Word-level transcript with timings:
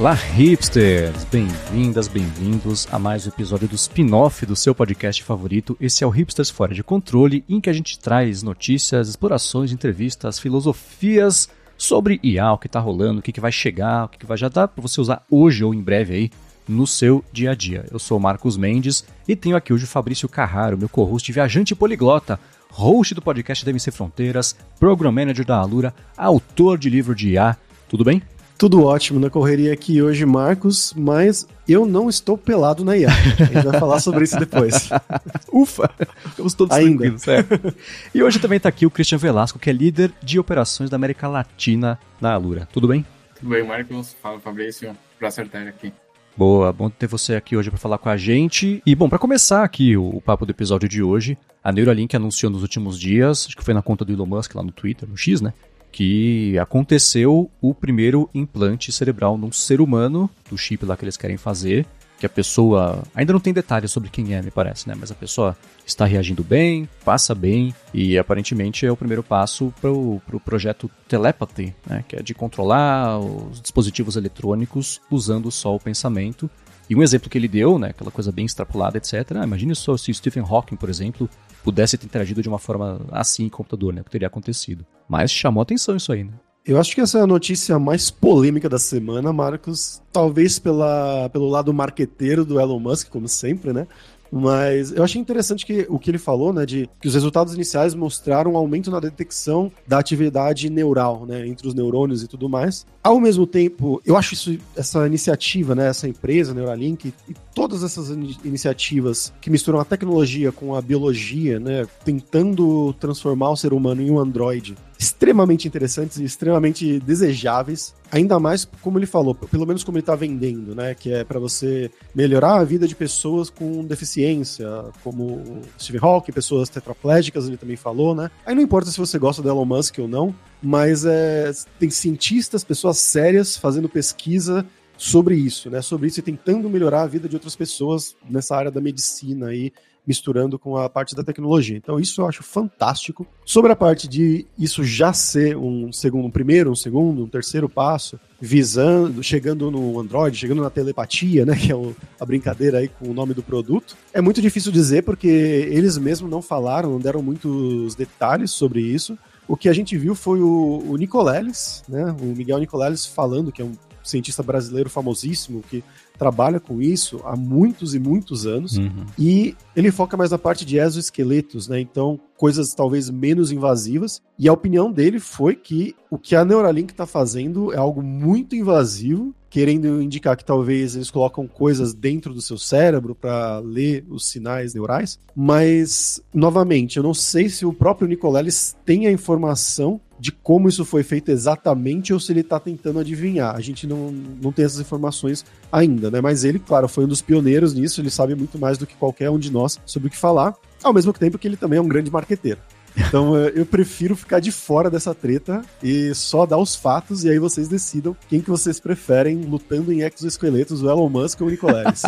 Olá, 0.00 0.14
hipsters! 0.14 1.24
Bem-vindas, 1.24 2.08
bem-vindos 2.08 2.88
a 2.90 2.98
mais 2.98 3.26
um 3.26 3.28
episódio 3.28 3.68
do 3.68 3.74
spin-off 3.74 4.46
do 4.46 4.56
seu 4.56 4.74
podcast 4.74 5.22
favorito. 5.22 5.76
Esse 5.78 6.02
é 6.02 6.06
o 6.06 6.10
Hipsters 6.10 6.48
Fora 6.48 6.72
de 6.72 6.82
Controle, 6.82 7.44
em 7.46 7.60
que 7.60 7.68
a 7.68 7.72
gente 7.74 7.98
traz 7.98 8.42
notícias, 8.42 9.10
explorações, 9.10 9.72
entrevistas, 9.72 10.38
filosofias 10.38 11.50
sobre 11.76 12.18
IA, 12.22 12.50
o 12.50 12.56
que 12.56 12.66
está 12.66 12.80
rolando, 12.80 13.18
o 13.18 13.22
que, 13.22 13.30
que 13.30 13.42
vai 13.42 13.52
chegar, 13.52 14.06
o 14.06 14.08
que, 14.08 14.16
que 14.20 14.24
vai 14.24 14.38
já 14.38 14.48
dar 14.48 14.68
para 14.68 14.80
você 14.80 15.02
usar 15.02 15.22
hoje 15.30 15.62
ou 15.62 15.74
em 15.74 15.82
breve 15.82 16.14
aí 16.14 16.30
no 16.66 16.86
seu 16.86 17.22
dia 17.30 17.50
a 17.50 17.54
dia. 17.54 17.84
Eu 17.90 17.98
sou 17.98 18.16
o 18.16 18.20
Marcos 18.20 18.56
Mendes 18.56 19.04
e 19.28 19.36
tenho 19.36 19.54
aqui 19.54 19.70
hoje 19.70 19.84
o 19.84 19.86
Fabrício 19.86 20.30
Carraro, 20.30 20.78
meu 20.78 20.88
co-host 20.88 21.30
viajante 21.30 21.74
poliglota, 21.74 22.40
host 22.70 23.14
do 23.14 23.20
podcast 23.20 23.66
DMC 23.66 23.90
Fronteiras, 23.90 24.56
Program 24.78 25.12
Manager 25.12 25.44
da 25.44 25.58
Alura, 25.58 25.94
autor 26.16 26.78
de 26.78 26.88
livro 26.88 27.14
de 27.14 27.32
IA. 27.32 27.54
Tudo 27.86 28.02
bem? 28.02 28.22
Tudo 28.60 28.84
ótimo 28.84 29.18
na 29.18 29.30
correria 29.30 29.72
aqui 29.72 30.02
hoje, 30.02 30.26
Marcos, 30.26 30.92
mas 30.94 31.48
eu 31.66 31.86
não 31.86 32.10
estou 32.10 32.36
pelado 32.36 32.84
na 32.84 32.94
IA. 32.94 33.08
A 33.08 33.44
gente 33.44 33.66
vai 33.66 33.80
falar 33.80 34.00
sobre 34.00 34.24
isso 34.24 34.38
depois. 34.38 34.90
Ufa! 35.50 35.90
Estamos 36.26 36.52
todos 36.52 36.76
Ainda. 36.76 36.98
tranquilos, 36.98 37.22
certo? 37.22 37.74
E 38.14 38.22
hoje 38.22 38.38
também 38.38 38.58
está 38.58 38.68
aqui 38.68 38.84
o 38.84 38.90
Christian 38.90 39.16
Velasco, 39.16 39.58
que 39.58 39.70
é 39.70 39.72
líder 39.72 40.12
de 40.22 40.38
operações 40.38 40.90
da 40.90 40.96
América 40.96 41.26
Latina 41.26 41.98
na 42.20 42.34
Alura. 42.34 42.68
Tudo 42.70 42.86
bem? 42.86 43.06
Tudo 43.34 43.48
bem, 43.48 43.66
Marcos. 43.66 44.14
Fala, 44.20 44.38
Fabrício. 44.38 44.94
Prazer 45.18 45.46
estar 45.46 45.66
aqui. 45.66 45.90
Boa, 46.36 46.70
bom 46.70 46.90
ter 46.90 47.06
você 47.06 47.36
aqui 47.36 47.56
hoje 47.56 47.70
para 47.70 47.78
falar 47.78 47.96
com 47.96 48.10
a 48.10 48.16
gente. 48.18 48.82
E 48.84 48.94
bom, 48.94 49.08
para 49.08 49.18
começar 49.18 49.64
aqui 49.64 49.96
o, 49.96 50.16
o, 50.16 50.20
papo 50.20 50.44
do 50.44 50.50
episódio 50.50 50.86
de 50.86 51.02
hoje, 51.02 51.38
a 51.64 51.72
Neuralink 51.72 52.14
anunciou 52.14 52.52
nos 52.52 52.60
últimos 52.60 53.00
dias, 53.00 53.46
acho 53.46 53.56
que 53.56 53.64
foi 53.64 53.72
na 53.72 53.80
conta 53.80 54.04
do 54.04 54.12
Elon 54.12 54.26
Musk 54.26 54.54
lá 54.54 54.62
no 54.62 54.70
Twitter, 54.70 55.08
no 55.08 55.16
X, 55.16 55.40
né? 55.40 55.54
Que 55.92 56.58
aconteceu 56.58 57.50
o 57.60 57.74
primeiro 57.74 58.28
implante 58.34 58.92
cerebral 58.92 59.36
num 59.36 59.52
ser 59.52 59.80
humano, 59.80 60.30
do 60.48 60.56
chip 60.56 60.84
lá 60.84 60.96
que 60.96 61.04
eles 61.04 61.16
querem 61.16 61.36
fazer, 61.36 61.86
que 62.20 62.26
a 62.26 62.28
pessoa, 62.28 63.02
ainda 63.14 63.32
não 63.32 63.40
tem 63.40 63.52
detalhes 63.52 63.90
sobre 63.90 64.10
quem 64.10 64.34
é, 64.34 64.42
me 64.42 64.50
parece, 64.50 64.86
né, 64.86 64.94
mas 64.94 65.10
a 65.10 65.14
pessoa 65.14 65.56
está 65.86 66.04
reagindo 66.04 66.44
bem, 66.44 66.86
passa 67.02 67.34
bem, 67.34 67.74
e 67.94 68.18
aparentemente 68.18 68.84
é 68.84 68.92
o 68.92 68.96
primeiro 68.96 69.22
passo 69.22 69.72
para 69.80 69.90
o 69.90 70.20
pro 70.26 70.38
projeto 70.38 70.90
Telepathy, 71.08 71.74
né, 71.86 72.04
que 72.06 72.16
é 72.16 72.22
de 72.22 72.34
controlar 72.34 73.18
os 73.18 73.60
dispositivos 73.62 74.16
eletrônicos 74.16 75.00
usando 75.10 75.50
só 75.50 75.74
o 75.74 75.80
pensamento, 75.80 76.48
e 76.90 76.96
um 76.96 77.04
exemplo 77.04 77.30
que 77.30 77.38
ele 77.38 77.46
deu, 77.46 77.78
né, 77.78 77.90
aquela 77.90 78.10
coisa 78.10 78.32
bem 78.32 78.44
extrapolada, 78.44 78.98
etc. 78.98 79.14
Ah, 79.36 79.44
imagine 79.44 79.76
só 79.76 79.96
se 79.96 80.12
Stephen 80.12 80.42
Hawking, 80.42 80.74
por 80.74 80.90
exemplo, 80.90 81.30
pudesse 81.62 81.96
ter 81.96 82.06
interagido 82.06 82.42
de 82.42 82.48
uma 82.48 82.58
forma 82.58 83.00
assim 83.12 83.44
em 83.44 83.48
computador, 83.48 83.94
né? 83.94 84.00
O 84.00 84.04
que 84.04 84.10
teria 84.10 84.26
acontecido. 84.26 84.84
Mas 85.08 85.30
chamou 85.30 85.62
atenção 85.62 85.94
isso 85.94 86.10
aí, 86.12 86.24
né? 86.24 86.32
Eu 86.66 86.80
acho 86.80 86.92
que 86.92 87.00
essa 87.00 87.20
é 87.20 87.22
a 87.22 87.26
notícia 87.28 87.78
mais 87.78 88.10
polêmica 88.10 88.68
da 88.68 88.78
semana, 88.78 89.32
Marcos. 89.32 90.02
Talvez 90.12 90.58
pela, 90.58 91.30
pelo 91.30 91.48
lado 91.48 91.72
marqueteiro 91.72 92.44
do 92.44 92.60
Elon 92.60 92.80
Musk, 92.80 93.08
como 93.08 93.28
sempre, 93.28 93.72
né? 93.72 93.86
Mas 94.30 94.92
eu 94.92 95.02
achei 95.02 95.20
interessante 95.20 95.66
que 95.66 95.86
o 95.88 95.98
que 95.98 96.10
ele 96.10 96.18
falou, 96.18 96.52
né, 96.52 96.64
de 96.64 96.88
que 97.00 97.08
os 97.08 97.14
resultados 97.14 97.54
iniciais 97.54 97.94
mostraram 97.94 98.52
um 98.52 98.56
aumento 98.56 98.90
na 98.90 99.00
detecção 99.00 99.72
da 99.86 99.98
atividade 99.98 100.70
neural, 100.70 101.26
né, 101.26 101.46
entre 101.46 101.66
os 101.66 101.74
neurônios 101.74 102.22
e 102.22 102.28
tudo 102.28 102.48
mais. 102.48 102.86
Ao 103.02 103.18
mesmo 103.18 103.46
tempo, 103.46 104.00
eu 104.04 104.16
acho 104.16 104.34
isso, 104.34 104.56
essa 104.76 105.06
iniciativa, 105.06 105.74
né, 105.74 105.88
essa 105.88 106.08
empresa, 106.08 106.54
Neuralink, 106.54 107.12
e 107.28 107.34
todas 107.54 107.82
essas 107.82 108.10
in 108.10 108.36
iniciativas 108.44 109.32
que 109.40 109.50
misturam 109.50 109.80
a 109.80 109.84
tecnologia 109.84 110.52
com 110.52 110.74
a 110.74 110.82
biologia, 110.82 111.58
né, 111.58 111.86
tentando 112.04 112.92
transformar 112.94 113.50
o 113.50 113.56
ser 113.56 113.72
humano 113.72 114.02
em 114.02 114.10
um 114.10 114.18
androide, 114.18 114.76
extremamente 115.00 115.66
interessantes 115.66 116.18
e 116.18 116.24
extremamente 116.24 117.00
desejáveis. 117.00 117.94
Ainda 118.12 118.38
mais, 118.38 118.66
como 118.82 118.98
ele 118.98 119.06
falou, 119.06 119.34
pelo 119.34 119.66
menos 119.66 119.82
como 119.82 119.96
ele 119.96 120.02
está 120.02 120.14
vendendo, 120.14 120.74
né? 120.74 120.94
Que 120.94 121.10
é 121.10 121.24
para 121.24 121.40
você 121.40 121.90
melhorar 122.14 122.60
a 122.60 122.64
vida 122.64 122.86
de 122.86 122.94
pessoas 122.94 123.48
com 123.48 123.82
deficiência, 123.82 124.68
como 125.02 125.62
Steve 125.80 125.98
Hawking, 126.02 126.32
pessoas 126.32 126.68
tetraplégicas, 126.68 127.46
ele 127.46 127.56
também 127.56 127.76
falou, 127.76 128.14
né? 128.14 128.30
Aí 128.44 128.54
não 128.54 128.62
importa 128.62 128.90
se 128.90 128.98
você 128.98 129.18
gosta 129.18 129.40
do 129.40 129.48
Elon 129.48 129.64
Musk 129.64 129.98
ou 130.00 130.08
não, 130.08 130.34
mas 130.62 131.06
é, 131.06 131.50
tem 131.78 131.88
cientistas, 131.88 132.62
pessoas 132.62 132.98
sérias 132.98 133.56
fazendo 133.56 133.88
pesquisa 133.88 134.66
sobre 134.98 135.34
isso, 135.34 135.70
né? 135.70 135.80
Sobre 135.80 136.08
isso 136.08 136.20
e 136.20 136.22
tentando 136.22 136.68
melhorar 136.68 137.02
a 137.02 137.06
vida 137.06 137.26
de 137.26 137.34
outras 137.34 137.56
pessoas 137.56 138.14
nessa 138.28 138.54
área 138.54 138.70
da 138.70 138.82
medicina 138.82 139.46
aí 139.46 139.72
misturando 140.06 140.58
com 140.58 140.76
a 140.76 140.88
parte 140.88 141.14
da 141.14 141.22
tecnologia. 141.22 141.76
Então 141.76 142.00
isso 142.00 142.20
eu 142.20 142.26
acho 142.26 142.42
fantástico. 142.42 143.26
Sobre 143.44 143.72
a 143.72 143.76
parte 143.76 144.08
de 144.08 144.46
isso 144.58 144.82
já 144.84 145.12
ser 145.12 145.56
um 145.56 145.92
segundo, 145.92 146.26
um 146.26 146.30
primeiro, 146.30 146.70
um 146.70 146.76
segundo, 146.76 147.24
um 147.24 147.28
terceiro 147.28 147.68
passo, 147.68 148.18
visando, 148.40 149.22
chegando 149.22 149.70
no 149.70 150.00
Android, 150.00 150.36
chegando 150.36 150.62
na 150.62 150.70
telepatia, 150.70 151.44
né, 151.44 151.54
que 151.58 151.70
é 151.70 151.76
o, 151.76 151.94
a 152.18 152.24
brincadeira 152.24 152.78
aí 152.78 152.88
com 152.88 153.08
o 153.08 153.14
nome 153.14 153.34
do 153.34 153.42
produto. 153.42 153.96
É 154.12 154.20
muito 154.20 154.40
difícil 154.40 154.72
dizer 154.72 155.02
porque 155.02 155.28
eles 155.28 155.98
mesmos 155.98 156.30
não 156.30 156.42
falaram, 156.42 156.90
não 156.90 156.98
deram 156.98 157.22
muitos 157.22 157.94
detalhes 157.94 158.50
sobre 158.50 158.80
isso. 158.80 159.18
O 159.46 159.56
que 159.56 159.68
a 159.68 159.72
gente 159.72 159.98
viu 159.98 160.14
foi 160.14 160.40
o, 160.40 160.82
o 160.86 160.96
Nicoleles, 160.96 161.82
né, 161.88 162.14
o 162.20 162.26
Miguel 162.36 162.58
Nicoleles 162.58 163.04
falando 163.04 163.52
que 163.52 163.60
é 163.60 163.64
um 163.64 163.72
cientista 164.02 164.42
brasileiro 164.42 164.90
famosíssimo 164.90 165.62
que 165.68 165.82
trabalha 166.18 166.60
com 166.60 166.82
isso 166.82 167.20
há 167.24 167.34
muitos 167.34 167.94
e 167.94 167.98
muitos 167.98 168.46
anos. 168.46 168.76
Uhum. 168.76 169.06
E 169.18 169.56
ele 169.74 169.90
foca 169.90 170.16
mais 170.16 170.30
na 170.30 170.38
parte 170.38 170.66
de 170.66 170.76
exoesqueletos, 170.76 171.66
né? 171.66 171.80
Então, 171.80 172.20
coisas 172.36 172.74
talvez 172.74 173.08
menos 173.08 173.50
invasivas. 173.50 174.20
E 174.38 174.46
a 174.48 174.52
opinião 174.52 174.92
dele 174.92 175.18
foi 175.18 175.56
que 175.56 175.94
o 176.10 176.18
que 176.18 176.36
a 176.36 176.44
Neuralink 176.44 176.92
está 176.92 177.06
fazendo 177.06 177.72
é 177.72 177.78
algo 177.78 178.02
muito 178.02 178.54
invasivo, 178.54 179.34
querendo 179.48 180.02
indicar 180.02 180.36
que 180.36 180.44
talvez 180.44 180.94
eles 180.94 181.10
colocam 181.10 181.46
coisas 181.46 181.94
dentro 181.94 182.34
do 182.34 182.42
seu 182.42 182.58
cérebro 182.58 183.14
para 183.14 183.58
ler 183.60 184.04
os 184.10 184.28
sinais 184.28 184.74
neurais. 184.74 185.18
Mas, 185.34 186.22
novamente, 186.34 186.98
eu 186.98 187.02
não 187.02 187.14
sei 187.14 187.48
se 187.48 187.64
o 187.64 187.72
próprio 187.72 188.06
Nicoleles 188.06 188.76
tem 188.84 189.06
a 189.06 189.12
informação 189.12 190.00
de 190.20 190.30
como 190.30 190.68
isso 190.68 190.84
foi 190.84 191.02
feito 191.02 191.30
exatamente 191.30 192.12
ou 192.12 192.20
se 192.20 192.30
ele 192.32 192.40
está 192.40 192.60
tentando 192.60 192.98
adivinhar. 192.98 193.56
A 193.56 193.60
gente 193.60 193.86
não, 193.86 194.12
não 194.12 194.52
tem 194.52 194.64
essas 194.64 194.78
informações 194.78 195.44
ainda, 195.72 196.10
né? 196.10 196.20
Mas 196.20 196.44
ele, 196.44 196.58
claro, 196.58 196.86
foi 196.86 197.04
um 197.04 197.08
dos 197.08 197.22
pioneiros 197.22 197.72
nisso, 197.72 198.00
ele 198.00 198.10
sabe 198.10 198.34
muito 198.34 198.58
mais 198.58 198.76
do 198.76 198.86
que 198.86 198.94
qualquer 198.94 199.30
um 199.30 199.38
de 199.38 199.50
nós 199.50 199.80
sobre 199.86 200.08
o 200.08 200.10
que 200.10 200.16
falar, 200.16 200.54
ao 200.82 200.92
mesmo 200.92 201.12
tempo 201.12 201.38
que 201.38 201.48
ele 201.48 201.56
também 201.56 201.78
é 201.78 201.82
um 201.82 201.88
grande 201.88 202.10
marqueteiro. 202.10 202.60
Então 202.96 203.36
eu 203.48 203.64
prefiro 203.64 204.14
ficar 204.14 204.40
de 204.40 204.52
fora 204.52 204.90
dessa 204.90 205.14
treta 205.14 205.62
e 205.82 206.14
só 206.14 206.44
dar 206.44 206.58
os 206.58 206.74
fatos 206.74 207.24
e 207.24 207.30
aí 207.30 207.38
vocês 207.38 207.68
decidam 207.68 208.16
quem 208.28 208.40
que 208.40 208.50
vocês 208.50 208.78
preferem 208.78 209.38
lutando 209.42 209.92
em 209.92 210.02
exoesqueletos, 210.02 210.82
o 210.82 210.90
Elon 210.90 211.08
Musk 211.08 211.40
ou 211.40 211.46
o 211.46 211.50
Nicoleles. 211.50 212.02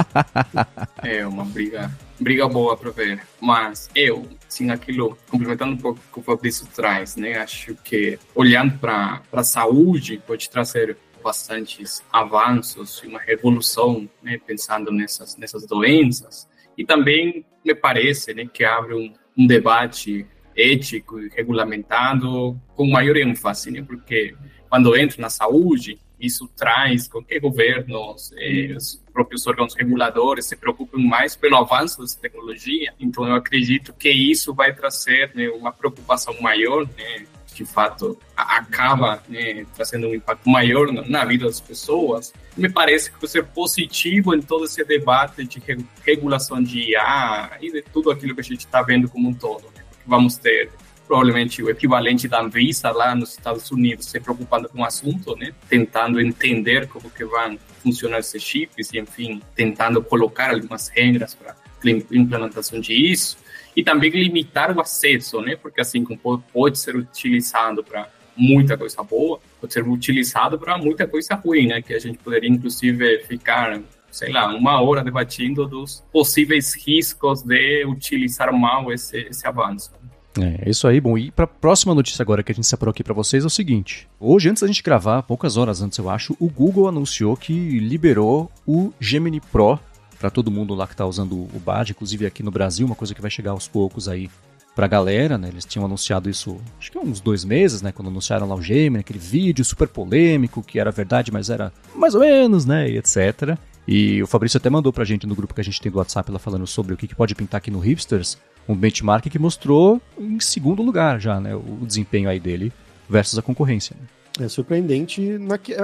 é 1.03 1.27
uma 1.27 1.44
briga, 1.44 1.91
briga 2.21 2.47
boa 2.49 2.77
para 2.77 2.91
ver. 2.91 3.23
Mas 3.41 3.89
eu, 3.94 4.27
sim, 4.53 4.71
aquilo, 4.71 5.17
complementando 5.31 5.73
um 5.73 5.77
pouco 5.77 5.99
o 5.99 6.13
que 6.13 6.21
o 6.21 6.23
Fabrício 6.23 6.67
traz, 6.67 7.17
né? 7.17 7.39
Acho 7.39 7.75
que 7.77 8.19
olhando 8.35 8.79
para 8.79 9.23
a 9.33 9.43
saúde 9.43 10.23
pode 10.27 10.49
trazer 10.51 10.97
bastantes 11.23 12.03
avanços 12.13 13.01
e 13.05 13.07
uma 13.07 13.21
revolução, 13.21 14.09
né, 14.23 14.41
pensando 14.45 14.91
nessas 14.91 15.37
nessas 15.37 15.67
doenças. 15.67 16.49
E 16.77 16.85
também 16.85 17.45
me 17.65 17.75
parece, 17.75 18.35
né, 18.35 18.47
que 18.53 18.65
abre 18.65 18.95
um, 18.95 19.12
um 19.39 19.47
debate 19.47 20.26
ético 20.56 21.21
e 21.21 21.29
regulamentado 21.29 22.61
com 22.75 22.88
maior 22.88 23.17
ênfase, 23.17 23.71
né? 23.71 23.82
porque 23.82 24.35
quando 24.69 24.97
entra 24.97 25.21
na 25.21 25.31
saúde, 25.31 25.99
isso 26.23 26.49
traz 26.57 27.09
com 27.09 27.23
que 27.23 27.39
governos, 27.41 28.33
eh, 28.39 28.75
os 28.77 29.03
próprios 29.13 29.47
órgãos 29.47 29.75
reguladores 29.75 30.47
se 30.47 30.57
preocupem 30.57 31.05
mais 31.05 31.37
pelo 31.37 31.57
avanço 31.57 32.01
dessa 32.01 32.19
tecnologia. 32.19 32.95
Então, 32.99 33.27
eu 33.27 33.35
acredito 33.35 33.93
que 33.93 34.09
isso 34.09 34.55
vai 34.55 34.73
trazer 34.73 35.33
né, 35.35 35.49
uma 35.51 35.73
preocupação 35.73 36.35
maior, 36.41 36.87
né, 36.97 37.27
de 37.55 37.65
fato 37.67 38.19
acaba 38.35 39.23
né, 39.29 39.67
trazendo 39.75 40.07
um 40.07 40.15
impacto 40.15 40.49
maior 40.49 40.91
na, 40.91 41.25
vida 41.25 41.45
das 41.45 41.61
pessoas. 41.61 42.33
Me 42.57 42.71
parece 42.71 43.13
que 43.13 43.21
vai 43.21 43.29
ser 43.29 43.45
positivo 43.45 44.35
em 44.35 44.41
todo 44.41 44.65
esse 44.65 44.83
debate 44.85 45.45
de 45.45 45.63
regulação 46.03 46.63
de 46.63 46.93
IA 46.93 47.59
e 47.61 47.71
de 47.71 47.83
tudo 47.83 48.11
aquilo 48.11 48.35
que 48.35 48.41
a 48.41 48.45
gente 48.45 48.61
está 48.61 48.81
vendo 48.81 49.09
como 49.09 49.29
um 49.29 49.35
todo. 49.35 49.65
Né? 49.75 49.83
vamos 50.07 50.37
ter 50.37 50.71
provavelmente 51.06 51.62
o 51.62 51.70
equivalente 51.70 52.28
da 52.28 52.40
Anvisa 52.40 52.90
lá 52.90 53.14
nos 53.14 53.32
Estados 53.32 53.70
Unidos 53.70 54.06
se 54.06 54.20
preocupando 54.20 54.69
com 54.69 54.81
o 54.81 54.84
assunto, 54.84 55.37
né? 55.37 55.52
Tentando 55.69 56.20
entender 56.20 56.88
como 56.88 57.10
que 57.10 57.25
vão 57.25 57.58
funcionar 57.82 58.20
esses 58.20 58.43
chips 58.43 58.93
e, 58.93 58.99
enfim, 58.99 59.43
tentando 59.54 60.02
colocar 60.02 60.50
algumas 60.50 60.88
regras 60.88 61.34
para 61.34 61.56
implementação 61.84 62.81
disso 62.81 63.37
e 63.75 63.82
também 63.82 64.10
limitar 64.10 64.76
o 64.76 64.81
acesso, 64.81 65.40
né? 65.40 65.56
Porque 65.56 65.81
assim 65.81 66.04
como 66.04 66.38
pode 66.52 66.78
ser 66.78 66.96
utilizado 66.96 67.82
para 67.82 68.08
muita 68.37 68.76
coisa 68.76 69.02
boa, 69.02 69.40
pode 69.60 69.72
ser 69.72 69.87
utilizado 69.87 70.58
para 70.58 70.78
muita 70.78 71.06
coisa 71.06 71.34
ruim, 71.34 71.66
né? 71.66 71.82
Que 71.82 71.94
a 71.94 71.99
gente 71.99 72.19
poderia, 72.19 72.49
inclusive, 72.49 73.25
ficar 73.25 73.81
sei 74.12 74.31
lá, 74.31 74.54
uma 74.54 74.81
hora 74.82 75.02
debatendo 75.02 75.66
dos 75.66 76.04
possíveis 76.12 76.75
riscos 76.75 77.43
de 77.43 77.84
utilizar 77.87 78.52
mal 78.52 78.93
esse, 78.93 79.16
esse 79.20 79.46
avanço. 79.46 79.90
É, 80.38 80.69
isso 80.69 80.87
aí. 80.87 81.00
Bom, 81.00 81.17
e 81.19 81.31
para 81.31 81.44
a 81.44 81.49
próxima 81.49 81.94
notícia 81.94 82.23
agora 82.23 82.43
que 82.43 82.52
a 82.52 82.55
gente 82.55 82.67
separou 82.67 82.90
aqui 82.90 83.05
para 83.05 83.14
vocês 83.14 83.44
é 83.44 83.46
o 83.46 83.50
seguinte. 83.50 84.08
Hoje, 84.19 84.49
antes 84.49 84.62
da 84.62 84.67
gente 84.67 84.82
gravar, 84.82 85.23
poucas 85.23 85.56
horas 85.56 85.82
antes 85.82 85.99
eu 85.99 86.08
acho, 86.08 86.37
o 86.40 86.49
Google 86.49 86.88
anunciou 86.88 87.37
que 87.37 87.52
liberou 87.52 88.50
o 88.67 88.93
Gemini 88.99 89.40
Pro 89.40 89.79
para 90.19 90.31
todo 90.31 90.50
mundo 90.50 90.75
lá 90.75 90.87
que 90.87 90.94
está 90.94 91.05
usando 91.05 91.32
o 91.32 91.61
Bard, 91.64 91.90
inclusive 91.90 92.25
aqui 92.25 92.44
no 92.44 92.50
Brasil, 92.50 92.87
uma 92.87 92.94
coisa 92.94 93.12
que 93.12 93.20
vai 93.20 93.31
chegar 93.31 93.50
aos 93.50 93.67
poucos 93.67 94.08
aí 94.08 94.31
para 94.75 94.87
a 94.87 94.88
galera, 94.88 95.37
né? 95.37 95.49
Eles 95.49 95.64
tinham 95.64 95.84
anunciado 95.84 96.31
isso, 96.31 96.58
acho 96.78 96.93
que 96.93 96.96
há 96.96 97.00
uns 97.00 97.20
dois 97.20 97.44
meses, 97.44 97.82
né? 97.82 97.93
Quando 97.93 98.08
anunciaram 98.08 98.49
lá 98.49 98.55
o 98.55 98.62
Gemini, 98.62 99.00
aquele 99.00 99.19
vídeo 99.19 99.64
super 99.64 99.88
polêmico, 99.88 100.62
que 100.62 100.78
era 100.78 100.90
verdade, 100.90 101.32
mas 101.32 101.50
era 101.50 101.73
mais 101.94 102.14
ou 102.14 102.20
menos, 102.20 102.64
né? 102.64 102.88
E 102.88 102.96
etc. 102.96 103.58
E 103.87 104.23
o 104.23 104.26
Fabrício 104.26 104.56
até 104.56 104.70
mandou 104.70 104.93
pra 104.93 105.05
gente 105.05 105.26
no 105.26 105.35
grupo 105.35 105.55
que 105.55 105.61
a 105.61 105.64
gente 105.64 105.81
tem 105.81 105.90
do 105.90 105.99
WhatsApp 105.99 106.31
lá 106.31 106.38
falando 106.38 106.67
sobre 106.67 106.94
o 106.94 106.96
que, 106.96 107.08
que 107.08 107.17
pode 107.17 107.35
pintar 107.35 107.58
aqui 107.58 107.70
no 107.70 107.81
Hipsters, 107.81 108.38
um 108.69 108.75
benchmark 108.75 109.29
que 109.29 109.38
mostrou 109.38 110.00
em 110.19 110.38
segundo 110.41 110.82
lugar 110.82 111.20
já, 111.20 111.41
né, 111.41 111.55
o 111.55 111.85
desempenho 111.87 112.29
aí 112.29 112.41
dele 112.41 112.73
versus 113.09 113.38
a 113.38 113.43
concorrência. 113.43 113.97
Né? 114.00 114.06
É 114.41 114.49
surpreendente. 114.49 115.23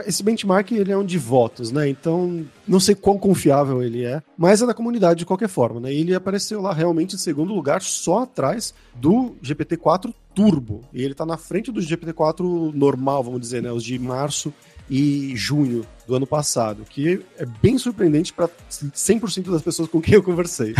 Esse 0.06 0.22
benchmark 0.22 0.72
ele 0.72 0.90
é 0.90 0.96
um 0.96 1.04
de 1.04 1.18
votos, 1.18 1.70
né? 1.70 1.86
Então, 1.86 2.46
não 2.66 2.80
sei 2.80 2.94
quão 2.94 3.18
confiável 3.18 3.82
ele 3.82 4.04
é, 4.04 4.22
mas 4.38 4.62
é 4.62 4.66
da 4.66 4.72
comunidade 4.72 5.18
de 5.18 5.26
qualquer 5.26 5.48
forma, 5.48 5.80
né? 5.80 5.92
Ele 5.92 6.14
apareceu 6.14 6.62
lá 6.62 6.72
realmente 6.72 7.14
em 7.14 7.18
segundo 7.18 7.52
lugar, 7.52 7.82
só 7.82 8.22
atrás 8.22 8.72
do 8.94 9.36
GPT-4 9.44 10.14
Turbo. 10.34 10.80
E 10.94 11.02
ele 11.02 11.14
tá 11.14 11.26
na 11.26 11.36
frente 11.36 11.70
do 11.70 11.80
GPT-4 11.80 12.72
normal, 12.72 13.22
vamos 13.22 13.40
dizer, 13.40 13.62
né? 13.62 13.70
Os 13.70 13.84
de 13.84 13.98
março 13.98 14.52
e 14.88 15.36
junho 15.36 15.84
do 16.06 16.14
ano 16.14 16.26
passado, 16.26 16.84
que 16.88 17.22
é 17.36 17.44
bem 17.44 17.76
surpreendente 17.76 18.32
para 18.32 18.48
100% 18.70 19.50
das 19.50 19.62
pessoas 19.62 19.88
com 19.88 20.00
quem 20.00 20.14
eu 20.14 20.22
conversei. 20.22 20.74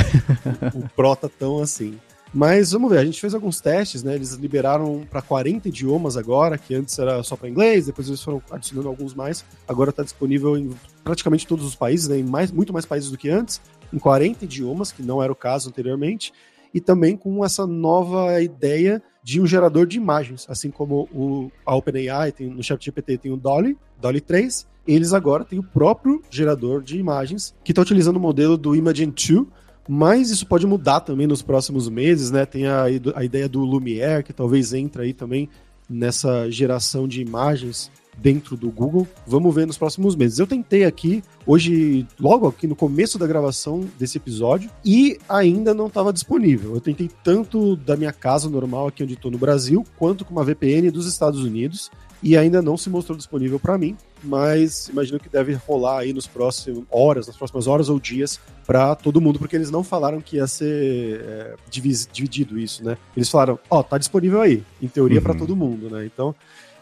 o, 0.75 0.79
o 0.85 0.89
Pro 0.91 1.15
tá 1.15 1.29
tão 1.29 1.61
assim. 1.61 1.99
Mas 2.33 2.73
vamos 2.73 2.91
ver, 2.91 2.99
a 2.99 3.05
gente 3.05 3.21
fez 3.21 3.35
alguns 3.35 3.61
testes, 3.61 4.03
né? 4.03 4.15
Eles 4.15 4.33
liberaram 4.33 5.07
para 5.11 5.23
40 5.23 5.69
idiomas 5.69 6.17
agora, 6.17 6.59
que 6.59 6.75
antes 6.75 6.99
era 6.99 7.23
só 7.23 7.37
para 7.37 7.49
inglês, 7.49 7.87
depois 7.87 8.07
eles 8.07 8.23
foram 8.23 8.43
adicionando 8.51 8.89
alguns 8.89 9.15
mais. 9.15 9.45
Agora 9.67 9.91
está 9.91 10.03
disponível 10.03 10.57
em 10.57 10.71
praticamente 11.03 11.47
todos 11.47 11.65
os 11.65 11.75
países, 11.75 12.09
né? 12.09 12.19
em 12.19 12.23
mais, 12.23 12.51
muito 12.51 12.73
mais 12.73 12.85
países 12.85 13.11
do 13.11 13.17
que 13.17 13.31
antes, 13.31 13.61
em 13.93 13.99
40 13.99 14.45
idiomas, 14.45 14.93
que 14.93 15.03
não 15.03 15.23
era 15.23 15.33
o 15.33 15.37
caso 15.37 15.71
anteriormente, 15.71 16.33
e 16.73 16.81
também 16.81 17.17
com 17.17 17.45
essa 17.45 17.67
nova 17.67 18.41
ideia 18.43 19.03
de 19.23 19.41
um 19.41 19.47
gerador 19.47 19.87
de 19.87 19.97
imagens, 19.97 20.47
assim 20.49 20.71
como 20.71 21.09
o, 21.13 21.51
a 21.67 21.75
OpenAI 21.75 22.33
tem 22.33 22.49
no 22.49 22.63
ChatGPT 22.63 23.19
tem 23.19 23.33
o 23.33 23.37
Dolly, 23.37 23.77
Dolly 24.01 24.21
3, 24.21 24.67
eles 24.87 25.13
agora 25.13 25.45
têm 25.45 25.59
o 25.59 25.63
próprio 25.63 26.23
gerador 26.31 26.83
de 26.83 26.99
imagens 26.99 27.55
que 27.63 27.73
está 27.73 27.83
utilizando 27.83 28.17
o 28.17 28.21
modelo 28.21 28.57
do 28.57 28.75
Imagen 28.75 29.11
2, 29.11 29.47
mas 29.87 30.31
isso 30.31 30.47
pode 30.47 30.67
mudar 30.67 31.01
também 31.01 31.27
nos 31.27 31.43
próximos 31.43 31.89
meses, 31.89 32.31
né? 32.31 32.47
Tem 32.47 32.67
a, 32.67 32.85
a 33.15 33.25
ideia 33.25 33.49
do 33.49 33.61
Lumiere, 33.61 34.23
que 34.23 34.33
talvez 34.33 34.73
entre 34.73 35.03
aí 35.03 35.13
também 35.13 35.49
nessa 35.89 36.51
geração 36.51 37.09
de 37.09 37.21
imagens 37.21 37.91
dentro 38.21 38.57
do 38.57 38.71
Google. 38.71 39.07
Vamos 39.27 39.55
ver 39.55 39.67
nos 39.67 39.79
próximos 39.79 40.15
meses. 40.15 40.39
Eu 40.39 40.47
tentei 40.47 40.85
aqui, 40.85 41.23
hoje, 41.47 42.07
logo 42.19 42.47
aqui 42.47 42.67
no 42.67 42.77
começo 42.77 43.19
da 43.19 43.27
gravação 43.27 43.85
desse 43.99 44.19
episódio, 44.19 44.71
e 44.85 45.19
ainda 45.29 45.73
não 45.73 45.87
estava 45.87 46.13
disponível. 46.13 46.75
Eu 46.75 46.81
tentei 46.81 47.11
tanto 47.23 47.77
da 47.77 47.97
minha 47.97 48.13
casa 48.13 48.49
normal 48.49 48.89
aqui 48.89 49.03
onde 49.03 49.15
estou 49.15 49.31
no 49.31 49.39
Brasil, 49.39 49.85
quanto 49.97 50.25
com 50.25 50.33
uma 50.33 50.45
VPN 50.45 50.91
dos 50.91 51.07
Estados 51.07 51.41
Unidos 51.41 51.91
e 52.23 52.37
ainda 52.37 52.61
não 52.61 52.77
se 52.77 52.91
mostrou 52.91 53.17
disponível 53.17 53.61
para 53.61 53.79
mim, 53.79 53.97
mas 54.23 54.89
imagino 54.89 55.21
que 55.21 55.29
deve 55.29 55.53
rolar 55.55 56.01
aí 56.01 56.13
nos 56.13 56.27
próximos 56.27 56.85
horas, 56.91 57.27
nas 57.27 57.37
próximas 57.37 57.67
horas 57.67 57.89
ou 57.89 58.01
dias 58.01 58.41
para 58.67 58.95
todo 58.95 59.21
mundo, 59.21 59.39
porque 59.39 59.57
eles 59.57 59.71
não 59.71 59.85
falaram 59.85 60.21
que 60.21 60.37
ia 60.37 60.47
ser 60.47 61.21
é, 61.21 61.55
dividido 61.71 62.59
isso, 62.59 62.85
né? 62.85 62.99
Eles 63.17 63.31
falaram, 63.31 63.59
ó, 63.71 63.79
oh, 63.79 63.85
tá 63.85 63.97
disponível 63.97 64.41
aí, 64.41 64.63
em 64.83 64.89
teoria 64.89 65.19
uhum. 65.19 65.25
para 65.25 65.35
todo 65.35 65.55
mundo, 65.55 65.89
né? 65.89 66.05
Então, 66.05 66.35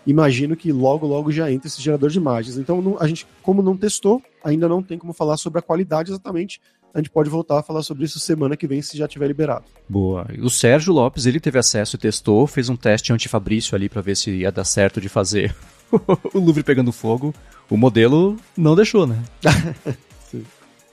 imagino 0.07 0.57
que 0.57 0.73
logo 0.73 1.07
logo 1.07 1.33
já 1.33 1.51
entra 1.51 1.69
esse 1.69 1.83
gerador 1.83 2.11
de 2.11 2.19
imagens. 2.19 2.57
Então, 2.57 2.81
não, 2.81 2.97
a 3.01 3.07
gente 3.07 3.27
como 3.43 3.63
não 3.63 3.77
testou, 3.77 4.23
ainda 4.45 4.69
não 4.69 4.83
tem 4.83 4.99
como 4.99 5.13
falar 5.13 5.37
sobre 5.37 5.59
a 5.59 5.63
qualidade 5.63 6.11
exatamente 6.11 6.61
a 6.97 6.99
gente 6.99 7.11
pode 7.11 7.29
voltar 7.29 7.59
a 7.59 7.63
falar 7.63 7.83
sobre 7.83 8.07
isso 8.07 8.19
semana 8.19 8.57
que 8.57 8.67
vem, 8.67 8.81
se 8.81 8.97
já 8.97 9.07
tiver 9.07 9.27
liberado. 9.27 9.67
Boa. 9.87 10.27
O 10.41 10.49
Sérgio 10.49 10.95
Lopes, 10.95 11.27
ele 11.27 11.39
teve 11.39 11.59
acesso 11.59 11.95
e 11.95 11.99
testou, 11.99 12.47
fez 12.47 12.71
um 12.71 12.77
teste 12.77 13.13
anti-Fabrício 13.13 13.77
ali 13.77 13.87
para 13.87 14.01
ver 14.01 14.17
se 14.17 14.31
ia 14.31 14.51
dar 14.51 14.65
certo 14.65 14.99
de 14.99 15.11
fazer 15.11 15.55
o 15.93 16.39
Louvre 16.39 16.63
pegando 16.63 16.91
fogo. 16.93 17.35
O 17.69 17.77
modelo 17.77 18.37
não 18.57 18.75
deixou, 18.75 19.07
né? 19.07 19.23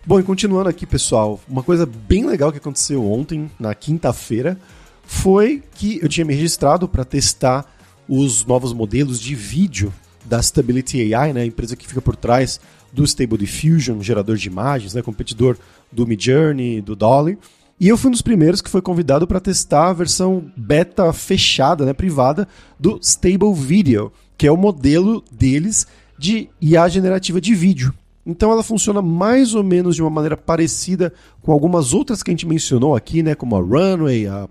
Bom, 0.05 0.19
e 0.19 0.23
continuando 0.23 0.67
aqui, 0.67 0.85
pessoal, 0.85 1.39
uma 1.47 1.63
coisa 1.63 1.85
bem 1.85 2.25
legal 2.25 2.51
que 2.51 2.57
aconteceu 2.57 3.09
ontem, 3.09 3.49
na 3.57 3.73
quinta-feira, 3.73 4.59
foi 5.03 5.63
que 5.75 5.99
eu 6.03 6.09
tinha 6.09 6.25
me 6.25 6.33
registrado 6.33 6.85
para 6.85 7.05
testar 7.05 7.65
os 8.15 8.45
novos 8.45 8.73
modelos 8.73 9.19
de 9.19 9.33
vídeo 9.33 9.91
da 10.23 10.39
Stability 10.39 11.13
AI, 11.15 11.33
né, 11.33 11.41
a 11.41 11.45
empresa 11.45 11.75
que 11.75 11.87
fica 11.87 12.01
por 12.01 12.15
trás 12.15 12.59
do 12.91 13.03
Stable 13.03 13.39
Diffusion, 13.39 14.03
gerador 14.03 14.37
de 14.37 14.47
imagens, 14.47 14.93
né, 14.93 15.01
competidor 15.01 15.57
do 15.91 16.05
Midjourney, 16.05 16.79
do 16.79 16.95
Dolly. 16.95 17.39
E 17.79 17.87
eu 17.87 17.97
fui 17.97 18.09
um 18.09 18.11
dos 18.11 18.21
primeiros 18.21 18.61
que 18.61 18.69
foi 18.69 18.83
convidado 18.83 19.25
para 19.25 19.39
testar 19.39 19.89
a 19.89 19.93
versão 19.93 20.45
beta 20.55 21.11
fechada, 21.11 21.85
né, 21.85 21.93
privada, 21.93 22.47
do 22.79 22.99
Stable 23.01 23.53
Video, 23.55 24.13
que 24.37 24.45
é 24.45 24.51
o 24.51 24.57
modelo 24.57 25.23
deles 25.31 25.87
de 26.15 26.49
IA 26.61 26.87
generativa 26.89 27.41
de 27.41 27.55
vídeo. 27.55 27.91
Então 28.23 28.51
ela 28.51 28.63
funciona 28.63 29.01
mais 29.01 29.55
ou 29.55 29.63
menos 29.63 29.95
de 29.95 30.03
uma 30.03 30.11
maneira 30.11 30.37
parecida 30.37 31.11
com 31.41 31.51
algumas 31.51 31.93
outras 31.93 32.21
que 32.21 32.29
a 32.29 32.33
gente 32.33 32.47
mencionou 32.47 32.95
aqui, 32.95 33.23
né, 33.23 33.33
como 33.33 33.55
a 33.55 33.59
Runway, 33.59 34.27
a 34.27 34.47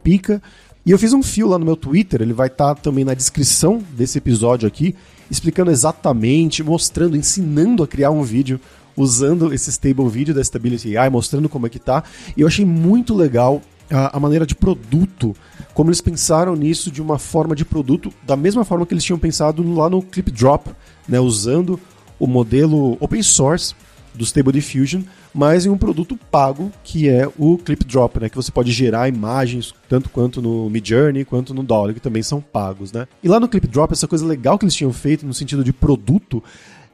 Pika. 0.00 0.40
E 0.84 0.90
eu 0.90 0.98
fiz 0.98 1.12
um 1.12 1.22
fio 1.22 1.46
lá 1.46 1.58
no 1.58 1.64
meu 1.64 1.76
Twitter, 1.76 2.22
ele 2.22 2.32
vai 2.32 2.46
estar 2.46 2.74
tá 2.74 2.80
também 2.80 3.04
na 3.04 3.12
descrição 3.12 3.82
desse 3.92 4.16
episódio 4.16 4.66
aqui, 4.66 4.94
explicando 5.30 5.70
exatamente, 5.70 6.62
mostrando, 6.62 7.16
ensinando 7.16 7.82
a 7.82 7.86
criar 7.86 8.10
um 8.10 8.22
vídeo 8.22 8.58
usando 8.96 9.52
esse 9.52 9.70
stable 9.70 10.08
video 10.08 10.34
da 10.34 10.42
Stability 10.42 10.96
AI, 10.96 11.10
mostrando 11.10 11.48
como 11.48 11.66
é 11.66 11.70
que 11.70 11.78
tá. 11.78 12.02
E 12.36 12.40
eu 12.40 12.46
achei 12.46 12.64
muito 12.64 13.14
legal 13.14 13.60
a, 13.90 14.16
a, 14.16 14.20
maneira 14.20 14.46
de 14.46 14.54
produto, 14.54 15.34
como 15.74 15.90
eles 15.90 16.00
pensaram 16.00 16.56
nisso 16.56 16.90
de 16.90 17.02
uma 17.02 17.18
forma 17.18 17.54
de 17.54 17.64
produto, 17.64 18.12
da 18.22 18.36
mesma 18.36 18.64
forma 18.64 18.86
que 18.86 18.94
eles 18.94 19.04
tinham 19.04 19.18
pensado 19.18 19.62
lá 19.74 19.90
no 19.90 20.02
Clip 20.02 20.30
Drop, 20.30 20.70
né, 21.08 21.20
usando 21.20 21.78
o 22.18 22.26
modelo 22.26 22.96
open 23.00 23.22
source 23.22 23.74
do 24.14 24.24
Stable 24.24 24.52
Diffusion, 24.52 25.02
mas 25.32 25.66
em 25.66 25.68
um 25.68 25.78
produto 25.78 26.18
pago, 26.30 26.70
que 26.82 27.08
é 27.08 27.28
o 27.38 27.58
Clip 27.58 27.84
Drop, 27.84 28.20
né, 28.20 28.28
que 28.28 28.36
você 28.36 28.50
pode 28.50 28.72
gerar 28.72 29.08
imagens 29.08 29.74
tanto 29.88 30.08
quanto 30.10 30.42
no 30.42 30.68
Midjourney 30.68 31.24
quanto 31.24 31.54
no 31.54 31.62
Dolly, 31.62 31.94
que 31.94 32.00
também 32.00 32.22
são 32.22 32.40
pagos, 32.40 32.92
né? 32.92 33.06
E 33.22 33.28
lá 33.28 33.38
no 33.38 33.48
Clip 33.48 33.66
Drop, 33.66 33.92
essa 33.92 34.08
coisa 34.08 34.26
legal 34.26 34.58
que 34.58 34.64
eles 34.64 34.74
tinham 34.74 34.92
feito 34.92 35.26
no 35.26 35.34
sentido 35.34 35.64
de 35.64 35.72
produto 35.72 36.42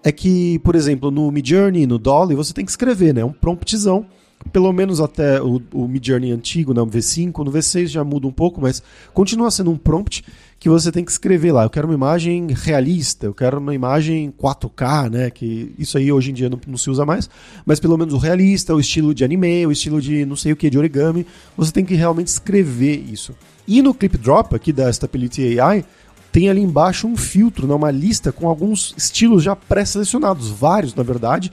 é 0.03 0.13
que, 0.13 0.59
por 0.61 0.75
exemplo, 0.75 1.11
no 1.11 1.31
Midjourney, 1.31 1.87
no 1.87 1.99
Dolly, 1.99 2.35
você 2.35 2.53
tem 2.53 2.65
que 2.65 2.71
escrever, 2.71 3.13
né? 3.13 3.25
Um 3.25 3.33
promptzão 3.33 4.07
pelo 4.53 4.73
menos 4.73 5.01
até 5.01 5.41
o, 5.41 5.61
o 5.73 5.89
Midjourney 5.89 6.31
antigo, 6.31 6.73
no 6.73 6.87
V5, 6.87 7.45
no 7.45 7.51
V6 7.51 7.89
já 7.89 8.05
muda 8.05 8.27
um 8.27 8.33
pouco, 8.33 8.61
mas 8.61 8.83
continua 9.13 9.51
sendo 9.51 9.71
um 9.71 9.77
prompt 9.77 10.25
que 10.67 10.71
você 10.71 10.91
tem 10.91 11.05
que 11.05 11.13
escrever 11.13 11.53
lá. 11.53 11.63
Eu 11.63 11.71
quero 11.71 11.87
uma 11.87 11.95
imagem 11.95 12.49
realista, 12.51 13.27
eu 13.27 13.33
quero 13.33 13.59
uma 13.59 13.73
imagem 13.73 14.35
4K, 14.37 15.09
né? 15.09 15.31
Que 15.31 15.73
isso 15.79 15.97
aí 15.97 16.11
hoje 16.11 16.33
em 16.33 16.35
dia 16.35 16.51
não, 16.51 16.59
não 16.67 16.77
se 16.77 16.91
usa 16.91 17.07
mais, 17.07 17.31
mas 17.65 17.79
pelo 17.79 17.97
menos 17.97 18.13
o 18.13 18.19
realista, 18.19 18.75
o 18.75 18.81
estilo 18.81 19.15
de 19.15 19.23
anime, 19.23 19.65
o 19.65 19.71
estilo 19.71 20.01
de 20.01 20.27
não 20.27 20.35
sei 20.35 20.51
o 20.51 20.57
que, 20.57 20.69
de 20.69 20.77
origami, 20.77 21.25
você 21.57 21.71
tem 21.71 21.85
que 21.85 21.95
realmente 21.95 22.27
escrever 22.27 22.97
isso. 22.97 23.33
E 23.65 23.81
no 23.81 23.95
Clip 23.95 24.19
Drop 24.19 24.57
aqui 24.57 24.73
da 24.73 24.93
Stability 24.93 25.61
AI, 25.61 25.85
tem 26.33 26.49
ali 26.49 26.63
embaixo 26.63 27.07
um 27.07 27.17
filtro, 27.17 27.69
né, 27.69 27.73
uma 27.75 27.93
lista 27.93 28.33
com 28.33 28.49
alguns 28.49 28.93
estilos 28.97 29.45
já 29.45 29.55
pré-selecionados, 29.55 30.49
vários 30.49 30.97
na 30.97 31.05
verdade, 31.05 31.53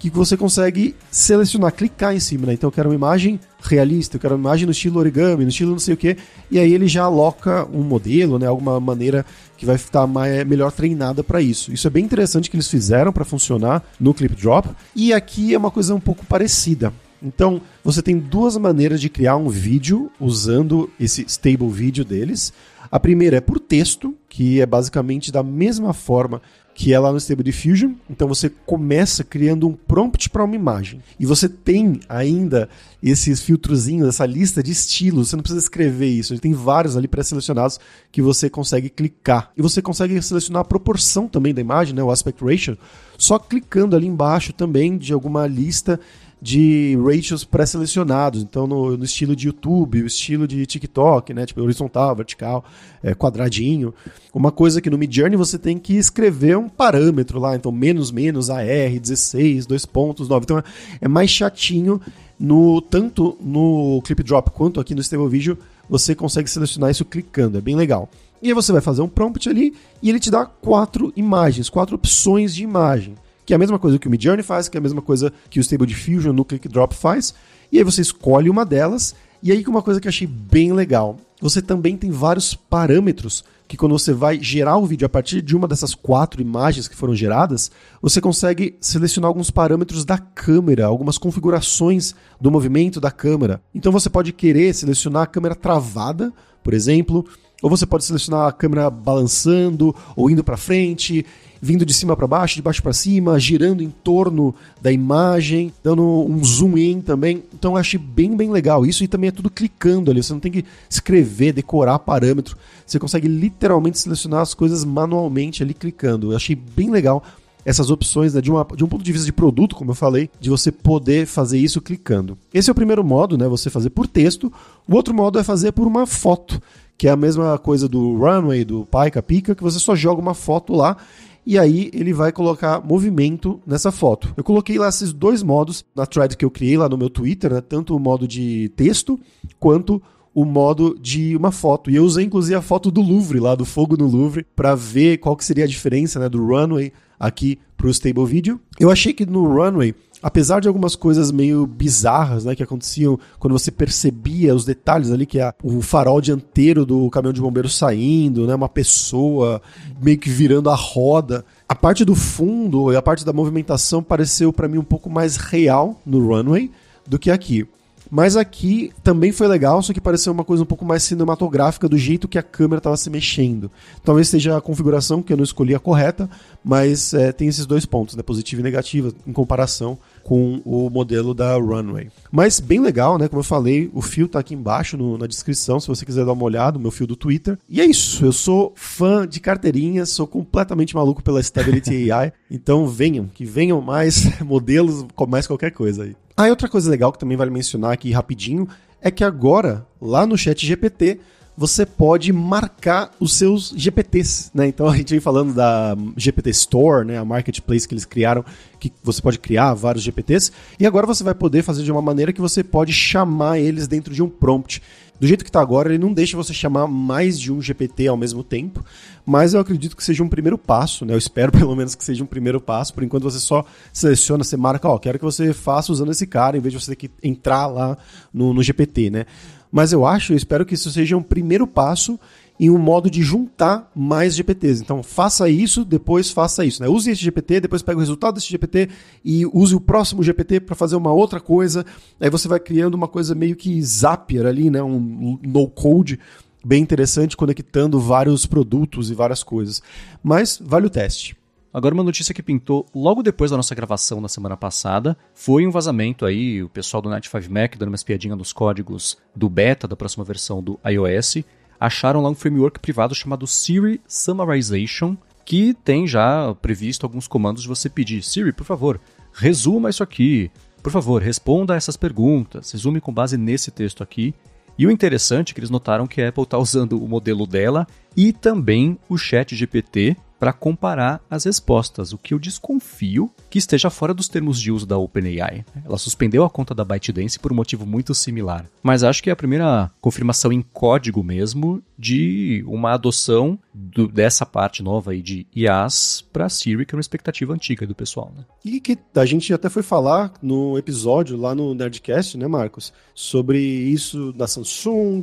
que 0.00 0.08
você 0.08 0.34
consegue 0.34 0.96
selecionar, 1.10 1.74
clicar 1.74 2.16
em 2.16 2.18
cima. 2.18 2.46
Né? 2.46 2.54
Então 2.54 2.68
eu 2.68 2.72
quero 2.72 2.88
uma 2.88 2.94
imagem 2.94 3.38
realista, 3.62 4.16
eu 4.16 4.20
quero 4.20 4.34
uma 4.34 4.40
imagem 4.40 4.64
no 4.64 4.72
estilo 4.72 4.98
origami, 4.98 5.44
no 5.44 5.50
estilo 5.50 5.72
não 5.72 5.78
sei 5.78 5.92
o 5.92 5.96
que, 5.96 6.16
e 6.50 6.58
aí 6.58 6.72
ele 6.72 6.88
já 6.88 7.04
aloca 7.04 7.68
um 7.70 7.82
modelo, 7.82 8.38
né, 8.38 8.46
alguma 8.46 8.80
maneira 8.80 9.26
que 9.58 9.66
vai 9.66 9.76
estar 9.76 10.06
mais, 10.06 10.46
melhor 10.46 10.72
treinada 10.72 11.22
para 11.22 11.42
isso. 11.42 11.70
Isso 11.70 11.86
é 11.86 11.90
bem 11.90 12.02
interessante 12.02 12.48
que 12.48 12.56
eles 12.56 12.68
fizeram 12.68 13.12
para 13.12 13.26
funcionar 13.26 13.84
no 14.00 14.14
Clip 14.14 14.34
Drop, 14.34 14.70
e 14.96 15.12
aqui 15.12 15.52
é 15.54 15.58
uma 15.58 15.70
coisa 15.70 15.94
um 15.94 16.00
pouco 16.00 16.24
parecida. 16.24 16.90
Então, 17.22 17.60
você 17.84 18.00
tem 18.00 18.18
duas 18.18 18.56
maneiras 18.56 18.98
de 18.98 19.10
criar 19.10 19.36
um 19.36 19.50
vídeo 19.50 20.10
usando 20.18 20.90
esse 20.98 21.22
stable 21.28 21.68
vídeo 21.68 22.02
deles. 22.02 22.50
A 22.90 22.98
primeira 22.98 23.36
é 23.36 23.40
por 23.40 23.60
texto, 23.60 24.14
que 24.26 24.60
é 24.60 24.64
basicamente 24.64 25.30
da 25.30 25.42
mesma 25.42 25.92
forma 25.92 26.40
que 26.74 26.94
é 26.94 26.98
lá 26.98 27.12
no 27.12 27.18
Stable 27.18 27.44
Diffusion. 27.44 27.92
Então 28.08 28.26
você 28.26 28.48
começa 28.48 29.22
criando 29.22 29.68
um 29.68 29.72
prompt 29.72 30.30
para 30.30 30.44
uma 30.44 30.54
imagem. 30.54 31.00
E 31.18 31.26
você 31.26 31.48
tem 31.48 32.00
ainda 32.08 32.68
esses 33.02 33.40
filtrozinhos, 33.40 34.08
essa 34.08 34.26
lista 34.26 34.62
de 34.62 34.72
estilos. 34.72 35.28
Você 35.28 35.36
não 35.36 35.42
precisa 35.42 35.64
escrever 35.64 36.08
isso. 36.08 36.32
Ele 36.32 36.40
tem 36.40 36.52
vários 36.52 36.96
ali 36.96 37.08
pré-selecionados 37.08 37.78
que 38.10 38.22
você 38.22 38.48
consegue 38.48 38.88
clicar. 38.88 39.50
E 39.56 39.62
você 39.62 39.82
consegue 39.82 40.20
selecionar 40.22 40.62
a 40.62 40.64
proporção 40.64 41.28
também 41.28 41.52
da 41.52 41.60
imagem, 41.60 41.94
né, 41.94 42.02
o 42.02 42.10
aspect 42.10 42.42
ratio, 42.44 42.78
só 43.18 43.38
clicando 43.38 43.94
ali 43.94 44.06
embaixo 44.06 44.52
também 44.52 44.96
de 44.96 45.12
alguma 45.12 45.46
lista 45.46 46.00
de 46.40 46.96
ratios 46.96 47.44
pré-selecionados, 47.44 48.42
então 48.42 48.66
no, 48.66 48.96
no, 48.96 49.04
estilo 49.04 49.36
de 49.36 49.48
YouTube, 49.48 50.02
o 50.02 50.06
estilo 50.06 50.48
de 50.48 50.64
TikTok, 50.64 51.34
né, 51.34 51.44
tipo 51.44 51.60
horizontal, 51.60 52.16
vertical, 52.16 52.64
é, 53.02 53.14
quadradinho. 53.14 53.92
Uma 54.32 54.50
coisa 54.50 54.80
que 54.80 54.88
no 54.88 54.96
Midjourney 54.96 55.36
você 55.36 55.58
tem 55.58 55.78
que 55.78 55.94
escrever 55.94 56.56
um 56.56 56.68
parâmetro 56.68 57.38
lá, 57.38 57.54
então 57.54 57.70
menos 57.70 58.10
menos 58.10 58.48
AR 58.48 58.98
16, 58.98 59.66
dois 59.66 59.84
pontos 59.84 60.28
9. 60.28 60.44
Então 60.44 60.58
é, 60.58 60.64
é 61.02 61.08
mais 61.08 61.28
chatinho 61.28 62.00
no 62.38 62.80
tanto 62.80 63.36
no 63.38 64.00
Clip 64.02 64.22
Drop 64.22 64.50
quanto 64.50 64.80
aqui 64.80 64.94
no 64.94 65.02
Stable 65.02 65.28
Video, 65.28 65.58
você 65.90 66.14
consegue 66.14 66.48
selecionar 66.48 66.90
isso 66.90 67.04
clicando, 67.04 67.58
é 67.58 67.60
bem 67.60 67.76
legal. 67.76 68.08
E 68.40 68.48
aí 68.48 68.54
você 68.54 68.72
vai 68.72 68.80
fazer 68.80 69.02
um 69.02 69.08
prompt 69.08 69.46
ali 69.46 69.74
e 70.02 70.08
ele 70.08 70.18
te 70.18 70.30
dá 70.30 70.46
quatro 70.46 71.12
imagens, 71.14 71.68
quatro 71.68 71.96
opções 71.96 72.54
de 72.54 72.62
imagem 72.62 73.14
que 73.50 73.54
é 73.54 73.56
a 73.56 73.58
mesma 73.58 73.80
coisa 73.80 73.98
que 73.98 74.06
o 74.06 74.10
Midjourney 74.12 74.44
faz, 74.44 74.68
que 74.68 74.76
é 74.76 74.78
a 74.78 74.80
mesma 74.80 75.02
coisa 75.02 75.32
que 75.50 75.58
o 75.58 75.60
Stable 75.60 75.84
Diffusion 75.84 76.32
no 76.32 76.44
Click 76.44 76.68
Drop 76.68 76.94
faz. 76.94 77.34
E 77.72 77.78
aí 77.78 77.82
você 77.82 78.00
escolhe 78.00 78.48
uma 78.48 78.64
delas. 78.64 79.12
E 79.42 79.50
aí 79.50 79.64
uma 79.66 79.82
coisa 79.82 80.00
que 80.00 80.06
eu 80.06 80.08
achei 80.08 80.24
bem 80.24 80.72
legal, 80.72 81.16
você 81.40 81.60
também 81.60 81.96
tem 81.96 82.12
vários 82.12 82.54
parâmetros 82.54 83.42
que 83.66 83.76
quando 83.76 83.98
você 83.98 84.12
vai 84.12 84.40
gerar 84.40 84.76
o 84.76 84.86
vídeo 84.86 85.04
a 85.04 85.08
partir 85.08 85.42
de 85.42 85.56
uma 85.56 85.66
dessas 85.66 85.96
quatro 85.96 86.40
imagens 86.40 86.86
que 86.86 86.94
foram 86.94 87.12
geradas, 87.12 87.72
você 88.00 88.20
consegue 88.20 88.76
selecionar 88.80 89.26
alguns 89.26 89.50
parâmetros 89.50 90.04
da 90.04 90.16
câmera, 90.16 90.86
algumas 90.86 91.18
configurações 91.18 92.14
do 92.40 92.52
movimento 92.52 93.00
da 93.00 93.10
câmera. 93.10 93.60
Então 93.74 93.90
você 93.90 94.08
pode 94.08 94.32
querer 94.32 94.72
selecionar 94.74 95.22
a 95.22 95.26
câmera 95.26 95.56
travada, 95.56 96.32
por 96.62 96.72
exemplo, 96.72 97.26
ou 97.62 97.70
você 97.70 97.86
pode 97.86 98.04
selecionar 98.04 98.48
a 98.48 98.52
câmera 98.52 98.88
balançando 98.90 99.94
ou 100.16 100.30
indo 100.30 100.44
para 100.44 100.56
frente 100.56 101.24
vindo 101.60 101.84
de 101.84 101.92
cima 101.92 102.16
para 102.16 102.26
baixo, 102.26 102.56
de 102.56 102.62
baixo 102.62 102.82
para 102.82 102.92
cima, 102.92 103.38
girando 103.38 103.82
em 103.82 103.90
torno 103.90 104.54
da 104.80 104.90
imagem, 104.90 105.72
dando 105.82 106.02
um 106.02 106.42
zoom 106.42 106.78
in 106.78 107.00
também. 107.00 107.42
Então 107.52 107.72
eu 107.72 107.76
achei 107.76 108.00
bem, 108.00 108.34
bem 108.34 108.50
legal 108.50 108.86
isso 108.86 109.04
e 109.04 109.08
também 109.08 109.28
é 109.28 109.32
tudo 109.32 109.50
clicando 109.50 110.10
ali. 110.10 110.22
Você 110.22 110.32
não 110.32 110.40
tem 110.40 110.50
que 110.50 110.64
escrever, 110.88 111.52
decorar 111.52 111.98
parâmetro. 111.98 112.56
Você 112.86 112.98
consegue 112.98 113.28
literalmente 113.28 113.98
selecionar 113.98 114.40
as 114.40 114.54
coisas 114.54 114.84
manualmente 114.84 115.62
ali 115.62 115.74
clicando. 115.74 116.32
Eu 116.32 116.36
achei 116.36 116.56
bem 116.56 116.90
legal 116.90 117.22
essas 117.62 117.90
opções 117.90 118.32
né, 118.32 118.40
de, 118.40 118.50
uma, 118.50 118.66
de 118.74 118.82
um 118.82 118.88
ponto 118.88 119.04
de 119.04 119.12
vista 119.12 119.26
de 119.26 119.32
produto, 119.34 119.76
como 119.76 119.90
eu 119.90 119.94
falei, 119.94 120.30
de 120.40 120.48
você 120.48 120.72
poder 120.72 121.26
fazer 121.26 121.58
isso 121.58 121.78
clicando. 121.82 122.38
Esse 122.54 122.70
é 122.70 122.72
o 122.72 122.74
primeiro 122.74 123.04
modo, 123.04 123.36
né? 123.36 123.46
Você 123.48 123.68
fazer 123.68 123.90
por 123.90 124.06
texto. 124.06 124.50
O 124.88 124.94
outro 124.96 125.12
modo 125.12 125.38
é 125.38 125.44
fazer 125.44 125.72
por 125.72 125.86
uma 125.86 126.06
foto, 126.06 126.60
que 127.00 127.08
é 127.08 127.10
a 127.10 127.16
mesma 127.16 127.56
coisa 127.56 127.88
do 127.88 128.14
Runway, 128.14 128.62
do 128.62 128.84
Pika 128.84 129.22
Pika, 129.22 129.54
que 129.54 129.62
você 129.62 129.78
só 129.78 129.96
joga 129.96 130.20
uma 130.20 130.34
foto 130.34 130.74
lá 130.74 130.98
e 131.46 131.58
aí 131.58 131.90
ele 131.94 132.12
vai 132.12 132.30
colocar 132.30 132.84
movimento 132.84 133.58
nessa 133.66 133.90
foto. 133.90 134.34
Eu 134.36 134.44
coloquei 134.44 134.78
lá 134.78 134.86
esses 134.86 135.10
dois 135.10 135.42
modos 135.42 135.82
na 135.96 136.04
thread 136.04 136.36
que 136.36 136.44
eu 136.44 136.50
criei 136.50 136.76
lá 136.76 136.90
no 136.90 136.98
meu 136.98 137.08
Twitter, 137.08 137.54
né? 137.54 137.62
tanto 137.62 137.96
o 137.96 137.98
modo 137.98 138.28
de 138.28 138.68
texto 138.76 139.18
quanto 139.58 140.02
o 140.34 140.44
modo 140.44 140.94
de 141.00 141.34
uma 141.34 141.50
foto. 141.50 141.90
E 141.90 141.96
eu 141.96 142.04
usei 142.04 142.26
inclusive 142.26 142.54
a 142.54 142.60
foto 142.60 142.90
do 142.90 143.00
Louvre, 143.00 143.40
lá 143.40 143.54
do 143.54 143.64
fogo 143.64 143.96
no 143.96 144.06
Louvre, 144.06 144.46
para 144.54 144.74
ver 144.74 145.16
qual 145.16 145.34
que 145.34 145.44
seria 145.46 145.64
a 145.64 145.68
diferença 145.68 146.20
né, 146.20 146.28
do 146.28 146.46
runway 146.46 146.92
aqui 147.18 147.58
para 147.78 147.86
o 147.86 147.90
Stable 147.90 148.26
Video. 148.26 148.60
Eu 148.78 148.90
achei 148.90 149.14
que 149.14 149.24
no 149.24 149.46
runway 149.46 149.94
apesar 150.22 150.60
de 150.60 150.68
algumas 150.68 150.94
coisas 150.94 151.30
meio 151.30 151.66
bizarras, 151.66 152.44
né, 152.44 152.54
que 152.54 152.62
aconteciam 152.62 153.18
quando 153.38 153.52
você 153.52 153.70
percebia 153.70 154.54
os 154.54 154.64
detalhes 154.64 155.10
ali, 155.10 155.26
que 155.26 155.38
é 155.38 155.52
o 155.62 155.80
farol 155.80 156.20
dianteiro 156.20 156.84
do 156.84 157.08
caminhão 157.10 157.32
de 157.32 157.40
bombeiro 157.40 157.68
saindo, 157.68 158.46
né, 158.46 158.54
uma 158.54 158.68
pessoa 158.68 159.60
meio 160.02 160.18
que 160.18 160.30
virando 160.30 160.70
a 160.70 160.74
roda. 160.74 161.44
A 161.68 161.74
parte 161.74 162.04
do 162.04 162.14
fundo 162.14 162.92
e 162.92 162.96
a 162.96 163.02
parte 163.02 163.24
da 163.24 163.32
movimentação 163.32 164.02
pareceu 164.02 164.52
para 164.52 164.68
mim 164.68 164.78
um 164.78 164.84
pouco 164.84 165.08
mais 165.08 165.36
real 165.36 166.00
no 166.04 166.26
runway 166.26 166.70
do 167.06 167.18
que 167.18 167.30
aqui. 167.30 167.66
Mas 168.10 168.36
aqui 168.36 168.90
também 169.04 169.30
foi 169.30 169.46
legal, 169.46 169.80
só 169.80 169.92
que 169.92 170.00
pareceu 170.00 170.32
uma 170.32 170.42
coisa 170.42 170.64
um 170.64 170.66
pouco 170.66 170.84
mais 170.84 171.04
cinematográfica 171.04 171.88
do 171.88 171.96
jeito 171.96 172.26
que 172.26 172.38
a 172.38 172.42
câmera 172.42 172.78
estava 172.78 172.96
se 172.96 173.08
mexendo. 173.08 173.70
Talvez 174.04 174.28
seja 174.28 174.56
a 174.56 174.60
configuração 174.60 175.22
que 175.22 175.32
eu 175.32 175.36
não 175.36 175.44
escolhi 175.44 175.76
a 175.76 175.78
correta, 175.78 176.28
mas 176.64 177.14
é, 177.14 177.30
tem 177.30 177.46
esses 177.46 177.66
dois 177.66 177.86
pontos, 177.86 178.16
né, 178.16 178.22
positiva 178.22 178.60
e 178.60 178.64
negativa, 178.64 179.12
em 179.24 179.32
comparação 179.32 179.96
com 180.22 180.60
o 180.64 180.88
modelo 180.90 181.34
da 181.34 181.54
Runway. 181.54 182.08
Mas 182.30 182.60
bem 182.60 182.80
legal, 182.80 183.18
né? 183.18 183.28
Como 183.28 183.40
eu 183.40 183.44
falei, 183.44 183.90
o 183.92 184.02
fio 184.02 184.28
tá 184.28 184.38
aqui 184.38 184.54
embaixo 184.54 184.96
no, 184.96 185.18
na 185.18 185.26
descrição, 185.26 185.80
se 185.80 185.88
você 185.88 186.04
quiser 186.04 186.24
dar 186.24 186.32
uma 186.32 186.44
olhada, 186.44 186.78
o 186.78 186.80
meu 186.80 186.90
fio 186.90 187.06
do 187.06 187.16
Twitter. 187.16 187.58
E 187.68 187.80
é 187.80 187.84
isso, 187.84 188.24
eu 188.24 188.32
sou 188.32 188.72
fã 188.76 189.26
de 189.26 189.40
carteirinhas, 189.40 190.10
sou 190.10 190.26
completamente 190.26 190.94
maluco 190.94 191.22
pela 191.22 191.42
Stability 191.42 192.10
AI, 192.12 192.32
então 192.50 192.86
venham, 192.86 193.26
que 193.26 193.44
venham 193.44 193.80
mais 193.80 194.24
modelos, 194.40 195.06
mais 195.28 195.46
qualquer 195.46 195.70
coisa 195.70 196.04
aí. 196.04 196.16
Ah, 196.36 196.46
e 196.46 196.50
outra 196.50 196.68
coisa 196.68 196.90
legal 196.90 197.12
que 197.12 197.18
também 197.18 197.36
vale 197.36 197.50
mencionar 197.50 197.92
aqui 197.92 198.12
rapidinho 198.12 198.66
é 199.02 199.10
que 199.10 199.24
agora, 199.24 199.86
lá 200.00 200.26
no 200.26 200.36
chat 200.36 200.66
GPT, 200.66 201.20
você 201.60 201.84
pode 201.84 202.32
marcar 202.32 203.10
os 203.20 203.34
seus 203.34 203.74
GPTs, 203.76 204.50
né? 204.54 204.66
Então 204.66 204.88
a 204.88 204.96
gente 204.96 205.10
vem 205.10 205.20
falando 205.20 205.52
da 205.52 205.94
GPT 206.16 206.48
Store, 206.48 207.06
né, 207.06 207.18
a 207.18 207.24
marketplace 207.24 207.86
que 207.86 207.92
eles 207.92 208.06
criaram, 208.06 208.42
que 208.78 208.90
você 209.04 209.20
pode 209.20 209.38
criar 209.38 209.74
vários 209.74 210.02
GPTs, 210.02 210.50
e 210.78 210.86
agora 210.86 211.06
você 211.06 211.22
vai 211.22 211.34
poder 211.34 211.62
fazer 211.62 211.82
de 211.82 211.92
uma 211.92 212.00
maneira 212.00 212.32
que 212.32 212.40
você 212.40 212.64
pode 212.64 212.94
chamar 212.94 213.58
eles 213.58 213.86
dentro 213.86 214.14
de 214.14 214.22
um 214.22 214.28
prompt. 214.30 214.80
Do 215.20 215.26
jeito 215.26 215.44
que 215.44 215.50
está 215.50 215.60
agora, 215.60 215.90
ele 215.90 216.02
não 216.02 216.14
deixa 216.14 216.34
você 216.34 216.54
chamar 216.54 216.86
mais 216.86 217.38
de 217.38 217.52
um 217.52 217.60
GPT 217.60 218.08
ao 218.08 218.16
mesmo 218.16 218.42
tempo, 218.42 218.82
mas 219.26 219.52
eu 219.52 219.60
acredito 219.60 219.94
que 219.94 220.02
seja 220.02 220.24
um 220.24 220.28
primeiro 220.30 220.56
passo, 220.56 221.04
né? 221.04 221.12
Eu 221.12 221.18
espero 221.18 221.52
pelo 221.52 221.76
menos 221.76 221.94
que 221.94 222.02
seja 222.02 222.24
um 222.24 222.26
primeiro 222.26 222.58
passo. 222.58 222.94
Por 222.94 223.04
enquanto 223.04 223.24
você 223.24 223.38
só 223.38 223.66
seleciona, 223.92 224.42
você 224.42 224.56
marca, 224.56 224.88
ó, 224.88 224.98
quero 224.98 225.18
que 225.18 225.24
você 225.26 225.52
faça 225.52 225.92
usando 225.92 226.10
esse 226.10 226.26
cara, 226.26 226.56
em 226.56 226.60
vez 226.60 226.72
de 226.72 226.80
você 226.80 226.92
ter 226.92 226.96
que 226.96 227.10
entrar 227.22 227.66
lá 227.66 227.98
no, 228.32 228.54
no 228.54 228.62
GPT, 228.62 229.10
né? 229.10 229.26
Mas 229.70 229.92
eu 229.92 230.04
acho, 230.04 230.32
eu 230.32 230.36
espero 230.36 230.66
que 230.66 230.74
isso 230.74 230.90
seja 230.90 231.16
um 231.16 231.22
primeiro 231.22 231.66
passo 231.66 232.18
em 232.58 232.68
um 232.68 232.76
modo 232.76 233.10
de 233.10 233.22
juntar 233.22 233.90
mais 233.94 234.34
GPTs. 234.34 234.82
Então, 234.82 235.02
faça 235.02 235.48
isso, 235.48 235.82
depois 235.82 236.30
faça 236.30 236.62
isso. 236.62 236.82
Né? 236.82 236.88
Use 236.88 237.10
esse 237.10 237.22
GPT, 237.22 237.60
depois 237.60 237.80
pega 237.80 237.96
o 237.96 238.00
resultado 238.00 238.34
desse 238.34 238.50
GPT 238.50 238.90
e 239.24 239.46
use 239.46 239.74
o 239.74 239.80
próximo 239.80 240.22
GPT 240.22 240.60
para 240.60 240.74
fazer 240.74 240.96
uma 240.96 241.10
outra 241.10 241.40
coisa. 241.40 241.86
Aí 242.20 242.28
você 242.28 242.48
vai 242.48 242.60
criando 242.60 242.94
uma 242.94 243.08
coisa 243.08 243.34
meio 243.34 243.56
que 243.56 243.80
Zapier 243.82 244.44
ali, 244.44 244.68
né? 244.68 244.82
um 244.82 245.38
no-code 245.42 246.18
bem 246.62 246.82
interessante, 246.82 247.34
conectando 247.34 247.98
vários 247.98 248.44
produtos 248.44 249.10
e 249.10 249.14
várias 249.14 249.42
coisas. 249.42 249.82
Mas 250.22 250.60
vale 250.62 250.86
o 250.86 250.90
teste. 250.90 251.39
Agora 251.72 251.94
uma 251.94 252.02
notícia 252.02 252.34
que 252.34 252.42
pintou 252.42 252.84
logo 252.92 253.22
depois 253.22 253.52
da 253.52 253.56
nossa 253.56 253.76
gravação 253.76 254.20
na 254.20 254.28
semana 254.28 254.56
passada 254.56 255.16
foi 255.32 255.64
um 255.64 255.70
vazamento 255.70 256.26
aí, 256.26 256.64
o 256.64 256.68
pessoal 256.68 257.00
do 257.00 257.08
Night 257.08 257.30
5 257.30 257.52
Mac 257.52 257.76
dando 257.76 257.90
uma 257.90 257.94
espiadinha 257.94 258.34
nos 258.34 258.52
códigos 258.52 259.16
do 259.36 259.48
beta 259.48 259.86
da 259.86 259.94
próxima 259.94 260.24
versão 260.24 260.60
do 260.60 260.80
iOS, 260.84 261.44
acharam 261.78 262.22
lá 262.22 262.28
um 262.28 262.34
framework 262.34 262.80
privado 262.80 263.14
chamado 263.14 263.46
Siri 263.46 264.00
Summarization, 264.08 265.16
que 265.44 265.72
tem 265.72 266.08
já 266.08 266.52
previsto 266.60 267.06
alguns 267.06 267.28
comandos 267.28 267.62
de 267.62 267.68
você 267.68 267.88
pedir 267.88 268.24
Siri, 268.24 268.52
por 268.52 268.64
favor, 268.64 269.00
resuma 269.32 269.90
isso 269.90 270.02
aqui, 270.02 270.50
por 270.82 270.90
favor, 270.90 271.22
responda 271.22 271.76
essas 271.76 271.96
perguntas, 271.96 272.72
resume 272.72 273.00
com 273.00 273.12
base 273.12 273.36
nesse 273.36 273.70
texto 273.70 274.02
aqui. 274.02 274.34
E 274.76 274.86
o 274.86 274.90
interessante 274.90 275.52
é 275.52 275.54
que 275.54 275.60
eles 275.60 275.70
notaram 275.70 276.06
que 276.06 276.20
a 276.20 276.30
Apple 276.30 276.42
está 276.42 276.56
usando 276.58 277.00
o 277.00 277.06
modelo 277.06 277.46
dela 277.46 277.86
e 278.16 278.32
também 278.32 278.98
o 279.08 279.16
Chat 279.16 279.54
GPT 279.54 280.16
para 280.40 280.54
comparar 280.54 281.22
as 281.30 281.44
respostas, 281.44 282.14
o 282.14 282.18
que 282.18 282.32
eu 282.32 282.38
desconfio 282.38 283.30
que 283.50 283.58
esteja 283.58 283.90
fora 283.90 284.14
dos 284.14 284.26
termos 284.26 284.58
de 284.58 284.72
uso 284.72 284.86
da 284.86 284.96
OpenAI. 284.96 285.66
Ela 285.84 285.98
suspendeu 285.98 286.44
a 286.44 286.50
conta 286.50 286.74
da 286.74 286.82
ByteDance 286.82 287.38
por 287.38 287.52
um 287.52 287.54
motivo 287.54 287.84
muito 287.84 288.14
similar. 288.14 288.64
Mas 288.82 289.04
acho 289.04 289.22
que 289.22 289.28
é 289.28 289.34
a 289.34 289.36
primeira 289.36 289.90
confirmação 290.00 290.50
em 290.50 290.62
código 290.62 291.22
mesmo 291.22 291.82
de 291.98 292.64
uma 292.66 292.94
adoção 292.94 293.58
do, 293.74 294.08
dessa 294.08 294.46
parte 294.46 294.82
nova 294.82 295.10
aí 295.10 295.20
de 295.20 295.46
IAs 295.54 296.24
para 296.32 296.48
Siri, 296.48 296.86
que 296.86 296.94
é 296.94 296.96
uma 296.96 297.02
expectativa 297.02 297.52
antiga 297.52 297.86
do 297.86 297.94
pessoal. 297.94 298.32
Né? 298.34 298.44
E 298.64 298.80
que 298.80 298.96
a 299.14 299.26
gente 299.26 299.52
até 299.52 299.68
foi 299.68 299.82
falar 299.82 300.32
no 300.40 300.78
episódio 300.78 301.36
lá 301.36 301.54
no 301.54 301.74
Nerdcast, 301.74 302.38
né, 302.38 302.46
Marcos, 302.46 302.94
sobre 303.14 303.58
isso 303.58 304.32
da 304.32 304.46
Samsung, 304.46 305.20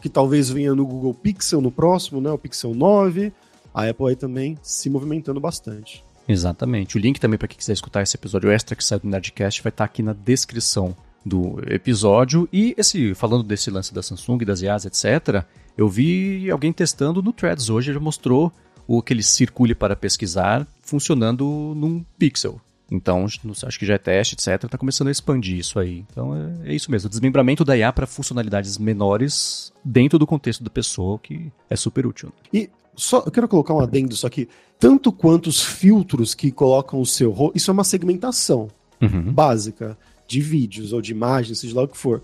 que 0.00 0.08
talvez 0.08 0.48
venha 0.48 0.74
no 0.74 0.86
Google 0.86 1.12
Pixel 1.12 1.60
no 1.60 1.70
próximo, 1.70 2.22
né, 2.22 2.30
o 2.30 2.38
Pixel 2.38 2.74
9 2.74 3.32
a 3.76 3.90
Apple 3.90 4.08
aí 4.08 4.16
também 4.16 4.58
se 4.62 4.88
movimentando 4.88 5.38
bastante. 5.38 6.02
Exatamente. 6.26 6.96
O 6.96 6.98
link 6.98 7.20
também 7.20 7.38
para 7.38 7.46
quem 7.46 7.58
quiser 7.58 7.74
escutar 7.74 8.02
esse 8.02 8.16
episódio 8.16 8.50
extra 8.50 8.74
que 8.74 8.82
sai 8.82 8.98
do 8.98 9.06
Nerdcast 9.06 9.62
vai 9.62 9.68
estar 9.68 9.84
tá 9.86 9.92
aqui 9.92 10.02
na 10.02 10.14
descrição 10.14 10.96
do 11.24 11.60
episódio. 11.66 12.48
E 12.50 12.74
esse 12.78 13.14
falando 13.14 13.44
desse 13.44 13.70
lance 13.70 13.92
da 13.92 14.02
Samsung, 14.02 14.38
das 14.38 14.62
IAs, 14.62 14.86
etc., 14.86 15.44
eu 15.76 15.90
vi 15.90 16.50
alguém 16.50 16.72
testando 16.72 17.20
no 17.20 17.34
Threads 17.34 17.68
hoje, 17.68 17.92
já 17.92 18.00
mostrou 18.00 18.50
o 18.88 18.98
aquele 18.98 19.22
circule 19.22 19.74
para 19.74 19.94
pesquisar 19.94 20.66
funcionando 20.80 21.44
num 21.76 22.02
pixel. 22.18 22.58
Então, 22.90 23.24
acho 23.24 23.78
que 23.78 23.86
já 23.86 23.94
é 23.94 23.98
teste, 23.98 24.34
etc. 24.34 24.64
Está 24.64 24.78
começando 24.78 25.08
a 25.08 25.10
expandir 25.10 25.58
isso 25.58 25.78
aí. 25.78 26.04
Então, 26.10 26.36
é, 26.64 26.70
é 26.70 26.74
isso 26.74 26.90
mesmo. 26.90 27.06
O 27.06 27.10
desmembramento 27.10 27.64
da 27.64 27.76
IA 27.76 27.92
para 27.92 28.06
funcionalidades 28.06 28.78
menores 28.78 29.72
dentro 29.84 30.18
do 30.18 30.26
contexto 30.26 30.62
da 30.62 30.70
pessoa, 30.70 31.18
que 31.18 31.50
é 31.68 31.74
super 31.74 32.06
útil. 32.06 32.32
E 32.52 32.70
só, 32.94 33.22
eu 33.26 33.32
quero 33.32 33.48
colocar 33.48 33.74
um 33.74 33.80
adendo 33.80 34.14
só 34.14 34.28
aqui. 34.28 34.48
Tanto 34.78 35.10
quanto 35.10 35.48
os 35.48 35.62
filtros 35.62 36.34
que 36.34 36.50
colocam 36.52 37.00
o 37.00 37.06
seu 37.06 37.30
rosto, 37.30 37.56
isso 37.56 37.70
é 37.70 37.74
uma 37.74 37.84
segmentação 37.84 38.68
uhum. 39.00 39.32
básica 39.32 39.98
de 40.26 40.40
vídeos 40.40 40.92
ou 40.92 41.00
de 41.00 41.12
imagens, 41.12 41.58
seja 41.58 41.74
lá 41.74 41.82
o 41.82 41.88
que 41.88 41.96
for. 41.96 42.22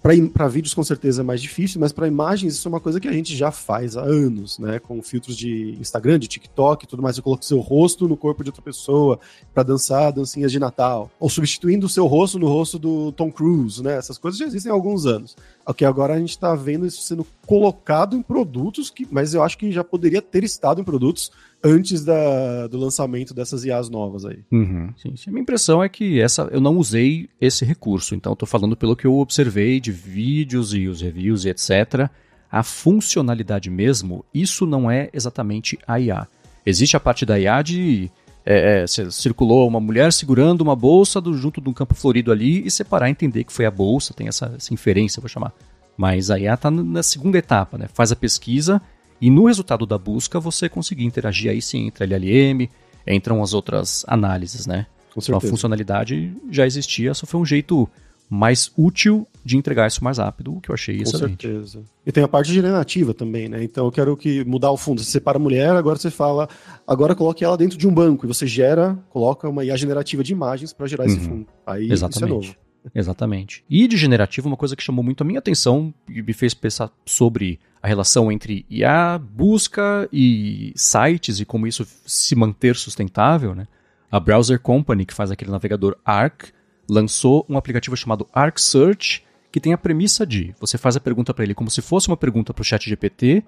Para 0.00 0.46
vídeos, 0.46 0.74
com 0.74 0.84
certeza, 0.84 1.22
é 1.22 1.24
mais 1.24 1.42
difícil, 1.42 1.80
mas 1.80 1.92
para 1.92 2.06
imagens, 2.06 2.54
isso 2.54 2.68
é 2.68 2.70
uma 2.70 2.80
coisa 2.80 3.00
que 3.00 3.08
a 3.08 3.12
gente 3.12 3.36
já 3.36 3.50
faz 3.50 3.96
há 3.96 4.02
anos, 4.02 4.58
né? 4.58 4.78
Com 4.78 5.02
filtros 5.02 5.36
de 5.36 5.76
Instagram, 5.80 6.18
de 6.20 6.28
TikTok 6.28 6.84
e 6.84 6.88
tudo 6.88 7.02
mais. 7.02 7.16
Você 7.16 7.22
coloca 7.22 7.42
o 7.42 7.46
seu 7.46 7.58
rosto 7.58 8.06
no 8.06 8.16
corpo 8.16 8.44
de 8.44 8.50
outra 8.50 8.62
pessoa 8.62 9.18
para 9.52 9.64
dançar 9.64 10.12
dancinhas 10.12 10.52
de 10.52 10.60
Natal. 10.60 11.10
Ou 11.18 11.28
substituindo 11.28 11.86
o 11.86 11.88
seu 11.88 12.06
rosto 12.06 12.38
no 12.38 12.46
rosto 12.46 12.78
do 12.78 13.10
Tom 13.12 13.30
Cruise, 13.32 13.82
né? 13.82 13.96
Essas 13.96 14.18
coisas 14.18 14.38
já 14.38 14.46
existem 14.46 14.70
há 14.70 14.74
alguns 14.74 15.04
anos. 15.04 15.36
Ok, 15.68 15.86
agora 15.86 16.14
a 16.14 16.18
gente 16.18 16.30
está 16.30 16.54
vendo 16.54 16.86
isso 16.86 17.02
sendo 17.02 17.26
colocado 17.46 18.16
em 18.16 18.22
produtos, 18.22 18.88
que, 18.88 19.06
mas 19.10 19.34
eu 19.34 19.42
acho 19.42 19.58
que 19.58 19.70
já 19.70 19.84
poderia 19.84 20.22
ter 20.22 20.42
estado 20.42 20.80
em 20.80 20.84
produtos 20.84 21.30
antes 21.62 22.02
da, 22.02 22.66
do 22.68 22.78
lançamento 22.78 23.34
dessas 23.34 23.66
IAs 23.66 23.90
novas 23.90 24.24
aí. 24.24 24.38
Uhum. 24.50 24.94
Sim, 24.96 25.14
sim. 25.14 25.28
A 25.28 25.30
minha 25.30 25.42
impressão 25.42 25.84
é 25.84 25.88
que 25.90 26.22
essa 26.22 26.48
eu 26.50 26.58
não 26.58 26.78
usei 26.78 27.28
esse 27.38 27.66
recurso, 27.66 28.14
então 28.14 28.32
estou 28.32 28.48
falando 28.48 28.78
pelo 28.78 28.96
que 28.96 29.06
eu 29.06 29.18
observei 29.18 29.78
de 29.78 29.92
vídeos 29.92 30.72
e 30.72 30.88
os 30.88 31.02
reviews 31.02 31.44
e 31.44 31.50
etc. 31.50 32.08
A 32.50 32.62
funcionalidade 32.62 33.68
mesmo, 33.68 34.24
isso 34.32 34.64
não 34.64 34.90
é 34.90 35.10
exatamente 35.12 35.78
a 35.86 36.00
IA. 36.00 36.26
Existe 36.64 36.96
a 36.96 37.00
parte 37.00 37.26
da 37.26 37.38
IA 37.38 37.60
de 37.60 38.10
é, 38.50 38.82
é, 38.82 38.86
circulou 38.86 39.68
uma 39.68 39.78
mulher 39.78 40.10
segurando 40.10 40.62
uma 40.62 40.74
bolsa 40.74 41.20
do, 41.20 41.36
junto 41.36 41.60
de 41.60 41.68
um 41.68 41.72
campo 41.74 41.94
florido 41.94 42.32
ali 42.32 42.66
e 42.66 42.70
separar, 42.70 43.10
entender 43.10 43.44
que 43.44 43.52
foi 43.52 43.66
a 43.66 43.70
bolsa, 43.70 44.14
tem 44.14 44.26
essa, 44.26 44.54
essa 44.56 44.72
inferência, 44.72 45.20
vou 45.20 45.28
chamar. 45.28 45.52
Mas 45.98 46.30
a 46.30 46.38
IA 46.38 46.54
está 46.54 46.70
na 46.70 47.02
segunda 47.02 47.36
etapa, 47.36 47.76
né? 47.76 47.88
Faz 47.92 48.10
a 48.10 48.16
pesquisa 48.16 48.80
e 49.20 49.28
no 49.28 49.46
resultado 49.48 49.84
da 49.84 49.98
busca 49.98 50.40
você 50.40 50.66
conseguir 50.66 51.04
interagir 51.04 51.50
aí 51.50 51.60
sim 51.60 51.88
entre 51.88 52.04
LLM, 52.04 52.70
entram 53.06 53.42
as 53.42 53.52
outras 53.52 54.02
análises, 54.08 54.66
né? 54.66 54.86
Com 55.12 55.20
certeza. 55.20 55.36
Então 55.36 55.36
a 55.36 55.50
funcionalidade 55.50 56.32
já 56.50 56.64
existia, 56.64 57.12
só 57.12 57.26
foi 57.26 57.38
um 57.38 57.44
jeito 57.44 57.86
mais 58.30 58.72
útil 58.78 59.26
de 59.48 59.56
entregar 59.56 59.86
isso 59.86 60.04
mais 60.04 60.18
rápido, 60.18 60.54
o 60.54 60.60
que 60.60 60.70
eu 60.70 60.74
achei 60.74 60.98
Com 60.98 61.02
excelente. 61.04 61.46
Com 61.46 61.54
certeza. 61.54 61.82
E 62.04 62.12
tem 62.12 62.22
a 62.22 62.28
parte 62.28 62.52
generativa 62.52 63.14
também, 63.14 63.48
né? 63.48 63.64
Então 63.64 63.86
eu 63.86 63.90
quero 63.90 64.14
que 64.14 64.44
mudar 64.44 64.70
o 64.70 64.76
fundo. 64.76 65.02
Você 65.02 65.10
separa 65.10 65.38
a 65.38 65.40
mulher, 65.40 65.70
agora 65.70 65.98
você 65.98 66.10
fala, 66.10 66.46
agora 66.86 67.14
coloque 67.14 67.42
ela 67.42 67.56
dentro 67.56 67.78
de 67.78 67.88
um 67.88 67.94
banco 67.94 68.26
e 68.26 68.28
você 68.28 68.46
gera, 68.46 68.98
coloca 69.08 69.48
uma 69.48 69.64
IA 69.64 69.74
generativa 69.74 70.22
de 70.22 70.32
imagens 70.32 70.74
para 70.74 70.86
gerar 70.86 71.04
uhum. 71.04 71.10
esse 71.10 71.20
fundo. 71.20 71.46
Aí 71.66 71.90
Exatamente. 71.90 72.16
isso 72.16 72.24
é 72.24 72.28
novo. 72.28 72.56
Exatamente. 72.94 73.64
E 73.70 73.88
de 73.88 73.96
generativo, 73.96 74.48
uma 74.48 74.56
coisa 74.56 74.76
que 74.76 74.82
chamou 74.82 75.02
muito 75.02 75.22
a 75.22 75.24
minha 75.24 75.38
atenção 75.38 75.92
e 76.06 76.20
me 76.20 76.34
fez 76.34 76.52
pensar 76.52 76.90
sobre 77.06 77.58
a 77.82 77.88
relação 77.88 78.30
entre 78.30 78.66
IA, 78.68 79.18
busca 79.18 80.06
e 80.12 80.74
sites 80.76 81.40
e 81.40 81.46
como 81.46 81.66
isso 81.66 81.86
se 82.04 82.34
manter 82.36 82.76
sustentável, 82.76 83.54
né? 83.54 83.66
A 84.10 84.20
Browser 84.20 84.60
Company, 84.60 85.06
que 85.06 85.14
faz 85.14 85.30
aquele 85.30 85.50
navegador 85.50 85.96
Arc, 86.04 86.50
lançou 86.88 87.46
um 87.48 87.56
aplicativo 87.56 87.96
chamado 87.96 88.28
Arc 88.32 88.58
Search, 88.58 89.24
que 89.50 89.60
tem 89.60 89.72
a 89.72 89.78
premissa 89.78 90.26
de 90.26 90.54
você 90.60 90.76
faz 90.76 90.96
a 90.96 91.00
pergunta 91.00 91.32
para 91.32 91.44
ele 91.44 91.54
como 91.54 91.70
se 91.70 91.80
fosse 91.80 92.08
uma 92.08 92.16
pergunta 92.16 92.52
para 92.52 92.62
o 92.62 92.64
chat 92.64 92.88
GPT 92.88 93.42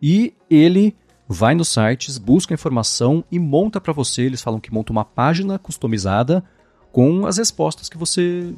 e 0.00 0.32
ele 0.48 0.94
vai 1.28 1.54
nos 1.54 1.68
sites, 1.68 2.18
busca 2.18 2.54
informação 2.54 3.24
e 3.30 3.38
monta 3.38 3.80
para 3.80 3.92
você. 3.92 4.22
Eles 4.22 4.42
falam 4.42 4.58
que 4.58 4.72
monta 4.72 4.90
uma 4.90 5.04
página 5.04 5.58
customizada 5.58 6.42
com 6.90 7.24
as 7.24 7.38
respostas 7.38 7.88
que 7.88 7.96
você 7.96 8.52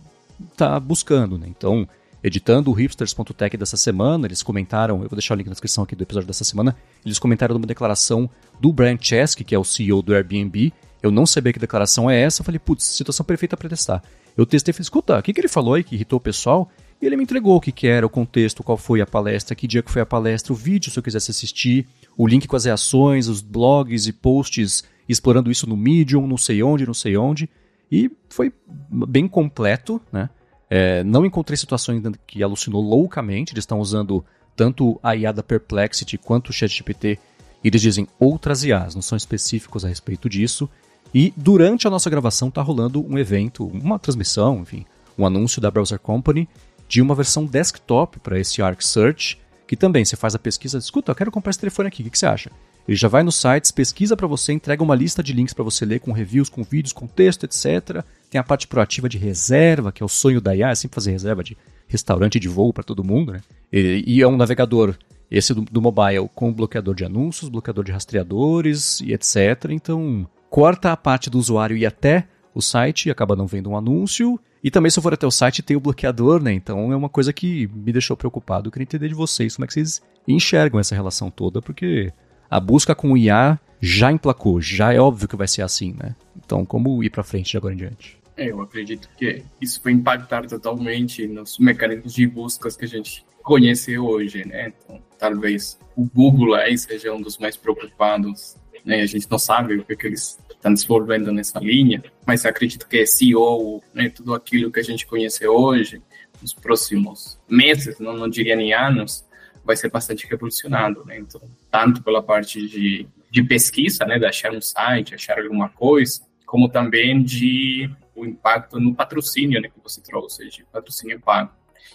está 0.51 0.81
buscando. 0.81 1.37
Né? 1.37 1.49
Então, 1.49 1.87
editando 2.25 2.71
o 2.71 2.73
hipsters.tech 2.73 3.57
dessa 3.57 3.77
semana, 3.77 4.27
eles 4.27 4.43
comentaram, 4.43 5.03
eu 5.03 5.09
vou 5.09 5.17
deixar 5.19 5.35
o 5.35 5.37
link 5.37 5.49
na 5.49 5.53
descrição 5.53 5.85
aqui 5.85 5.95
do 5.95 6.03
episódio 6.03 6.27
dessa 6.27 6.45
semana, 6.45 6.75
eles 7.05 7.19
comentaram 7.19 7.55
numa 7.55 7.67
declaração 7.67 8.31
do 8.59 8.73
Brian 8.73 8.97
Chesky, 8.99 9.45
que 9.45 9.55
é 9.55 9.59
o 9.59 9.65
CEO 9.65 10.01
do 10.01 10.15
Airbnb. 10.15 10.73
Eu 11.03 11.11
não 11.11 11.27
sabia 11.27 11.53
que 11.53 11.59
declaração 11.59 12.09
é 12.09 12.21
essa, 12.21 12.41
eu 12.41 12.45
falei, 12.45 12.59
putz, 12.59 12.85
situação 12.85 13.27
perfeita 13.27 13.57
para 13.57 13.69
testar. 13.69 14.03
Eu 14.35 14.47
testei 14.47 14.71
e 14.71 14.73
falei, 14.73 14.85
escuta, 14.85 15.19
o 15.19 15.23
que, 15.23 15.35
que 15.35 15.41
ele 15.41 15.49
falou 15.49 15.75
aí 15.75 15.85
que 15.85 15.95
irritou 15.95 16.17
o 16.17 16.21
pessoal? 16.21 16.71
E 17.03 17.07
ele 17.07 17.17
me 17.17 17.25
entregou 17.25 17.57
o 17.57 17.61
que, 17.61 17.73
que 17.73 17.89
era, 17.89 18.07
o 18.07 18.09
contexto, 18.09 18.63
qual 18.63 18.79
foi 18.79 19.01
a 19.01 19.07
palestra, 19.07 19.57
que 19.57 19.67
dia 19.67 19.83
que 19.83 19.91
foi 19.91 20.01
a 20.01 20.07
palestra, 20.07 20.53
o 20.53 20.57
vídeo 20.57 20.89
se 20.89 20.97
eu 20.97 21.03
quisesse 21.03 21.33
assistir, 21.33 21.85
o 22.17 22.29
link 22.29 22.47
com 22.47 22.55
as 22.55 22.65
reações, 22.65 23.27
os 23.27 23.41
blogs 23.41 24.07
e 24.07 24.13
posts 24.13 24.85
explorando 25.09 25.51
isso 25.51 25.69
no 25.69 25.77
Medium, 25.77 26.29
não 26.29 26.37
sei 26.37 26.63
onde, 26.63 26.87
não 26.87 26.95
sei 26.95 27.17
onde. 27.17 27.51
E 27.91 28.09
foi 28.29 28.53
bem 28.89 29.27
completo, 29.27 30.01
né? 30.13 30.31
É, 30.71 31.03
não 31.03 31.27
encontrei 31.27 31.57
situações 31.57 32.01
que 32.25 32.41
alucinou 32.41 32.81
loucamente. 32.81 33.53
Eles 33.53 33.63
estão 33.63 33.81
usando 33.81 34.25
tanto 34.55 34.99
a 35.03 35.17
IA 35.17 35.33
da 35.33 35.43
Perplexity 35.43 36.17
quanto 36.17 36.51
o 36.51 36.53
ChatGPT. 36.53 37.19
E 37.65 37.69
eles 37.69 37.83
dizem 37.83 38.07
outras 38.19 38.63
IAs, 38.63 38.95
não 38.95 39.03
são 39.03 39.17
específicos 39.17 39.85
a 39.85 39.89
respeito 39.89 40.29
disso. 40.29 40.71
E 41.13 41.35
durante 41.37 41.87
a 41.87 41.91
nossa 41.91 42.09
gravação 42.09 42.49
está 42.49 42.63
rolando 42.63 43.05
um 43.05 43.19
evento, 43.19 43.67
uma 43.67 43.99
transmissão, 43.99 44.61
enfim, 44.61 44.87
um 45.19 45.27
anúncio 45.27 45.61
da 45.61 45.71
Browser 45.71 45.99
Company 45.99 46.49
de 46.93 47.01
uma 47.01 47.15
versão 47.15 47.47
desktop 47.47 48.21
para 48.21 48.39
esse 48.39 48.61
Arc 48.61 48.83
Search, 48.83 49.41
que 49.67 49.75
também 49.75 50.05
você 50.05 50.15
faz 50.15 50.35
a 50.35 50.39
pesquisa, 50.39 50.77
escuta, 50.77 51.11
eu 51.11 51.15
quero 51.15 51.31
comprar 51.31 51.49
esse 51.49 51.59
telefone 51.59 51.89
aqui, 51.89 52.03
o 52.03 52.05
que, 52.05 52.11
que 52.11 52.19
você 52.19 52.27
acha? 52.27 52.51
Ele 52.87 52.95
já 52.95 53.09
vai 53.09 53.23
nos 53.23 53.37
sites, 53.37 53.71
pesquisa 53.71 54.15
para 54.15 54.27
você, 54.27 54.53
entrega 54.53 54.83
uma 54.83 54.95
lista 54.95 55.23
de 55.23 55.33
links 55.33 55.55
para 55.55 55.65
você 55.65 55.87
ler 55.87 56.01
com 56.01 56.13
reviews, 56.13 56.51
com 56.51 56.63
vídeos, 56.63 56.93
com 56.93 57.07
texto, 57.07 57.45
etc. 57.45 58.05
Tem 58.29 58.39
a 58.39 58.45
parte 58.45 58.67
proativa 58.67 59.09
de 59.09 59.17
reserva, 59.17 59.91
que 59.91 60.03
é 60.03 60.05
o 60.05 60.09
sonho 60.09 60.39
da 60.39 60.55
IA, 60.55 60.69
é 60.69 60.75
sempre 60.75 60.97
fazer 60.97 61.13
reserva 61.13 61.43
de 61.43 61.57
restaurante 61.89 62.39
de 62.39 62.47
voo 62.47 62.75
para 62.75 62.85
todo 62.85 63.03
mundo, 63.03 63.33
né? 63.33 63.41
E, 63.73 64.05
e, 64.07 64.21
é 64.21 64.29
um 64.29 64.37
navegador, 64.37 64.95
esse 65.31 65.55
do, 65.55 65.63
do 65.63 65.81
mobile, 65.81 66.29
com 66.35 66.53
bloqueador 66.53 66.95
de 66.95 67.07
anúncios, 67.07 67.49
bloqueador 67.49 67.85
de 67.85 67.93
rastreadores 67.93 69.01
e 69.01 69.15
etc. 69.15 69.71
Então, 69.71 70.29
corta 70.51 70.93
a 70.93 70.97
parte 70.99 71.31
do 71.31 71.39
usuário 71.39 71.75
ir 71.75 71.87
até 71.87 72.29
o 72.55 72.61
site 72.61 73.11
acaba 73.11 73.37
não 73.37 73.47
vendo 73.47 73.71
um 73.71 73.77
anúncio. 73.77 74.39
E 74.63 74.71
também, 74.71 74.91
se 74.91 74.99
eu 74.99 75.03
for 75.03 75.13
até 75.13 75.27
o 75.27 75.31
site, 75.31 75.63
tem 75.63 75.77
o 75.77 75.81
bloqueador, 75.81 76.43
né? 76.43 76.53
Então 76.53 76.93
é 76.93 76.97
uma 76.97 77.09
coisa 77.09 77.33
que 77.33 77.69
me 77.75 77.93
deixou 77.93 78.17
preocupado. 78.17 78.69
Eu 78.69 78.73
queria 78.73 78.85
entender 78.85 79.09
de 79.09 79.15
vocês 79.15 79.57
como 79.57 79.65
é 79.65 79.67
que 79.67 79.75
vocês 79.75 80.01
enxergam 80.27 80.79
essa 80.79 80.95
relação 80.95 81.31
toda, 81.31 81.61
porque 81.61 82.13
a 82.49 82.61
busca 82.61 82.95
com 82.95 83.13
o 83.13 83.17
IA 83.17 83.59
já 83.81 84.13
emplacou, 84.13 84.61
já 84.61 84.93
é 84.93 85.01
óbvio 85.01 85.27
que 85.27 85.35
vai 85.35 85.49
ser 85.49 85.63
assim, 85.63 85.95
né? 86.01 86.15
Então, 86.37 86.65
como 86.65 87.03
ir 87.03 87.11
para 87.11 87.25
frente 87.25 87.51
de 87.51 87.57
agora 87.57 87.75
em 87.75 87.77
diante? 87.77 88.19
É, 88.37 88.51
eu 88.51 88.61
acredito 88.61 89.09
que 89.17 89.43
isso 89.61 89.81
vai 89.83 89.93
impactar 89.93 90.47
totalmente 90.47 91.27
nos 91.27 91.59
mecanismos 91.59 92.15
de 92.15 92.27
buscas 92.27 92.77
que 92.77 92.85
a 92.85 92.89
gente 92.89 93.25
conhece 93.43 93.99
hoje, 93.99 94.47
né? 94.47 94.73
Então, 94.85 95.03
talvez 95.19 95.79
o 95.97 96.05
Google 96.05 96.55
aí 96.55 96.79
seja 96.79 97.13
um 97.13 97.21
dos 97.21 97.39
mais 97.39 97.57
preocupados, 97.57 98.57
né? 98.85 99.03
A 99.03 99.07
gente 99.07 99.31
não 99.31 99.39
sabe 99.39 99.77
o 99.77 99.85
que, 99.85 99.97
que 99.97 100.07
eles 100.07 100.39
estão 100.51 100.73
desenvolvendo 100.73 101.33
nessa 101.33 101.59
linha, 101.59 102.03
mas 102.27 102.47
acredito 102.47 102.87
que 102.87 103.05
SEO, 103.07 103.83
né, 103.93 104.09
tudo 104.09 104.35
aquilo 104.35 104.71
que 104.71 104.81
a 104.81 104.85
gente 104.85 105.07
conhece 105.07 105.47
hoje, 105.47 106.01
nos 106.41 106.55
próximos 106.55 107.39
meses, 107.49 107.99
não, 107.99 108.17
não 108.17 108.29
diria 108.29 108.57
nem 108.57 108.73
anos, 108.73 109.25
vai 109.65 109.77
ser 109.77 109.91
bastante 109.91 110.27
revolucionado, 110.27 111.05
né? 111.05 111.19
Então, 111.19 111.41
tanto 111.71 112.03
pela 112.03 112.23
parte 112.23 112.67
de, 112.67 113.07
de 113.31 113.43
pesquisa, 113.43 114.05
né, 114.05 114.19
de 114.19 114.27
achar 114.27 114.53
um 114.53 114.61
site, 114.61 115.15
achar 115.15 115.39
alguma 115.39 115.69
coisa, 115.69 116.21
como 116.45 116.69
também 116.69 117.23
de 117.23 117.91
o 118.15 118.27
impacto 118.27 118.79
no 118.79 118.95
patrocínio, 118.95 119.61
né, 119.61 119.69
que 119.69 119.81
você 119.83 120.01
trouxe, 120.01 120.49
de 120.49 120.65
patrocínio 120.65 121.21
pago. 121.21 121.51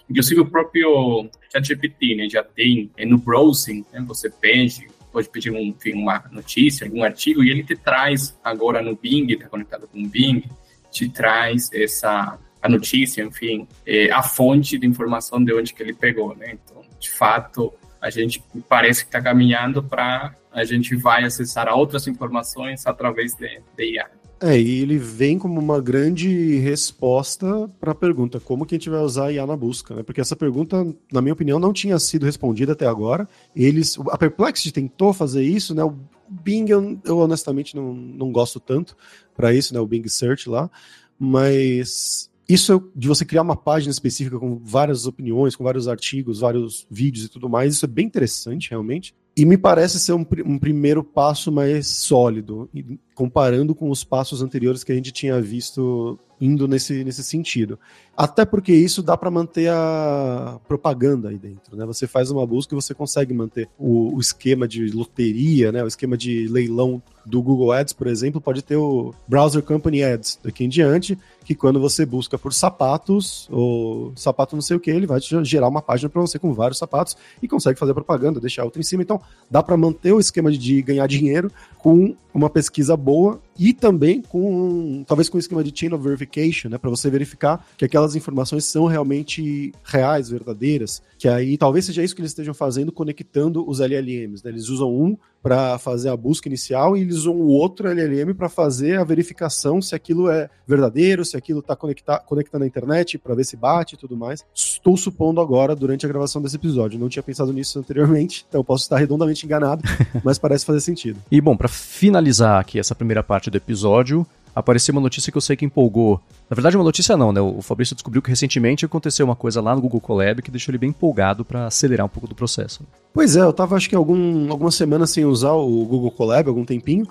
Inclusive 0.09 0.41
o 0.41 0.49
próprio 0.49 1.29
ChatGPT, 1.51 2.15
né, 2.15 2.29
já 2.29 2.43
tem 2.43 2.89
é, 2.97 3.05
no 3.05 3.17
browsing, 3.17 3.85
né, 3.91 4.03
você 4.07 4.29
pede, 4.29 4.87
pode 5.17 5.29
pedir 5.29 5.51
um, 5.51 5.75
uma 5.95 6.23
notícia, 6.31 6.85
algum 6.85 7.03
artigo, 7.03 7.43
e 7.43 7.49
ele 7.49 7.63
te 7.63 7.75
traz 7.75 8.37
agora 8.43 8.83
no 8.83 8.95
Bing, 8.95 9.25
está 9.31 9.49
conectado 9.49 9.87
com 9.87 9.99
o 9.99 10.07
Bing, 10.07 10.43
te 10.91 11.09
traz 11.09 11.71
essa 11.73 12.37
a 12.61 12.69
notícia, 12.69 13.23
enfim, 13.23 13.67
é, 13.85 14.11
a 14.11 14.21
fonte 14.21 14.77
de 14.77 14.85
informação 14.85 15.43
de 15.43 15.53
onde 15.53 15.73
que 15.73 15.81
ele 15.81 15.93
pegou, 15.93 16.35
né? 16.35 16.53
Então, 16.53 16.83
de 16.99 17.09
fato, 17.09 17.73
a 17.99 18.11
gente 18.11 18.43
parece 18.69 19.01
que 19.01 19.07
está 19.07 19.21
caminhando 19.21 19.81
para 19.83 20.35
a 20.51 20.63
gente 20.63 20.95
vai 20.95 21.23
acessar 21.23 21.67
outras 21.69 22.07
informações 22.07 22.85
através 22.85 23.33
de, 23.33 23.61
de 23.75 23.93
IA. 23.93 24.09
É, 24.39 24.59
e 24.59 24.81
ele 24.81 24.99
vem 24.99 25.39
como 25.39 25.59
uma 25.59 25.81
grande 25.81 26.57
resposta 26.59 27.67
para 27.79 27.91
a 27.91 27.95
pergunta 27.95 28.39
como 28.39 28.67
que 28.67 28.75
a 28.75 28.77
gente 28.77 28.89
vai 28.89 29.01
usar 29.01 29.31
IA 29.31 29.47
na 29.47 29.57
busca, 29.57 29.95
né? 29.95 30.03
Porque 30.03 30.21
essa 30.21 30.35
pergunta, 30.35 30.85
na 31.11 31.21
minha 31.21 31.33
opinião, 31.33 31.59
não 31.59 31.73
tinha 31.73 31.97
sido 31.97 32.25
respondida 32.25 32.73
até 32.73 32.85
agora. 32.85 33.27
Eles, 33.55 33.97
a 34.11 34.17
Perplexity 34.17 34.71
tentou 34.71 35.11
fazer 35.11 35.43
isso, 35.43 35.73
né? 35.73 35.83
O 35.83 35.95
Bing 36.29 36.69
eu, 36.69 36.99
eu 37.03 37.17
honestamente 37.17 37.75
não, 37.75 37.93
não 37.93 38.31
gosto 38.31 38.59
tanto 38.59 38.95
para 39.35 39.53
isso, 39.53 39.73
né? 39.73 39.79
O 39.79 39.87
Bing 39.87 40.07
Search 40.07 40.47
lá, 40.47 40.69
mas 41.17 42.29
isso 42.47 42.91
de 42.95 43.07
você 43.07 43.25
criar 43.25 43.41
uma 43.41 43.55
página 43.55 43.91
específica 43.91 44.37
com 44.37 44.59
várias 44.63 45.07
opiniões, 45.07 45.55
com 45.55 45.63
vários 45.63 45.87
artigos, 45.87 46.41
vários 46.41 46.85
vídeos 46.91 47.25
e 47.25 47.29
tudo 47.29 47.49
mais, 47.49 47.73
isso 47.73 47.85
é 47.85 47.87
bem 47.87 48.05
interessante, 48.05 48.69
realmente. 48.69 49.15
E 49.37 49.45
me 49.45 49.55
parece 49.55 49.99
ser 49.99 50.13
um, 50.13 50.25
um 50.47 50.57
primeiro 50.57 51.03
passo 51.03 51.51
mais 51.51 51.85
sólido, 51.85 52.67
comparando 53.13 53.75
com 53.75 53.91
os 53.91 54.03
passos 54.03 54.41
anteriores 54.41 54.83
que 54.83 54.91
a 54.91 54.95
gente 54.95 55.11
tinha 55.11 55.39
visto 55.39 56.19
indo 56.39 56.67
nesse, 56.67 57.03
nesse 57.03 57.23
sentido. 57.23 57.79
Até 58.15 58.45
porque 58.45 58.73
isso 58.73 59.03
dá 59.03 59.15
para 59.15 59.29
manter 59.29 59.69
a 59.69 60.59
propaganda 60.67 61.29
aí 61.29 61.37
dentro, 61.37 61.75
né? 61.75 61.85
Você 61.85 62.07
faz 62.07 62.31
uma 62.31 62.45
busca 62.47 62.73
e 62.73 62.75
você 62.75 62.93
consegue 62.93 63.31
manter 63.31 63.69
o, 63.77 64.15
o, 64.15 64.19
esquema 64.19 64.67
de 64.67 64.89
loteria, 64.89 65.71
né? 65.71 65.83
O 65.83 65.87
esquema 65.87 66.17
de 66.17 66.47
leilão 66.47 67.01
do 67.23 67.41
Google 67.43 67.71
Ads, 67.71 67.93
por 67.93 68.07
exemplo, 68.07 68.41
pode 68.41 68.63
ter 68.63 68.75
o 68.75 69.13
Browser 69.27 69.61
Company 69.61 70.03
Ads 70.03 70.39
daqui 70.43 70.63
em 70.63 70.69
diante, 70.69 71.17
que 71.43 71.53
quando 71.53 71.79
você 71.79 72.05
busca 72.05 72.39
por 72.39 72.53
sapatos 72.53 73.47
ou 73.51 74.13
sapato 74.15 74.55
não 74.55 74.61
sei 74.63 74.77
o 74.77 74.79
que, 74.79 74.89
ele 74.89 75.05
vai 75.05 75.19
te 75.19 75.43
gerar 75.43 75.67
uma 75.67 75.81
página 75.81 76.09
para 76.09 76.21
você 76.21 76.39
com 76.39 76.53
vários 76.53 76.79
sapatos 76.79 77.15
e 77.41 77.47
consegue 77.47 77.77
fazer 77.77 77.93
propaganda, 77.93 78.39
deixar 78.39 78.63
outra 78.63 78.79
em 78.79 78.83
cima. 78.83 79.03
Então, 79.03 79.21
dá 79.49 79.61
para 79.61 79.77
manter 79.77 80.13
o 80.13 80.19
esquema 80.19 80.51
de 80.51 80.81
ganhar 80.81 81.05
dinheiro 81.05 81.51
com 81.77 82.15
uma 82.33 82.49
pesquisa 82.49 82.97
boa 82.97 83.39
e 83.57 83.73
também 83.73 84.21
com 84.21 85.03
talvez 85.07 85.29
com 85.29 85.37
o 85.37 85.39
esquema 85.39 85.63
de 85.63 85.77
chain 85.77 85.93
of 85.93 86.03
verification, 86.03 86.69
né, 86.69 86.77
para 86.77 86.89
você 86.89 87.09
verificar 87.09 87.65
que 87.77 87.85
aquelas 87.85 88.15
informações 88.15 88.65
são 88.65 88.85
realmente 88.85 89.71
reais, 89.83 90.29
verdadeiras, 90.29 91.01
que 91.17 91.27
aí 91.27 91.57
talvez 91.57 91.85
seja 91.85 92.03
isso 92.03 92.15
que 92.15 92.21
eles 92.21 92.31
estejam 92.31 92.53
fazendo 92.53 92.91
conectando 92.91 93.67
os 93.67 93.79
LLMs, 93.79 94.43
né? 94.43 94.51
Eles 94.51 94.69
usam 94.69 94.93
um 94.93 95.17
para 95.41 95.77
fazer 95.77 96.09
a 96.09 96.17
busca 96.17 96.49
inicial 96.49 96.97
e 96.97 97.01
eles 97.01 97.15
usam 97.17 97.33
o 97.33 97.47
outro 97.47 97.87
LLM 97.87 98.33
para 98.33 98.49
fazer 98.49 98.99
a 98.99 99.03
verificação 99.03 99.81
se 99.81 99.95
aquilo 99.95 100.29
é 100.29 100.49
verdadeiro, 100.67 101.23
se 101.23 101.37
aquilo 101.37 101.59
está 101.59 101.75
conectado 101.75 102.59
na 102.59 102.67
internet 102.67 103.17
para 103.17 103.33
ver 103.33 103.45
se 103.45 103.55
bate 103.55 103.95
e 103.95 103.97
tudo 103.97 104.17
mais. 104.17 104.45
Estou 104.53 104.97
supondo 104.97 105.39
agora 105.39 105.75
durante 105.75 106.05
a 106.05 106.09
gravação 106.09 106.41
desse 106.41 106.57
episódio, 106.57 106.99
não 106.99 107.07
tinha 107.07 107.23
pensado 107.23 107.53
nisso 107.53 107.79
anteriormente, 107.79 108.45
então 108.49 108.63
posso 108.63 108.83
estar 108.83 108.97
redondamente 108.97 109.45
enganado, 109.45 109.83
mas 110.23 110.37
parece 110.37 110.65
fazer 110.65 110.81
sentido. 110.81 111.19
E 111.31 111.39
bom, 111.39 111.55
para 111.55 111.69
finalizar 111.69 112.59
aqui 112.59 112.77
essa 112.77 112.93
primeira 112.93 113.23
parte 113.23 113.46
do 113.49 113.57
episódio, 113.57 114.25
apareceu 114.55 114.91
uma 114.91 115.01
notícia 115.01 115.31
que 115.31 115.37
eu 115.37 115.41
sei 115.41 115.55
que 115.55 115.65
empolgou. 115.65 116.19
Na 116.49 116.55
verdade, 116.55 116.75
uma 116.75 116.83
notícia 116.83 117.15
não, 117.15 117.31
né? 117.31 117.39
O 117.39 117.61
Fabrício 117.61 117.95
descobriu 117.95 118.21
que 118.21 118.29
recentemente 118.29 118.85
aconteceu 118.85 119.25
uma 119.25 119.35
coisa 119.35 119.61
lá 119.61 119.75
no 119.75 119.81
Google 119.81 120.01
Colab 120.01 120.41
que 120.41 120.49
deixou 120.49 120.71
ele 120.71 120.79
bem 120.79 120.89
empolgado 120.89 121.45
para 121.45 121.67
acelerar 121.67 122.05
um 122.05 122.09
pouco 122.09 122.27
do 122.27 122.33
processo. 122.33 122.83
Pois 123.13 123.35
é, 123.35 123.41
eu 123.41 123.53
tava 123.53 123.75
acho 123.75 123.87
que 123.87 123.95
algum, 123.95 124.51
algumas 124.51 124.73
semanas 124.73 125.11
sem 125.11 125.25
usar 125.25 125.51
o 125.51 125.85
Google 125.85 126.11
Colab, 126.11 126.49
algum 126.49 126.65
tempinho, 126.65 127.05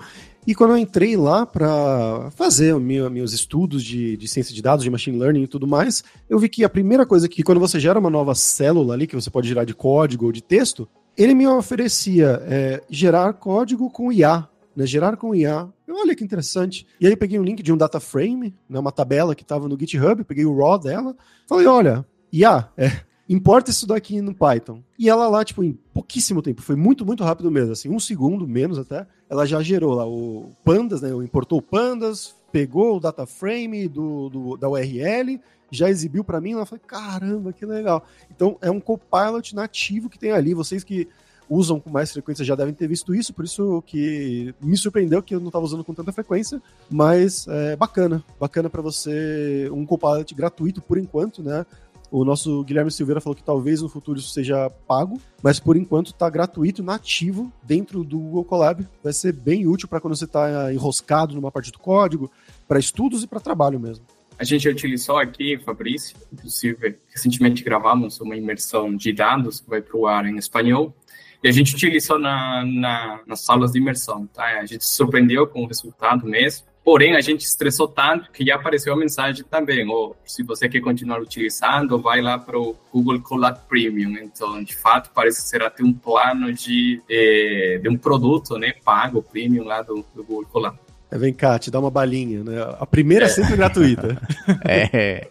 e 0.47 0.55
quando 0.55 0.71
eu 0.71 0.77
entrei 0.77 1.17
lá 1.17 1.45
para 1.45 2.31
fazer 2.31 2.73
meu, 2.79 3.09
meus 3.09 3.33
estudos 3.33 3.83
de, 3.83 4.15
de, 4.15 4.27
ciência 4.29 4.55
de 4.55 4.61
dados, 4.61 4.81
de 4.81 4.89
machine 4.89 5.17
learning 5.17 5.43
e 5.43 5.47
tudo 5.47 5.67
mais, 5.67 6.05
eu 6.29 6.39
vi 6.39 6.47
que 6.47 6.63
a 6.63 6.69
primeira 6.69 7.05
coisa 7.05 7.27
que 7.27 7.43
quando 7.43 7.59
você 7.59 7.79
gera 7.81 7.99
uma 7.99 8.09
nova 8.09 8.33
célula 8.33 8.93
ali, 8.93 9.05
que 9.05 9.15
você 9.15 9.29
pode 9.29 9.45
gerar 9.45 9.65
de 9.65 9.73
código 9.73 10.25
ou 10.25 10.31
de 10.31 10.41
texto, 10.41 10.87
ele 11.17 11.33
me 11.33 11.45
oferecia 11.45 12.41
é, 12.45 12.81
gerar 12.89 13.33
código 13.33 13.89
com 13.89 14.09
IA, 14.09 14.47
né, 14.73 14.85
gerar 14.85 15.17
com 15.17 15.35
IA. 15.35 15.67
Olha 15.99 16.15
que 16.15 16.23
interessante. 16.23 16.85
E 17.01 17.07
aí 17.07 17.13
eu 17.13 17.17
peguei 17.17 17.39
um 17.39 17.43
link 17.43 17.63
de 17.63 17.73
um 17.73 17.77
data 17.77 17.99
frame, 17.99 18.55
né, 18.69 18.79
uma 18.79 18.91
tabela 18.91 19.33
que 19.33 19.41
estava 19.41 19.67
no 19.67 19.77
GitHub, 19.79 20.23
peguei 20.23 20.45
o 20.45 20.55
raw 20.55 20.77
dela, 20.77 21.15
falei, 21.47 21.65
olha, 21.65 22.05
IA, 22.31 22.69
é, 22.77 23.01
importa 23.27 23.71
isso 23.71 23.87
daqui 23.87 24.21
no 24.21 24.35
Python. 24.35 24.83
E 24.99 25.09
ela 25.09 25.27
lá, 25.27 25.43
tipo, 25.43 25.63
em 25.63 25.73
pouquíssimo 25.73 26.43
tempo, 26.43 26.61
foi 26.61 26.75
muito, 26.75 27.03
muito 27.03 27.23
rápido 27.23 27.49
mesmo, 27.49 27.71
assim, 27.71 27.89
um 27.89 27.99
segundo, 27.99 28.47
menos 28.47 28.77
até, 28.77 29.07
ela 29.27 29.43
já 29.47 29.59
gerou 29.63 29.95
lá 29.95 30.07
o 30.07 30.51
pandas, 30.63 31.01
né, 31.01 31.09
importou 31.09 31.63
pandas, 31.63 32.35
pegou 32.51 32.97
o 32.97 32.99
data 32.99 33.25
frame 33.25 33.87
do, 33.87 34.29
do 34.29 34.57
da 34.57 34.69
URL, 34.69 35.41
já 35.71 35.89
exibiu 35.89 36.23
para 36.23 36.39
mim, 36.39 36.53
ela 36.53 36.65
falou, 36.65 36.83
caramba, 36.85 37.51
que 37.51 37.65
legal. 37.65 38.05
Então, 38.29 38.55
é 38.61 38.69
um 38.69 38.79
copilot 38.79 39.55
nativo 39.55 40.09
que 40.09 40.19
tem 40.19 40.31
ali, 40.31 40.53
vocês 40.53 40.83
que 40.83 41.07
usam 41.49 41.79
com 41.79 41.89
mais 41.89 42.11
frequência 42.11 42.43
já 42.43 42.55
devem 42.55 42.73
ter 42.73 42.87
visto 42.87 43.13
isso, 43.15 43.33
por 43.33 43.45
isso 43.45 43.81
que 43.85 44.53
me 44.61 44.77
surpreendeu 44.77 45.23
que 45.23 45.33
eu 45.33 45.39
não 45.39 45.47
estava 45.47 45.65
usando 45.65 45.83
com 45.83 45.93
tanta 45.93 46.11
frequência, 46.11 46.61
mas 46.89 47.47
é 47.47 47.75
bacana, 47.75 48.23
bacana 48.39 48.69
para 48.69 48.81
você 48.81 49.69
um 49.71 49.85
Copilot 49.85 50.33
gratuito 50.35 50.81
por 50.81 50.97
enquanto, 50.97 51.41
né? 51.41 51.65
O 52.09 52.23
nosso 52.23 52.63
Guilherme 52.63 52.89
Silveira 52.89 53.19
falou 53.19 53.35
que 53.35 53.43
talvez 53.43 53.81
no 53.81 53.89
futuro 53.89 54.17
isso 54.17 54.29
seja 54.29 54.69
pago, 54.87 55.19
mas 55.43 55.59
por 55.59 55.75
enquanto 55.75 56.07
está 56.07 56.29
gratuito, 56.29 56.81
nativo, 56.81 57.51
dentro 57.63 58.01
do 58.03 58.17
Google 58.17 58.45
Colab. 58.45 58.87
Vai 59.03 59.11
ser 59.11 59.33
bem 59.33 59.67
útil 59.67 59.89
para 59.89 59.99
quando 59.99 60.15
você 60.15 60.23
está 60.23 60.71
enroscado 60.73 61.35
numa 61.35 61.51
parte 61.51 61.69
do 61.69 61.79
código, 61.79 62.31
para 62.65 62.79
estudos 62.79 63.23
e 63.23 63.27
para 63.27 63.41
trabalho 63.41 63.77
mesmo. 63.77 64.05
A 64.39 64.43
gente 64.43 64.69
utilizou 64.69 65.17
aqui, 65.17 65.57
Fabrício, 65.57 66.15
inclusive 66.31 66.97
recentemente 67.09 67.63
gravamos 67.63 68.21
uma 68.21 68.35
imersão 68.37 68.95
de 68.95 69.11
dados 69.11 69.59
que 69.59 69.69
vai 69.69 69.81
para 69.81 69.97
o 69.97 70.07
ar 70.07 70.25
em 70.25 70.37
espanhol, 70.37 70.95
e 71.43 71.47
a 71.47 71.51
gente 71.51 71.75
utilizou 71.75 72.17
na, 72.17 72.63
na, 72.65 73.19
nas 73.27 73.41
salas 73.41 73.71
de 73.71 73.79
imersão, 73.79 74.27
tá? 74.27 74.59
A 74.59 74.65
gente 74.65 74.83
se 74.85 74.95
surpreendeu 74.95 75.47
com 75.47 75.63
o 75.63 75.67
resultado 75.67 76.25
mesmo. 76.25 76.65
Porém, 76.83 77.17
a 77.17 77.21
gente 77.21 77.41
estressou 77.41 77.85
tanto 77.85 78.31
que 78.31 78.45
já 78.45 78.55
apareceu 78.55 78.93
a 78.93 78.97
mensagem 78.97 79.43
também, 79.43 79.85
ou 79.89 80.15
se 80.25 80.41
você 80.41 80.69
quer 80.69 80.79
continuar 80.79 81.19
utilizando, 81.19 82.01
vai 82.01 82.21
lá 82.21 82.39
para 82.39 82.57
o 82.57 82.77
Google 82.93 83.19
Colab 83.19 83.59
Premium. 83.67 84.17
Então, 84.23 84.63
de 84.63 84.73
fato, 84.73 85.11
parece 85.13 85.41
que 85.41 85.49
será 85.49 85.69
ter 85.69 85.83
um 85.83 85.91
plano 85.91 86.53
de, 86.53 87.01
eh, 87.09 87.77
de 87.83 87.89
um 87.89 87.97
produto, 87.97 88.57
né, 88.57 88.71
pago, 88.85 89.21
premium 89.21 89.65
lá 89.65 89.81
do, 89.81 90.05
do 90.15 90.23
Google 90.23 90.45
Colab. 90.45 90.79
É, 91.11 91.17
vem 91.17 91.33
cá, 91.33 91.59
te 91.59 91.69
dá 91.69 91.77
uma 91.77 91.91
balinha, 91.91 92.41
né? 92.43 92.55
A 92.79 92.85
primeira 92.85 93.25
é, 93.25 93.27
é 93.27 93.31
sempre 93.31 93.57
gratuita. 93.57 94.21
é. 94.65 95.27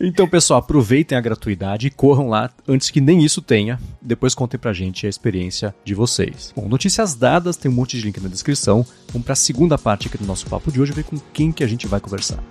Então, 0.00 0.28
pessoal, 0.28 0.58
aproveitem 0.58 1.16
a 1.16 1.20
gratuidade 1.20 1.86
e 1.86 1.90
corram 1.90 2.28
lá 2.28 2.50
antes 2.66 2.90
que 2.90 3.00
nem 3.00 3.24
isso 3.24 3.40
tenha. 3.40 3.78
Depois 4.00 4.34
contem 4.34 4.58
pra 4.58 4.72
gente 4.72 5.06
a 5.06 5.08
experiência 5.08 5.74
de 5.84 5.94
vocês. 5.94 6.52
Bom, 6.54 6.68
notícias 6.68 7.14
dadas, 7.14 7.56
tem 7.56 7.70
um 7.70 7.74
monte 7.74 7.96
de 7.96 8.04
link 8.04 8.20
na 8.20 8.28
descrição. 8.28 8.84
Vamos 9.12 9.24
para 9.24 9.34
a 9.34 9.36
segunda 9.36 9.78
parte 9.78 10.08
aqui 10.08 10.18
do 10.18 10.26
nosso 10.26 10.46
papo 10.46 10.72
de 10.72 10.80
hoje, 10.80 10.92
ver 10.92 11.04
com 11.04 11.18
quem 11.32 11.52
que 11.52 11.62
a 11.62 11.68
gente 11.68 11.86
vai 11.86 12.00
conversar. 12.00 12.42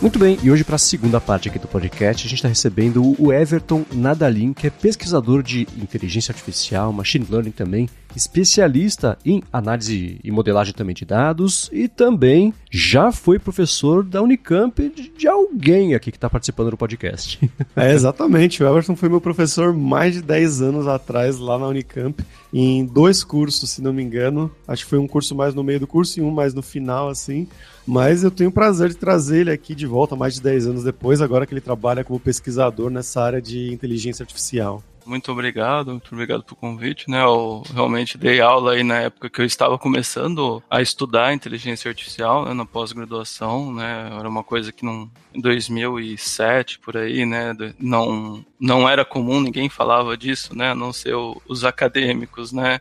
Muito 0.00 0.18
bem, 0.18 0.38
e 0.42 0.50
hoje 0.50 0.62
para 0.62 0.76
a 0.76 0.78
segunda 0.78 1.20
parte 1.20 1.48
aqui 1.48 1.58
do 1.58 1.66
podcast, 1.66 2.26
a 2.26 2.28
gente 2.28 2.38
está 2.38 2.48
recebendo 2.48 3.16
o 3.18 3.32
Everton 3.32 3.84
Nadalin, 3.92 4.52
que 4.52 4.66
é 4.66 4.70
pesquisador 4.70 5.42
de 5.42 5.62
inteligência 5.76 6.32
artificial, 6.32 6.92
machine 6.92 7.26
learning 7.28 7.50
também, 7.50 7.88
especialista 8.14 9.18
em 9.24 9.42
análise 9.50 10.20
e 10.22 10.30
modelagem 10.30 10.74
também 10.74 10.94
de 10.94 11.04
dados 11.06 11.70
e 11.72 11.88
também 11.88 12.52
já 12.70 13.10
foi 13.10 13.38
professor 13.38 14.04
da 14.04 14.22
Unicamp 14.22 14.88
de, 14.94 15.08
de 15.08 15.26
alguém 15.26 15.94
aqui 15.94 16.10
que 16.10 16.18
está 16.18 16.28
participando 16.28 16.70
do 16.70 16.76
podcast. 16.76 17.38
É, 17.74 17.92
exatamente. 17.92 18.62
O 18.62 18.66
Everton 18.66 18.96
foi 18.96 19.08
meu 19.08 19.20
professor 19.20 19.74
mais 19.74 20.14
de 20.14 20.22
10 20.22 20.62
anos 20.62 20.86
atrás 20.86 21.38
lá 21.38 21.58
na 21.58 21.66
Unicamp, 21.66 22.24
em 22.52 22.86
dois 22.86 23.22
cursos, 23.22 23.68
se 23.70 23.82
não 23.82 23.92
me 23.92 24.02
engano. 24.02 24.50
Acho 24.66 24.84
que 24.84 24.90
foi 24.90 24.98
um 24.98 25.06
curso 25.06 25.34
mais 25.34 25.54
no 25.54 25.62
meio 25.62 25.80
do 25.80 25.86
curso 25.86 26.18
e 26.18 26.22
um 26.22 26.30
mais 26.30 26.54
no 26.54 26.62
final, 26.62 27.08
assim. 27.08 27.46
Mas 27.86 28.24
eu 28.24 28.30
tenho 28.30 28.50
o 28.50 28.52
prazer 28.52 28.88
de 28.88 28.96
trazer 28.96 29.42
ele 29.42 29.50
aqui 29.50 29.74
de 29.74 29.86
volta 29.86 30.16
mais 30.16 30.34
de 30.34 30.42
10 30.42 30.66
anos 30.66 30.84
depois, 30.84 31.20
agora 31.20 31.46
que 31.46 31.54
ele 31.54 31.60
trabalha 31.60 32.02
como 32.02 32.18
pesquisador 32.18 32.90
nessa 32.90 33.22
área 33.22 33.40
de 33.40 33.72
inteligência 33.72 34.24
artificial. 34.24 34.82
Muito 35.06 35.30
obrigado, 35.30 35.92
muito 35.92 36.12
obrigado 36.12 36.42
pelo 36.42 36.56
convite, 36.56 37.08
né? 37.08 37.22
Eu 37.22 37.62
realmente 37.72 38.18
dei 38.18 38.40
aula 38.40 38.72
aí 38.72 38.82
na 38.82 38.98
época 39.02 39.30
que 39.30 39.40
eu 39.40 39.44
estava 39.44 39.78
começando 39.78 40.60
a 40.68 40.82
estudar 40.82 41.32
inteligência 41.32 41.88
artificial, 41.88 42.44
né, 42.44 42.52
na 42.52 42.66
pós-graduação, 42.66 43.72
né? 43.72 44.10
Era 44.18 44.28
uma 44.28 44.42
coisa 44.42 44.72
que 44.72 44.84
não, 44.84 45.08
em 45.32 45.40
2007 45.40 46.80
por 46.80 46.96
aí, 46.96 47.24
né? 47.24 47.54
Não 47.78 48.44
não 48.58 48.88
era 48.88 49.04
comum, 49.04 49.40
ninguém 49.40 49.68
falava 49.68 50.16
disso, 50.16 50.56
né? 50.56 50.70
A 50.70 50.74
não 50.74 50.92
ser 50.92 51.14
os 51.46 51.64
acadêmicos, 51.64 52.50
né? 52.50 52.80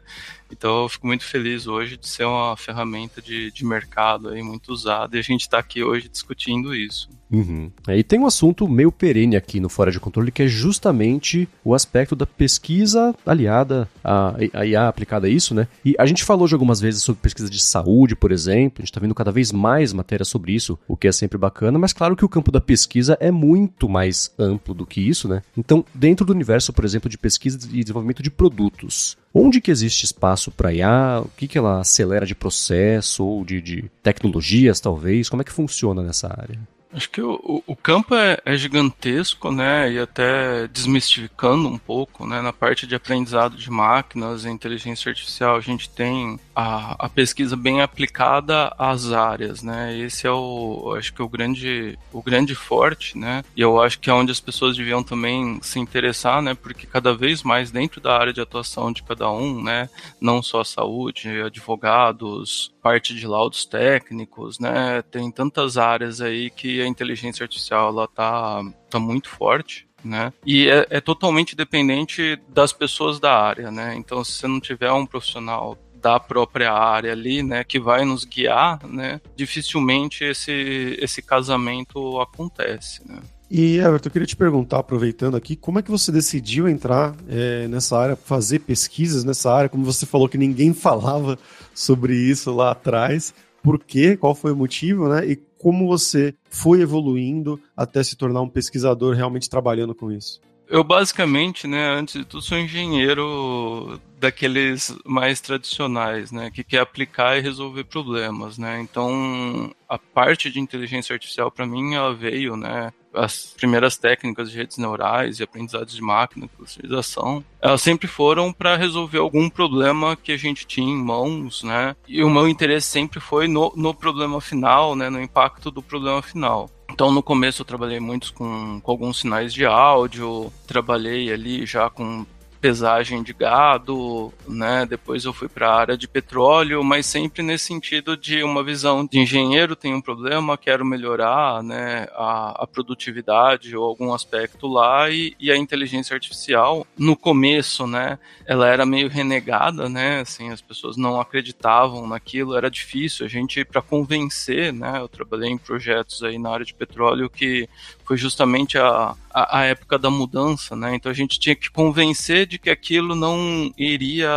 Então 0.51 0.83
eu 0.83 0.89
fico 0.89 1.07
muito 1.07 1.23
feliz 1.23 1.67
hoje 1.67 1.97
de 1.97 2.07
ser 2.07 2.25
uma 2.25 2.55
ferramenta 2.55 3.21
de, 3.21 3.51
de 3.51 3.65
mercado 3.65 4.29
aí 4.29 4.41
muito 4.43 4.71
usada 4.71 5.15
e 5.15 5.19
a 5.19 5.23
gente 5.23 5.41
está 5.41 5.59
aqui 5.59 5.83
hoje 5.83 6.07
discutindo 6.07 6.75
isso. 6.75 7.09
Uhum. 7.35 7.69
E 7.89 8.01
tem 8.01 8.17
um 8.17 8.25
assunto 8.25 8.65
meio 8.65 8.91
perene 8.91 9.35
aqui 9.35 9.59
no 9.59 9.67
Fora 9.67 9.91
de 9.91 9.99
Controle 9.99 10.31
que 10.31 10.43
é 10.43 10.47
justamente 10.47 11.49
o 11.65 11.73
aspecto 11.73 12.15
da 12.15 12.25
pesquisa 12.25 13.13
aliada 13.25 13.89
à, 14.01 14.35
IA 14.65 14.87
aplicada 14.87 15.27
a 15.27 15.29
isso, 15.29 15.53
né? 15.53 15.67
E 15.83 15.93
a 15.99 16.05
gente 16.05 16.23
falou 16.23 16.47
de 16.47 16.53
algumas 16.53 16.79
vezes 16.79 17.03
sobre 17.03 17.21
pesquisa 17.21 17.49
de 17.49 17.61
saúde, 17.61 18.15
por 18.15 18.31
exemplo, 18.31 18.75
a 18.79 18.81
gente 18.81 18.91
está 18.91 19.01
vendo 19.01 19.13
cada 19.13 19.31
vez 19.31 19.51
mais 19.51 19.91
matérias 19.91 20.29
sobre 20.29 20.53
isso, 20.53 20.79
o 20.87 20.95
que 20.95 21.09
é 21.09 21.11
sempre 21.11 21.37
bacana, 21.37 21.77
mas 21.77 21.91
claro 21.91 22.15
que 22.15 22.23
o 22.23 22.29
campo 22.29 22.51
da 22.51 22.61
pesquisa 22.61 23.17
é 23.19 23.31
muito 23.31 23.89
mais 23.89 24.31
amplo 24.39 24.73
do 24.73 24.85
que 24.85 25.01
isso, 25.01 25.27
né? 25.27 25.41
Então, 25.57 25.83
dentro 25.93 26.25
do 26.25 26.31
universo, 26.31 26.71
por 26.71 26.85
exemplo, 26.85 27.09
de 27.09 27.17
pesquisa 27.17 27.59
e 27.73 27.81
desenvolvimento 27.81 28.23
de 28.23 28.31
produtos, 28.31 29.17
onde 29.33 29.59
que 29.59 29.71
existe 29.71 30.05
espaço 30.05 30.51
para 30.51 30.73
IA? 30.73 31.21
O 31.21 31.29
que, 31.35 31.47
que 31.47 31.57
ela 31.57 31.81
acelera 31.81 32.25
de 32.25 32.33
processo 32.33 33.25
ou 33.25 33.43
de, 33.43 33.61
de 33.61 33.91
tecnologias, 34.01 34.79
talvez? 34.79 35.27
Como 35.27 35.41
é 35.41 35.45
que 35.45 35.51
funciona 35.51 36.01
nessa 36.01 36.27
área? 36.27 36.59
Acho 36.95 37.09
que 37.09 37.21
o, 37.21 37.61
o 37.67 37.75
campo 37.75 38.15
é, 38.15 38.39
é, 38.45 38.55
gigantesco, 38.55 39.51
né? 39.51 39.91
E 39.91 39.99
até 39.99 40.65
desmistificando 40.67 41.67
um 41.67 41.77
pouco, 41.77 42.25
né? 42.25 42.41
Na 42.41 42.53
parte 42.53 42.87
de 42.87 42.95
aprendizado 42.95 43.57
de 43.57 43.69
máquinas 43.69 44.45
e 44.45 44.49
inteligência 44.49 45.09
artificial, 45.09 45.57
a 45.57 45.59
gente 45.59 45.89
tem 45.89 46.39
a, 46.55 47.05
a 47.05 47.09
pesquisa 47.09 47.57
bem 47.57 47.81
aplicada 47.81 48.73
às 48.79 49.11
áreas, 49.11 49.61
né? 49.61 49.97
Esse 49.97 50.25
é 50.25 50.31
o, 50.31 50.95
acho 50.97 51.13
que 51.13 51.21
o 51.21 51.27
grande, 51.27 51.99
o 52.13 52.23
grande 52.23 52.55
forte, 52.55 53.17
né? 53.17 53.43
E 53.57 53.59
eu 53.59 53.81
acho 53.81 53.99
que 53.99 54.09
é 54.09 54.13
onde 54.13 54.31
as 54.31 54.39
pessoas 54.39 54.77
deviam 54.77 55.03
também 55.03 55.59
se 55.61 55.77
interessar, 55.79 56.41
né? 56.41 56.53
Porque 56.53 56.87
cada 56.87 57.13
vez 57.13 57.43
mais 57.43 57.71
dentro 57.71 57.99
da 57.99 58.17
área 58.17 58.31
de 58.31 58.39
atuação 58.39 58.93
de 58.93 59.03
cada 59.03 59.29
um, 59.29 59.61
né? 59.61 59.89
Não 60.21 60.41
só 60.41 60.63
saúde, 60.63 61.41
advogados, 61.41 62.73
parte 62.85 63.15
de 63.15 63.25
laudos 63.25 63.65
técnicos, 63.65 64.59
né? 64.59 65.01
Tem 65.09 65.31
tantas 65.31 65.75
áreas 65.75 66.21
aí 66.21 66.51
que 66.51 66.79
a 66.83 66.87
inteligência 66.87 67.43
artificial 67.43 67.89
ela 67.89 68.07
tá, 68.07 68.61
tá 68.91 68.99
muito 68.99 69.27
forte. 69.27 69.87
Né? 70.03 70.31
E 70.45 70.69
é, 70.69 70.85
é 70.91 71.01
totalmente 71.01 71.55
dependente 71.55 72.39
das 72.47 72.71
pessoas 72.71 73.19
da 73.19 73.35
área, 73.35 73.71
né? 73.71 73.95
Então, 73.95 74.23
se 74.23 74.33
você 74.33 74.47
não 74.47 74.59
tiver 74.59 74.91
um 74.91 75.03
profissional 75.03 75.75
da 75.99 76.19
própria 76.19 76.71
área 76.71 77.11
ali, 77.11 77.41
né, 77.41 77.63
que 77.63 77.79
vai 77.79 78.05
nos 78.05 78.23
guiar, 78.23 78.85
né, 78.85 79.19
dificilmente 79.35 80.23
esse, 80.23 80.95
esse 81.01 81.23
casamento 81.23 82.21
acontece, 82.21 83.01
né. 83.03 83.19
E, 83.49 83.77
Everton, 83.77 84.07
eu 84.07 84.11
queria 84.11 84.25
te 84.27 84.35
perguntar, 84.35 84.79
aproveitando 84.79 85.37
aqui, 85.37 85.55
como 85.55 85.79
é 85.79 85.81
que 85.81 85.91
você 85.91 86.11
decidiu 86.11 86.67
entrar 86.67 87.15
é, 87.27 87.67
nessa 87.67 87.97
área, 87.97 88.15
fazer 88.15 88.59
pesquisas 88.59 89.23
nessa 89.23 89.51
área? 89.51 89.69
Como 89.69 89.85
você 89.85 90.05
falou 90.05 90.27
que 90.27 90.37
ninguém 90.37 90.73
falava 90.75 91.37
sobre 91.75 92.15
isso 92.15 92.51
lá 92.55 92.71
atrás. 92.71 93.35
Por 93.61 93.79
quê? 93.79 94.15
Qual 94.17 94.33
foi 94.33 94.51
o 94.51 94.55
motivo, 94.55 95.09
né? 95.09 95.25
E 95.27 95.35
como 95.57 95.87
você 95.87 96.33
foi 96.49 96.81
evoluindo 96.81 97.59
até 97.75 98.03
se 98.03 98.15
tornar 98.15 98.41
um 98.41 98.49
pesquisador 98.49 99.15
realmente 99.15 99.49
trabalhando 99.49 99.93
com 99.93 100.11
isso? 100.11 100.39
Eu 100.67 100.83
basicamente, 100.83 101.67
né, 101.67 101.89
antes 101.91 102.15
de 102.15 102.25
tudo, 102.25 102.41
sou 102.41 102.57
engenheiro 102.57 103.99
daqueles 104.19 104.95
mais 105.05 105.39
tradicionais, 105.39 106.31
né, 106.31 106.49
que 106.49 106.63
quer 106.63 106.79
aplicar 106.79 107.37
e 107.37 107.41
resolver 107.41 107.83
problemas, 107.83 108.57
né. 108.57 108.81
Então, 108.81 109.71
a 109.87 109.99
parte 109.99 110.49
de 110.49 110.59
inteligência 110.59 111.13
artificial 111.13 111.51
para 111.51 111.67
mim 111.67 111.93
ela 111.93 112.15
veio, 112.15 112.57
né, 112.57 112.91
as 113.15 113.53
primeiras 113.57 113.97
técnicas 113.97 114.51
de 114.51 114.57
redes 114.57 114.77
neurais 114.77 115.39
e 115.39 115.43
aprendizados 115.43 115.95
de 115.95 116.01
máquina, 116.01 116.49
clusterização, 116.55 117.43
elas 117.61 117.81
sempre 117.81 118.07
foram 118.07 118.51
para 118.51 118.75
resolver 118.75 119.17
algum 119.17 119.49
problema 119.49 120.15
que 120.15 120.31
a 120.31 120.37
gente 120.37 120.67
tinha 120.67 120.91
em 120.91 120.97
mãos, 120.97 121.63
né? 121.63 121.95
E 122.07 122.23
o 122.23 122.29
meu 122.29 122.47
interesse 122.47 122.87
sempre 122.87 123.19
foi 123.19 123.47
no, 123.47 123.73
no 123.75 123.93
problema 123.93 124.39
final, 124.39 124.95
né? 124.95 125.09
No 125.09 125.21
impacto 125.21 125.71
do 125.71 125.81
problema 125.81 126.21
final. 126.21 126.69
Então, 126.91 127.11
no 127.11 127.21
começo 127.21 127.61
eu 127.61 127.65
trabalhei 127.65 127.99
muito 127.99 128.33
com, 128.33 128.79
com 128.79 128.91
alguns 128.91 129.19
sinais 129.19 129.53
de 129.53 129.65
áudio, 129.65 130.51
trabalhei 130.67 131.31
ali 131.31 131.65
já 131.65 131.89
com 131.89 132.25
pesagem 132.65 133.21
de 133.21 133.31
gado, 133.31 134.33
né? 134.47 134.87
Depois 134.89 135.23
eu 135.23 135.31
fui 135.31 135.47
para 135.47 135.69
a 135.69 135.75
área 135.75 135.95
de 135.95 136.07
petróleo, 136.07 136.83
mas 136.83 137.05
sempre 137.05 137.43
nesse 137.43 137.65
sentido 137.65 138.17
de 138.17 138.41
uma 138.41 138.63
visão 138.63 139.05
de 139.05 139.19
engenheiro 139.19 139.75
tem 139.75 139.93
um 139.93 140.01
problema, 140.01 140.57
quero 140.57 140.83
melhorar, 140.83 141.61
né? 141.61 142.07
A, 142.15 142.63
a 142.63 142.67
produtividade 142.67 143.77
ou 143.77 143.85
algum 143.85 144.11
aspecto 144.15 144.65
lá 144.65 145.11
e, 145.11 145.35
e, 145.39 145.51
a 145.51 145.55
inteligência 145.55 146.15
artificial 146.15 146.87
no 146.97 147.15
começo, 147.15 147.85
né? 147.85 148.17
Ela 148.47 148.67
era 148.67 148.83
meio 148.83 149.09
renegada, 149.09 149.87
né? 149.87 150.21
Assim, 150.21 150.49
as 150.49 150.59
pessoas 150.61 150.97
não 150.97 151.21
acreditavam 151.21 152.07
naquilo, 152.07 152.57
era 152.57 152.71
difícil 152.71 153.27
a 153.27 153.29
gente 153.29 153.63
para 153.63 153.79
convencer, 153.79 154.73
né? 154.73 154.97
Eu 154.97 155.07
trabalhei 155.07 155.51
em 155.51 155.57
projetos 155.57 156.23
aí 156.23 156.39
na 156.39 156.49
área 156.49 156.65
de 156.65 156.73
petróleo 156.73 157.29
que 157.29 157.69
foi 158.03 158.17
justamente 158.17 158.75
a, 158.79 159.15
a, 159.35 159.59
a, 159.59 159.65
época 159.65 159.99
da 159.99 160.09
mudança, 160.09 160.77
né? 160.77 160.95
Então 160.95 161.11
a 161.11 161.15
gente 161.15 161.37
tinha 161.37 161.55
que 161.55 161.69
convencer 161.69 162.47
de 162.47 162.57
que 162.57 162.69
aquilo 162.69 163.13
não 163.13 163.69
iria 163.77 164.31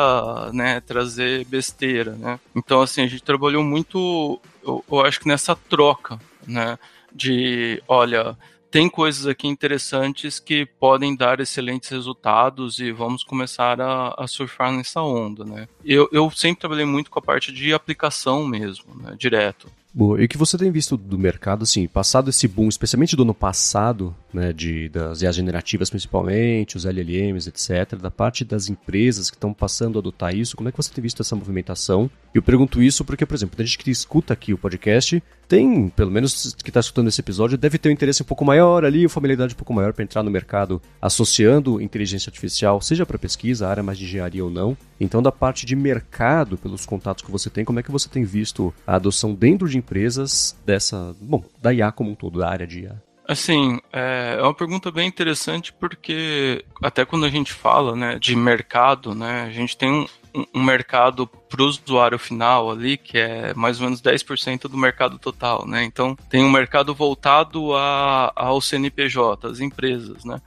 né, 0.53 0.81
trazer 0.81 1.45
besteira, 1.45 2.17
né? 2.17 2.41
Então, 2.55 2.83
assim, 2.83 3.03
a 3.03 3.07
gente 3.07 3.23
trabalhou 3.23 3.63
muito, 3.63 4.41
eu, 4.61 4.85
eu 4.91 5.01
acho 5.07 5.21
que 5.21 5.29
nessa 5.29 5.55
troca, 5.55 6.19
né? 6.45 6.77
De, 7.15 7.81
olha, 7.87 8.37
tem 8.73 8.89
coisas 8.89 9.29
aqui 9.29 9.47
interessantes 9.47 10.41
que 10.41 10.67
podem 10.67 11.15
dar 11.15 11.39
excelentes 11.39 11.89
resultados 11.91 12.81
e 12.81 12.91
vamos 12.91 13.23
começar 13.23 13.81
a, 13.81 14.15
a 14.19 14.27
surfar 14.27 14.73
nessa 14.73 15.01
onda, 15.01 15.45
né? 15.45 15.69
Eu, 15.85 16.09
eu 16.11 16.29
sempre 16.33 16.61
trabalhei 16.61 16.85
muito 16.85 17.09
com 17.09 17.21
a 17.21 17.23
parte 17.23 17.53
de 17.53 17.73
aplicação 17.73 18.45
mesmo, 18.45 18.97
né? 18.97 19.15
Direto. 19.17 19.71
Boa. 19.93 20.21
E 20.21 20.27
o 20.27 20.29
que 20.29 20.37
você 20.37 20.57
tem 20.59 20.71
visto 20.71 20.97
do 20.97 21.19
mercado, 21.19 21.63
assim, 21.63 21.89
passado 21.89 22.29
esse 22.31 22.47
boom, 22.47 22.69
especialmente 22.69 23.17
do 23.17 23.23
ano 23.23 23.35
passado, 23.35 24.15
né, 24.33 24.53
de, 24.53 24.89
das 24.89 25.23
IAs 25.23 25.35
generativas 25.35 25.91
principalmente, 25.91 26.77
os 26.77 26.85
LLMs, 26.85 27.49
etc., 27.49 27.99
da 27.99 28.11
parte 28.11 28.45
das 28.45 28.69
empresas 28.69 29.31
que 29.31 29.37
estão 29.37 29.53
passando 29.53 29.99
a 29.99 30.01
adotar 30.01 30.35
isso, 30.35 30.57
como 30.57 30.69
é 30.69 30.73
que 30.73 30.77
você 30.77 30.93
tem 30.93 31.03
visto 31.03 31.23
essa 31.23 31.35
movimentação? 31.35 32.11
Eu 32.35 32.43
pergunto 32.43 32.83
isso 32.83 33.05
porque, 33.05 33.25
por 33.25 33.35
exemplo, 33.35 33.57
a 33.59 33.65
gente 33.65 33.79
que 33.79 33.91
escuta 33.91 34.35
aqui 34.35 34.53
o 34.53 34.59
podcast 34.59 35.23
tem, 35.49 35.89
pelo 35.89 36.11
menos 36.11 36.55
que 36.63 36.71
está 36.71 36.81
escutando 36.81 37.09
esse 37.09 37.21
episódio, 37.21 37.57
deve 37.57 37.79
ter 37.79 37.89
um 37.89 37.93
interesse 37.93 38.23
um 38.23 38.27
pouco 38.27 38.45
maior 38.45 38.85
ali, 38.85 39.05
uma 39.05 39.09
familiaridade 39.09 39.55
um 39.55 39.57
pouco 39.57 39.73
maior 39.73 39.93
para 39.93 40.05
entrar 40.05 40.23
no 40.23 40.31
mercado 40.31 40.81
associando 41.01 41.81
inteligência 41.81 42.29
artificial, 42.29 42.81
seja 42.81 43.07
para 43.07 43.19
pesquisa, 43.19 43.67
área 43.67 43.83
mais 43.83 43.99
de 43.99 44.05
engenharia 44.05 44.45
ou 44.45 44.51
não. 44.51 44.77
Então, 45.01 45.23
da 45.23 45.33
parte 45.33 45.65
de 45.65 45.75
mercado, 45.75 46.59
pelos 46.59 46.85
contatos 46.85 47.25
que 47.25 47.31
você 47.31 47.49
tem, 47.49 47.65
como 47.65 47.81
é 47.81 47.83
que 47.83 47.91
você 47.91 48.09
tem 48.09 48.25
visto 48.25 48.75
a 48.87 48.97
adoção 48.97 49.35
dentro 49.35 49.69
de 49.69 49.79
empresas 49.79 50.55
dessa, 50.67 51.15
bom, 51.21 51.43
da 51.63 51.73
IA 51.73 51.91
como 51.91 52.11
um 52.11 52.15
todo, 52.15 52.41
da 52.41 52.49
área 52.49 52.67
de 52.67 52.81
IA? 52.81 53.08
Assim, 53.29 53.79
é, 53.93 54.37
é 54.39 54.43
uma 54.43 54.55
pergunta 54.55 54.91
bem 54.91 55.07
interessante 55.07 55.71
porque 55.71 56.65
até 56.83 57.05
quando 57.05 57.27
a 57.27 57.29
gente 57.29 57.53
fala 57.53 57.95
né, 57.95 58.19
de 58.19 58.35
mercado, 58.35 59.15
né, 59.15 59.43
a 59.43 59.51
gente 59.51 59.77
tem 59.77 59.93
um, 60.35 60.47
um 60.55 60.63
mercado 60.63 61.27
para 61.27 61.63
o 61.63 61.67
usuário 61.67 62.19
final 62.19 62.71
ali, 62.71 62.97
que 62.97 63.19
é 63.19 63.53
mais 63.53 63.81
ou 63.81 63.85
menos 63.85 64.01
10% 64.01 64.63
do 64.63 64.79
mercado 64.79 65.19
total, 65.19 65.67
né? 65.67 65.85
Então, 65.85 66.17
tem 66.31 66.43
um 66.43 66.51
mercado 66.51 66.95
voltado 66.95 67.75
a, 67.75 68.33
ao 68.35 68.61
CNPJ, 68.63 69.47
às 69.47 69.61
empresas, 69.61 70.25
né? 70.25 70.41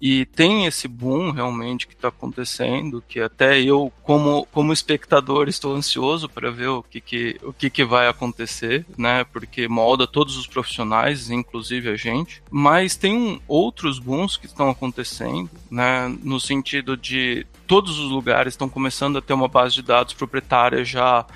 E 0.00 0.26
tem 0.26 0.66
esse 0.66 0.86
boom 0.86 1.30
realmente 1.30 1.86
que 1.86 1.94
está 1.94 2.08
acontecendo, 2.08 3.02
que 3.08 3.20
até 3.20 3.60
eu, 3.60 3.92
como, 4.02 4.46
como 4.52 4.72
espectador, 4.72 5.48
estou 5.48 5.74
ansioso 5.74 6.28
para 6.28 6.50
ver 6.50 6.68
o, 6.68 6.82
que, 6.82 7.00
que, 7.00 7.40
o 7.42 7.52
que, 7.52 7.70
que 7.70 7.84
vai 7.84 8.06
acontecer, 8.06 8.84
né? 8.96 9.24
Porque 9.24 9.66
molda 9.66 10.06
todos 10.06 10.36
os 10.36 10.46
profissionais, 10.46 11.30
inclusive 11.30 11.88
a 11.88 11.96
gente. 11.96 12.42
Mas 12.50 12.94
tem 12.94 13.16
um, 13.16 13.40
outros 13.48 13.98
booms 13.98 14.36
que 14.36 14.46
estão 14.46 14.68
acontecendo, 14.68 15.50
né? 15.70 16.14
No 16.22 16.38
sentido 16.38 16.96
de 16.96 17.46
todos 17.66 17.98
os 17.98 18.10
lugares 18.10 18.52
estão 18.52 18.68
começando 18.68 19.18
a 19.18 19.22
ter 19.22 19.32
uma 19.32 19.48
base 19.48 19.74
de 19.74 19.82
dados 19.82 20.14
proprietária 20.14 20.84
já 20.84 21.26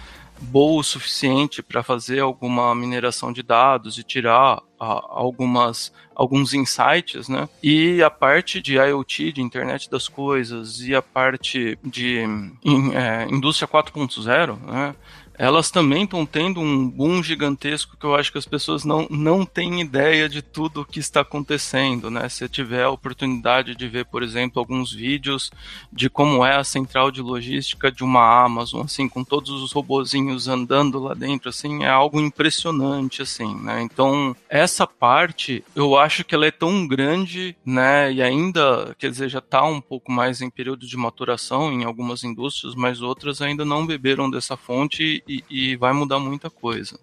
boa 0.40 0.80
o 0.80 0.84
suficiente 0.84 1.62
para 1.62 1.82
fazer 1.82 2.20
alguma 2.20 2.74
mineração 2.74 3.32
de 3.32 3.42
dados 3.42 3.98
e 3.98 4.02
tirar 4.02 4.62
algumas 4.78 5.92
alguns 6.14 6.52
insights, 6.52 7.28
né? 7.28 7.48
E 7.62 8.02
a 8.02 8.10
parte 8.10 8.60
de 8.60 8.74
IoT, 8.76 9.32
de 9.32 9.40
internet 9.40 9.90
das 9.90 10.06
coisas, 10.06 10.80
e 10.80 10.94
a 10.94 11.00
parte 11.00 11.78
de 11.82 12.20
in, 12.62 12.92
é, 12.92 13.26
indústria 13.30 13.66
4.0, 13.66 14.58
né? 14.66 14.94
Elas 15.40 15.70
também 15.70 16.04
estão 16.04 16.26
tendo 16.26 16.60
um 16.60 16.86
boom 16.86 17.22
gigantesco 17.22 17.96
que 17.96 18.04
eu 18.04 18.14
acho 18.14 18.30
que 18.30 18.36
as 18.36 18.44
pessoas 18.44 18.84
não, 18.84 19.06
não 19.08 19.46
têm 19.46 19.80
ideia 19.80 20.28
de 20.28 20.42
tudo 20.42 20.82
o 20.82 20.84
que 20.84 21.00
está 21.00 21.22
acontecendo, 21.22 22.10
né? 22.10 22.28
Se 22.28 22.46
tiver 22.46 22.82
a 22.82 22.90
oportunidade 22.90 23.74
de 23.74 23.88
ver, 23.88 24.04
por 24.04 24.22
exemplo, 24.22 24.60
alguns 24.60 24.92
vídeos 24.92 25.50
de 25.90 26.10
como 26.10 26.44
é 26.44 26.56
a 26.56 26.62
central 26.62 27.10
de 27.10 27.22
logística 27.22 27.90
de 27.90 28.04
uma 28.04 28.44
Amazon, 28.44 28.82
assim, 28.82 29.08
com 29.08 29.24
todos 29.24 29.48
os 29.62 29.72
robozinhos 29.72 30.46
andando 30.46 30.98
lá 30.98 31.14
dentro, 31.14 31.48
assim, 31.48 31.84
é 31.84 31.88
algo 31.88 32.20
impressionante, 32.20 33.22
assim, 33.22 33.54
né? 33.62 33.80
Então, 33.80 34.36
essa 34.46 34.86
parte, 34.86 35.64
eu 35.74 35.96
acho 35.96 36.22
que 36.22 36.34
ela 36.34 36.44
é 36.44 36.50
tão 36.50 36.86
grande, 36.86 37.56
né? 37.64 38.12
E 38.12 38.20
ainda, 38.20 38.94
quer 38.98 39.10
dizer, 39.10 39.30
já 39.30 39.38
está 39.38 39.64
um 39.64 39.80
pouco 39.80 40.12
mais 40.12 40.42
em 40.42 40.50
período 40.50 40.86
de 40.86 40.98
maturação 40.98 41.72
em 41.72 41.84
algumas 41.84 42.24
indústrias, 42.24 42.74
mas 42.74 43.00
outras 43.00 43.40
ainda 43.40 43.64
não 43.64 43.86
beberam 43.86 44.30
dessa 44.30 44.54
fonte 44.54 45.24
e, 45.30 45.44
e 45.72 45.76
vai 45.76 45.92
mudar 45.92 46.18
muita 46.18 46.50
coisa. 46.50 46.98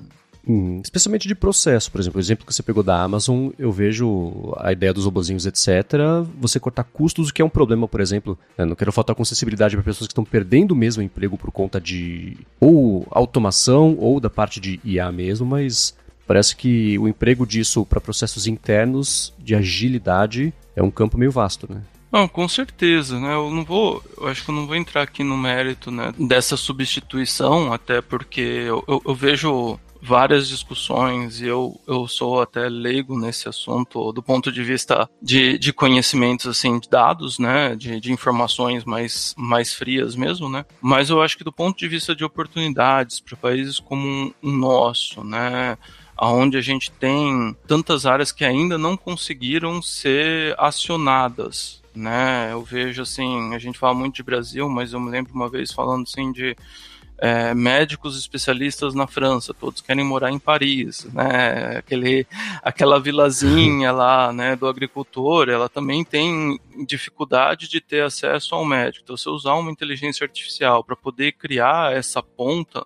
Hum, 0.49 0.79
especialmente 0.81 1.27
de 1.27 1.35
processo, 1.35 1.91
por 1.91 1.99
exemplo, 1.99 2.17
o 2.17 2.21
exemplo 2.21 2.45
que 2.45 2.53
você 2.53 2.63
pegou 2.63 2.81
da 2.81 3.01
Amazon, 3.01 3.49
eu 3.59 3.69
vejo 3.69 4.53
a 4.57 4.71
ideia 4.71 4.93
dos 4.93 5.03
robozinhos, 5.03 5.45
etc. 5.45 5.93
Você 6.39 6.57
cortar 6.57 6.85
custos, 6.85 7.29
o 7.29 7.33
que 7.33 7.41
é 7.41 7.45
um 7.45 7.49
problema, 7.49 7.85
por 7.85 7.99
exemplo. 7.99 8.39
Né, 8.57 8.63
não 8.63 8.75
quero 8.75 8.93
faltar 8.93 9.13
com 9.13 9.25
sensibilidade 9.25 9.75
para 9.75 9.83
pessoas 9.83 10.07
que 10.07 10.13
estão 10.13 10.23
perdendo 10.23 10.73
mesmo 10.73 11.03
emprego 11.03 11.37
por 11.37 11.51
conta 11.51 11.81
de 11.81 12.37
ou 12.61 13.05
automação 13.11 13.97
ou 13.99 14.21
da 14.21 14.29
parte 14.29 14.61
de 14.61 14.79
IA 14.85 15.11
mesmo, 15.11 15.45
mas 15.45 15.93
parece 16.25 16.55
que 16.55 16.97
o 16.97 17.09
emprego 17.09 17.45
disso 17.45 17.85
para 17.85 17.99
processos 17.99 18.47
internos 18.47 19.33
de 19.37 19.53
agilidade 19.53 20.53
é 20.77 20.81
um 20.81 20.91
campo 20.91 21.17
meio 21.17 21.31
vasto, 21.31 21.67
né? 21.69 21.81
Não, 22.17 22.27
com 22.27 22.49
certeza, 22.49 23.19
né? 23.19 23.35
Eu 23.35 23.51
não 23.51 23.63
vou, 23.63 24.03
eu 24.17 24.27
acho 24.27 24.43
que 24.43 24.49
eu 24.49 24.55
não 24.55 24.65
vou 24.65 24.75
entrar 24.75 25.03
aqui 25.03 25.23
no 25.23 25.37
mérito 25.37 25.91
né, 25.91 26.11
dessa 26.17 26.57
substituição, 26.57 27.71
até 27.71 28.01
porque 28.01 28.41
eu, 28.41 28.83
eu, 28.87 28.99
eu 29.05 29.13
vejo 29.13 29.79
várias 30.01 30.47
discussões 30.47 31.41
e 31.41 31.45
eu, 31.45 31.79
eu 31.85 32.07
sou 32.07 32.41
até 32.41 32.67
leigo 32.69 33.19
nesse 33.19 33.47
assunto 33.47 34.11
do 34.11 34.23
ponto 34.23 34.51
de 34.51 34.63
vista 34.63 35.07
de, 35.21 35.59
de 35.59 35.71
conhecimentos, 35.71 36.47
assim, 36.47 36.79
de 36.79 36.89
dados, 36.89 37.37
né, 37.37 37.75
de, 37.75 37.99
de 37.99 38.11
informações 38.11 38.83
mais, 38.83 39.35
mais 39.37 39.75
frias 39.75 40.15
mesmo, 40.15 40.49
né, 40.49 40.65
mas 40.81 41.11
eu 41.11 41.21
acho 41.21 41.37
que 41.37 41.43
do 41.43 41.51
ponto 41.51 41.77
de 41.77 41.87
vista 41.87 42.15
de 42.15 42.25
oportunidades 42.25 43.19
para 43.19 43.37
países 43.37 43.79
como 43.79 44.33
o 44.41 44.49
nosso, 44.49 45.23
né, 45.23 45.77
aonde 46.17 46.57
a 46.57 46.61
gente 46.61 46.89
tem 46.91 47.55
tantas 47.67 48.07
áreas 48.07 48.31
que 48.31 48.43
ainda 48.43 48.77
não 48.77 48.97
conseguiram 48.97 49.81
ser 49.81 50.55
acionadas, 50.57 51.81
né? 51.97 52.49
Eu 52.51 52.63
vejo 52.63 53.01
assim, 53.01 53.53
a 53.53 53.59
gente 53.59 53.77
fala 53.77 53.93
muito 53.93 54.15
de 54.15 54.23
Brasil, 54.23 54.69
mas 54.69 54.93
eu 54.93 54.99
me 54.99 55.09
lembro 55.09 55.33
uma 55.33 55.49
vez 55.49 55.71
falando 55.71 56.03
assim 56.03 56.31
de 56.31 56.55
é, 57.19 57.53
médicos 57.53 58.17
especialistas 58.17 58.93
na 58.93 59.07
França, 59.07 59.53
todos 59.53 59.81
querem 59.81 60.05
morar 60.05 60.31
em 60.31 60.37
Paris, 60.37 61.05
né? 61.11 61.77
Aquele, 61.77 62.27
aquela 62.61 62.99
vilazinha 62.99 63.91
lá, 63.91 64.31
né, 64.31 64.55
do 64.55 64.67
agricultor, 64.67 65.49
ela 65.49 65.67
também 65.67 66.03
tem 66.05 66.59
dificuldade 66.85 67.67
de 67.67 67.81
ter 67.81 68.03
acesso 68.03 68.53
ao 68.53 68.63
médico. 68.63 69.03
Então, 69.03 69.17
se 69.17 69.27
usar 69.29 69.55
uma 69.55 69.71
inteligência 69.71 70.25
artificial 70.25 70.83
para 70.83 70.95
poder 70.95 71.31
criar 71.31 71.91
essa 71.93 72.21
ponta, 72.21 72.85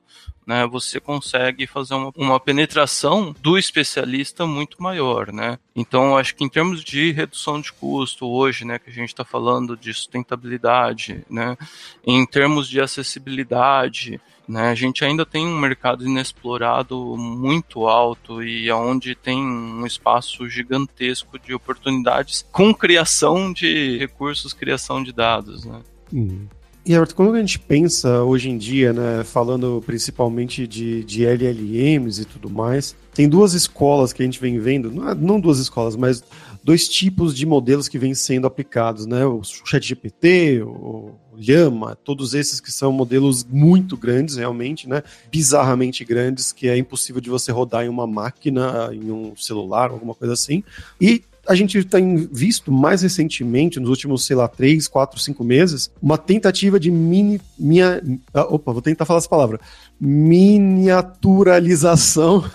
né, 0.52 0.68
você 0.68 1.00
consegue 1.00 1.66
fazer 1.66 1.94
uma, 1.94 2.12
uma, 2.18 2.38
penetração 2.38 3.34
do 3.40 3.58
especialista 3.58 4.46
muito 4.46 4.84
maior, 4.84 5.32
né? 5.32 5.58
Então, 5.74 6.18
acho 6.18 6.36
que 6.36 6.44
em 6.44 6.50
termos 6.50 6.84
de 6.84 7.14
redução 7.14 7.62
de 7.62 7.72
custo 7.72 8.28
hoje, 8.28 8.66
né, 8.66 8.78
que 8.78 8.90
a 8.90 8.94
gente 8.94 9.08
está 9.08 9.24
falando 9.24 9.78
de 9.78 9.94
sustentabilidade, 9.94 11.24
né, 11.30 11.58
em 12.06 12.26
termos 12.26 12.68
de 12.68 12.82
acessibilidade, 12.82 14.20
né, 14.46 14.70
a 14.70 14.76
gente 14.76 15.06
ainda 15.06 15.26
tem 15.26 15.48
um 15.48 15.58
mercado 15.58 16.06
inexplorado 16.06 17.16
muito 17.16 17.88
alto 17.88 18.44
e 18.44 18.70
onde 18.74 19.16
tem 19.16 19.42
um 19.42 19.86
espaço 19.86 20.50
gigantesco 20.50 21.40
de 21.40 21.54
oportunidades 21.54 22.46
com 22.52 22.74
criação 22.74 23.54
de 23.54 23.98
recursos, 23.98 24.52
criação 24.52 25.02
de 25.02 25.14
dados, 25.14 25.64
né? 25.64 25.82
Uhum. 26.12 26.46
E 26.84 26.94
Everton, 26.94 27.16
quando 27.16 27.36
a 27.36 27.40
gente 27.40 27.60
pensa 27.60 28.24
hoje 28.24 28.50
em 28.50 28.58
dia, 28.58 28.92
né, 28.92 29.24
falando 29.24 29.84
principalmente 29.86 30.66
de, 30.66 31.04
de 31.04 31.26
LLMs 31.26 32.22
e 32.22 32.26
tudo 32.26 32.50
mais, 32.50 32.96
tem 33.14 33.30
duas 33.30 33.54
escolas 33.54 34.12
que 34.12 34.24
a 34.24 34.26
gente 34.26 34.40
vem 34.40 34.58
vendo, 34.60 34.92
não, 34.92 35.40
duas 35.40 35.60
escolas, 35.60 35.96
mas 35.96 36.24
dois 36.64 36.88
tipos 36.88 37.36
de 37.36 37.46
modelos 37.46 37.88
que 37.88 38.00
vêm 38.00 38.14
sendo 38.14 38.48
aplicados, 38.48 39.06
né? 39.06 39.26
O 39.26 39.42
ChatGPT, 39.44 40.62
o 40.64 41.16
Llama, 41.36 41.96
todos 41.96 42.34
esses 42.34 42.60
que 42.60 42.72
são 42.72 42.92
modelos 42.92 43.44
muito 43.44 43.98
grandes, 43.98 44.36
realmente, 44.36 44.88
né? 44.88 45.04
Bizarramente 45.32 46.06
grandes, 46.06 46.52
que 46.52 46.68
é 46.68 46.78
impossível 46.78 47.22
de 47.22 47.30
você 47.30 47.52
rodar 47.52 47.86
em 47.86 47.90
uma 47.90 48.06
máquina, 48.06 48.90
em 48.94 49.12
um 49.12 49.36
celular, 49.36 49.90
alguma 49.90 50.14
coisa 50.14 50.34
assim. 50.34 50.64
E 51.00 51.24
a 51.48 51.56
gente 51.56 51.84
tem 51.84 52.28
visto 52.32 52.72
mais 52.72 53.02
recentemente, 53.02 53.80
nos 53.80 53.90
últimos, 53.90 54.24
sei 54.26 54.36
lá, 54.36 54.48
três, 54.48 54.88
quatro, 54.88 55.20
cinco 55.20 55.44
meses, 55.44 55.92
uma 56.02 56.18
tentativa 56.18 56.80
de 56.80 56.90
mini. 56.92 57.42
Minha, 57.58 58.02
ah, 58.34 58.44
opa, 58.44 58.72
vou 58.72 58.82
tentar 58.82 59.04
falar 59.06 59.18
essa 59.20 59.30
palavra. 59.30 59.60
Miniaturalização. 60.00 62.44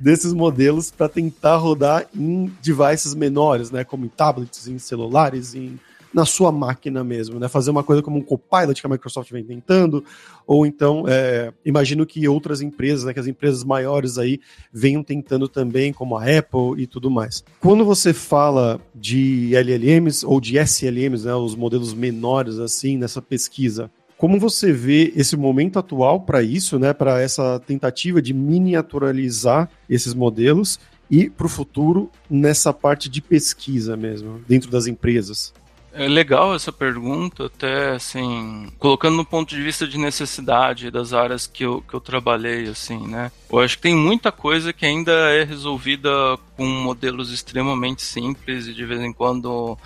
desses 0.00 0.32
modelos 0.32 0.90
para 0.90 1.10
tentar 1.10 1.56
rodar 1.56 2.06
em 2.16 2.50
devices 2.62 3.14
menores, 3.14 3.70
né, 3.70 3.84
como 3.84 4.06
em 4.06 4.08
tablets, 4.08 4.66
em 4.66 4.78
celulares, 4.78 5.54
em 5.54 5.78
na 6.12 6.24
sua 6.24 6.50
máquina 6.50 7.04
mesmo, 7.04 7.38
né? 7.38 7.48
Fazer 7.48 7.70
uma 7.70 7.82
coisa 7.82 8.02
como 8.02 8.18
um 8.18 8.22
Copilot 8.22 8.80
que 8.80 8.86
a 8.86 8.90
Microsoft 8.90 9.30
vem 9.30 9.44
tentando, 9.44 10.04
ou 10.46 10.66
então 10.66 11.04
é, 11.06 11.52
imagino 11.64 12.04
que 12.04 12.26
outras 12.28 12.60
empresas, 12.60 13.04
né, 13.04 13.14
que 13.14 13.20
as 13.20 13.26
empresas 13.26 13.62
maiores 13.62 14.18
aí 14.18 14.40
venham 14.72 15.02
tentando 15.02 15.48
também, 15.48 15.92
como 15.92 16.16
a 16.16 16.24
Apple 16.24 16.82
e 16.82 16.86
tudo 16.86 17.10
mais. 17.10 17.44
Quando 17.60 17.84
você 17.84 18.12
fala 18.12 18.80
de 18.94 19.54
LLMs 19.54 20.24
ou 20.26 20.40
de 20.40 20.58
SLMs, 20.58 21.24
né, 21.24 21.34
os 21.34 21.54
modelos 21.54 21.94
menores 21.94 22.58
assim 22.58 22.96
nessa 22.96 23.22
pesquisa, 23.22 23.90
como 24.20 24.38
você 24.38 24.70
vê 24.70 25.12
esse 25.16 25.34
momento 25.34 25.78
atual 25.78 26.20
para 26.20 26.42
isso, 26.42 26.78
né, 26.78 26.92
para 26.92 27.20
essa 27.22 27.58
tentativa 27.60 28.20
de 28.20 28.34
miniaturalizar 28.34 29.70
esses 29.88 30.12
modelos 30.12 30.78
e 31.10 31.30
para 31.30 31.46
o 31.46 31.48
futuro 31.48 32.10
nessa 32.28 32.72
parte 32.72 33.08
de 33.08 33.22
pesquisa 33.22 33.96
mesmo, 33.96 34.40
dentro 34.46 34.70
das 34.70 34.86
empresas? 34.86 35.54
É 35.92 36.06
legal 36.06 36.54
essa 36.54 36.70
pergunta, 36.70 37.46
até 37.46 37.90
assim, 37.90 38.68
colocando 38.78 39.16
no 39.16 39.24
ponto 39.24 39.54
de 39.54 39.60
vista 39.60 39.88
de 39.88 39.98
necessidade 39.98 40.88
das 40.90 41.12
áreas 41.12 41.48
que 41.48 41.64
eu, 41.64 41.82
que 41.82 41.94
eu 41.94 42.00
trabalhei, 42.00 42.68
assim, 42.68 43.08
né? 43.08 43.32
Eu 43.50 43.58
acho 43.58 43.76
que 43.76 43.82
tem 43.82 43.96
muita 43.96 44.30
coisa 44.30 44.72
que 44.72 44.86
ainda 44.86 45.10
é 45.10 45.42
resolvida 45.42 46.10
com 46.56 46.64
modelos 46.64 47.32
extremamente 47.32 48.02
simples 48.02 48.68
e 48.68 48.72
de 48.72 48.84
vez 48.84 49.00
em 49.00 49.12
quando 49.12 49.76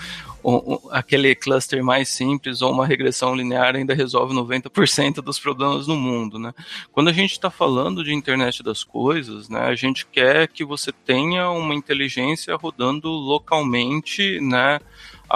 aquele 0.91 1.35
cluster 1.35 1.83
mais 1.83 2.11
simples 2.11 2.61
ou 2.61 2.71
uma 2.71 2.87
regressão 2.87 3.35
linear 3.35 3.75
ainda 3.75 3.95
resolve 3.95 4.35
90% 4.35 5.23
dos 5.23 5.39
problemas 5.39 5.87
no 5.87 5.97
mundo, 5.97 6.39
né? 6.39 6.53
Quando 6.93 7.09
a 7.09 7.13
gente 7.13 7.33
está 7.33 7.51
falando 7.51 8.05
de 8.05 8.13
internet 8.13 8.63
das 8.63 8.85
coisas, 8.85 9.49
né, 9.49 9.61
a 9.61 9.75
gente 9.75 10.05
quer 10.05 10.49
que 10.49 10.65
você 10.65 10.93
tenha 10.93 11.49
uma 11.49 11.75
inteligência 11.75 12.55
rodando 12.57 13.09
localmente, 13.09 14.39
né? 14.41 14.81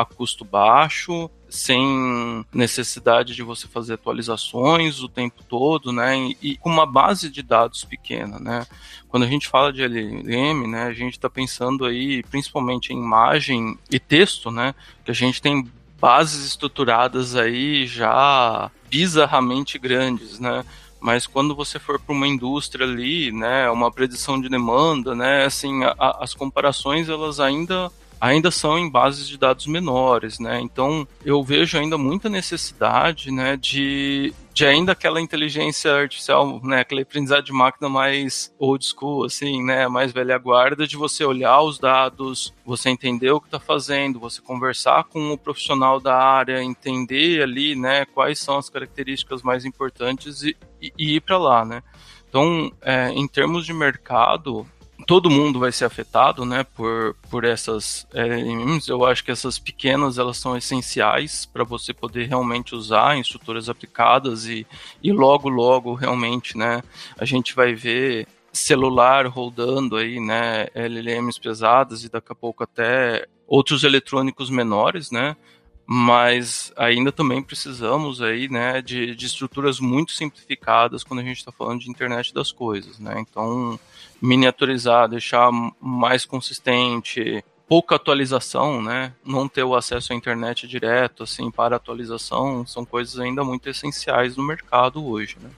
A 0.00 0.04
custo 0.04 0.44
baixo, 0.44 1.30
sem 1.48 2.44
necessidade 2.52 3.34
de 3.34 3.42
você 3.42 3.66
fazer 3.66 3.94
atualizações 3.94 5.00
o 5.00 5.08
tempo 5.08 5.42
todo, 5.42 5.92
né? 5.92 6.16
E 6.42 6.56
com 6.56 6.70
uma 6.70 6.87
base 6.87 7.30
de 7.30 7.42
dados 7.42 7.84
pequena, 7.84 8.38
né? 8.38 8.66
Quando 9.08 9.22
a 9.24 9.26
gente 9.26 9.48
fala 9.48 9.72
de 9.72 9.82
LLM, 9.82 10.66
né, 10.66 10.84
a 10.84 10.92
gente 10.92 11.14
está 11.14 11.30
pensando 11.30 11.87
aí 11.87 12.22
principalmente 12.24 12.92
em 12.92 12.98
imagem 12.98 13.78
e 13.90 13.98
texto, 13.98 14.50
né? 14.50 14.74
Que 15.04 15.11
a 15.11 15.14
gente 15.14 15.40
tem 15.40 15.66
bases 16.00 16.46
estruturadas 16.46 17.34
aí 17.34 17.87
já 17.87 18.70
bizarramente 18.88 19.78
grandes, 19.78 20.38
né? 20.38 20.64
Mas 21.00 21.26
quando 21.26 21.54
você 21.54 21.78
for 21.78 21.98
para 21.98 22.12
uma 22.12 22.26
indústria 22.26 22.84
ali, 22.84 23.30
né, 23.30 23.70
uma 23.70 23.90
predição 23.90 24.40
de 24.40 24.48
demanda, 24.48 25.14
né, 25.14 25.44
assim, 25.44 25.84
a, 25.84 26.18
as 26.20 26.34
comparações 26.34 27.08
elas 27.08 27.38
ainda 27.38 27.90
ainda 28.20 28.50
são 28.50 28.78
em 28.78 28.90
bases 28.90 29.28
de 29.28 29.38
dados 29.38 29.66
menores, 29.66 30.38
né? 30.38 30.61
Então 30.61 31.07
eu 31.24 31.42
vejo 31.42 31.78
ainda 31.78 31.96
muita 31.96 32.28
necessidade, 32.28 33.31
né, 33.31 33.57
de, 33.57 34.33
de 34.52 34.66
ainda 34.66 34.92
aquela 34.92 35.20
inteligência 35.20 35.92
artificial, 35.92 36.61
né, 36.64 36.81
aquele 36.81 37.02
aprendizado 37.02 37.44
de 37.44 37.52
máquina 37.52 37.88
mais 37.88 38.52
old 38.59 38.85
school, 38.85 39.24
assim, 39.24 39.62
né, 39.64 39.87
mais 39.88 40.12
velha 40.12 40.37
guarda, 40.38 40.87
de 40.87 40.96
você 40.96 41.24
olhar 41.24 41.61
os 41.61 41.78
dados, 41.78 42.52
você 42.64 42.90
entender 42.90 43.31
o 43.31 43.40
que 43.40 43.46
está 43.46 43.61
fazendo, 43.61 44.18
você 44.18 44.40
conversar 44.40 45.04
com 45.04 45.33
o 45.33 45.38
profissional 45.38 46.00
da 46.00 46.16
área, 46.16 46.62
entender 46.62 47.42
ali, 47.42 47.76
né, 47.76 48.04
quais 48.07 48.38
são 48.38 48.59
as 48.59 48.68
características 48.68 49.42
mais 49.42 49.64
importantes 49.64 50.42
e, 50.42 50.57
e, 50.83 50.92
e 50.98 51.16
ir 51.16 51.20
para 51.20 51.38
lá, 51.38 51.64
né? 51.64 51.83
Então, 52.28 52.70
é, 52.83 53.09
em 53.11 53.26
termos 53.26 53.64
de 53.64 53.72
mercado, 53.72 54.66
todo 55.09 55.31
mundo 55.31 55.59
vai 55.59 55.73
ser 55.73 55.87
afetado, 55.87 56.44
né, 56.44 56.64
por, 56.77 57.16
por 57.31 57.42
essas 57.42 58.07
LLMs. 58.12 58.90
Eu 58.90 59.07
acho 59.07 59.25
que 59.25 59.31
essas 59.31 59.59
pequenas 59.59 60.18
elas 60.18 60.37
são 60.37 60.55
essenciais 60.55 61.47
para 61.47 61.64
você 61.64 61.94
poder 61.94 62.29
realmente 62.29 62.75
usar 62.75 63.16
em 63.16 63.21
estruturas 63.23 63.71
aplicadas 63.71 64.44
e, 64.44 64.66
e 65.03 65.11
logo 65.11 65.49
logo 65.49 65.94
realmente, 65.94 66.59
né, 66.59 66.83
a 67.18 67.25
gente 67.25 67.55
vai 67.55 67.75
ver 67.75 68.29
celular 68.53 69.27
rodando 69.27 69.97
aí, 69.97 70.21
né, 70.21 70.66
LLMs 70.75 71.40
pesadas 71.40 72.05
e 72.05 72.11
daqui 72.11 72.31
a 72.31 72.35
pouco 72.35 72.62
até 72.62 73.27
outros 73.47 73.85
eletrônicos 73.85 74.51
menores, 74.51 75.11
né, 75.11 75.37
mas 75.90 76.70
ainda 76.77 77.11
também 77.11 77.42
precisamos 77.42 78.20
aí, 78.20 78.46
né, 78.46 78.83
de, 78.83 79.14
de 79.14 79.24
estruturas 79.24 79.81
muito 79.81 80.12
simplificadas 80.12 81.03
quando 81.03 81.20
a 81.20 81.22
gente 81.22 81.38
está 81.38 81.51
falando 81.51 81.81
de 81.81 81.88
internet 81.88 82.35
das 82.35 82.53
coisas, 82.53 82.98
né, 82.98 83.14
então 83.18 83.81
miniaturizar, 84.20 85.09
deixar 85.09 85.51
mais 85.81 86.27
consistente, 86.27 87.42
pouca 87.66 87.96
atualização, 87.96 88.83
né? 88.83 89.12
Não 89.24 89.48
ter 89.48 89.62
o 89.62 89.77
acesso 89.77 90.12
à 90.12 90.16
internet 90.16 90.66
direto, 90.66 91.22
assim, 91.22 91.51
para 91.51 91.77
atualização, 91.77 92.66
são 92.66 92.85
coisas 92.85 93.18
ainda 93.18 93.44
muito 93.44 93.68
essenciais 93.68 94.37
no 94.37 94.42
mercado 94.42 95.07
hoje, 95.07 95.37
né? 95.40 95.51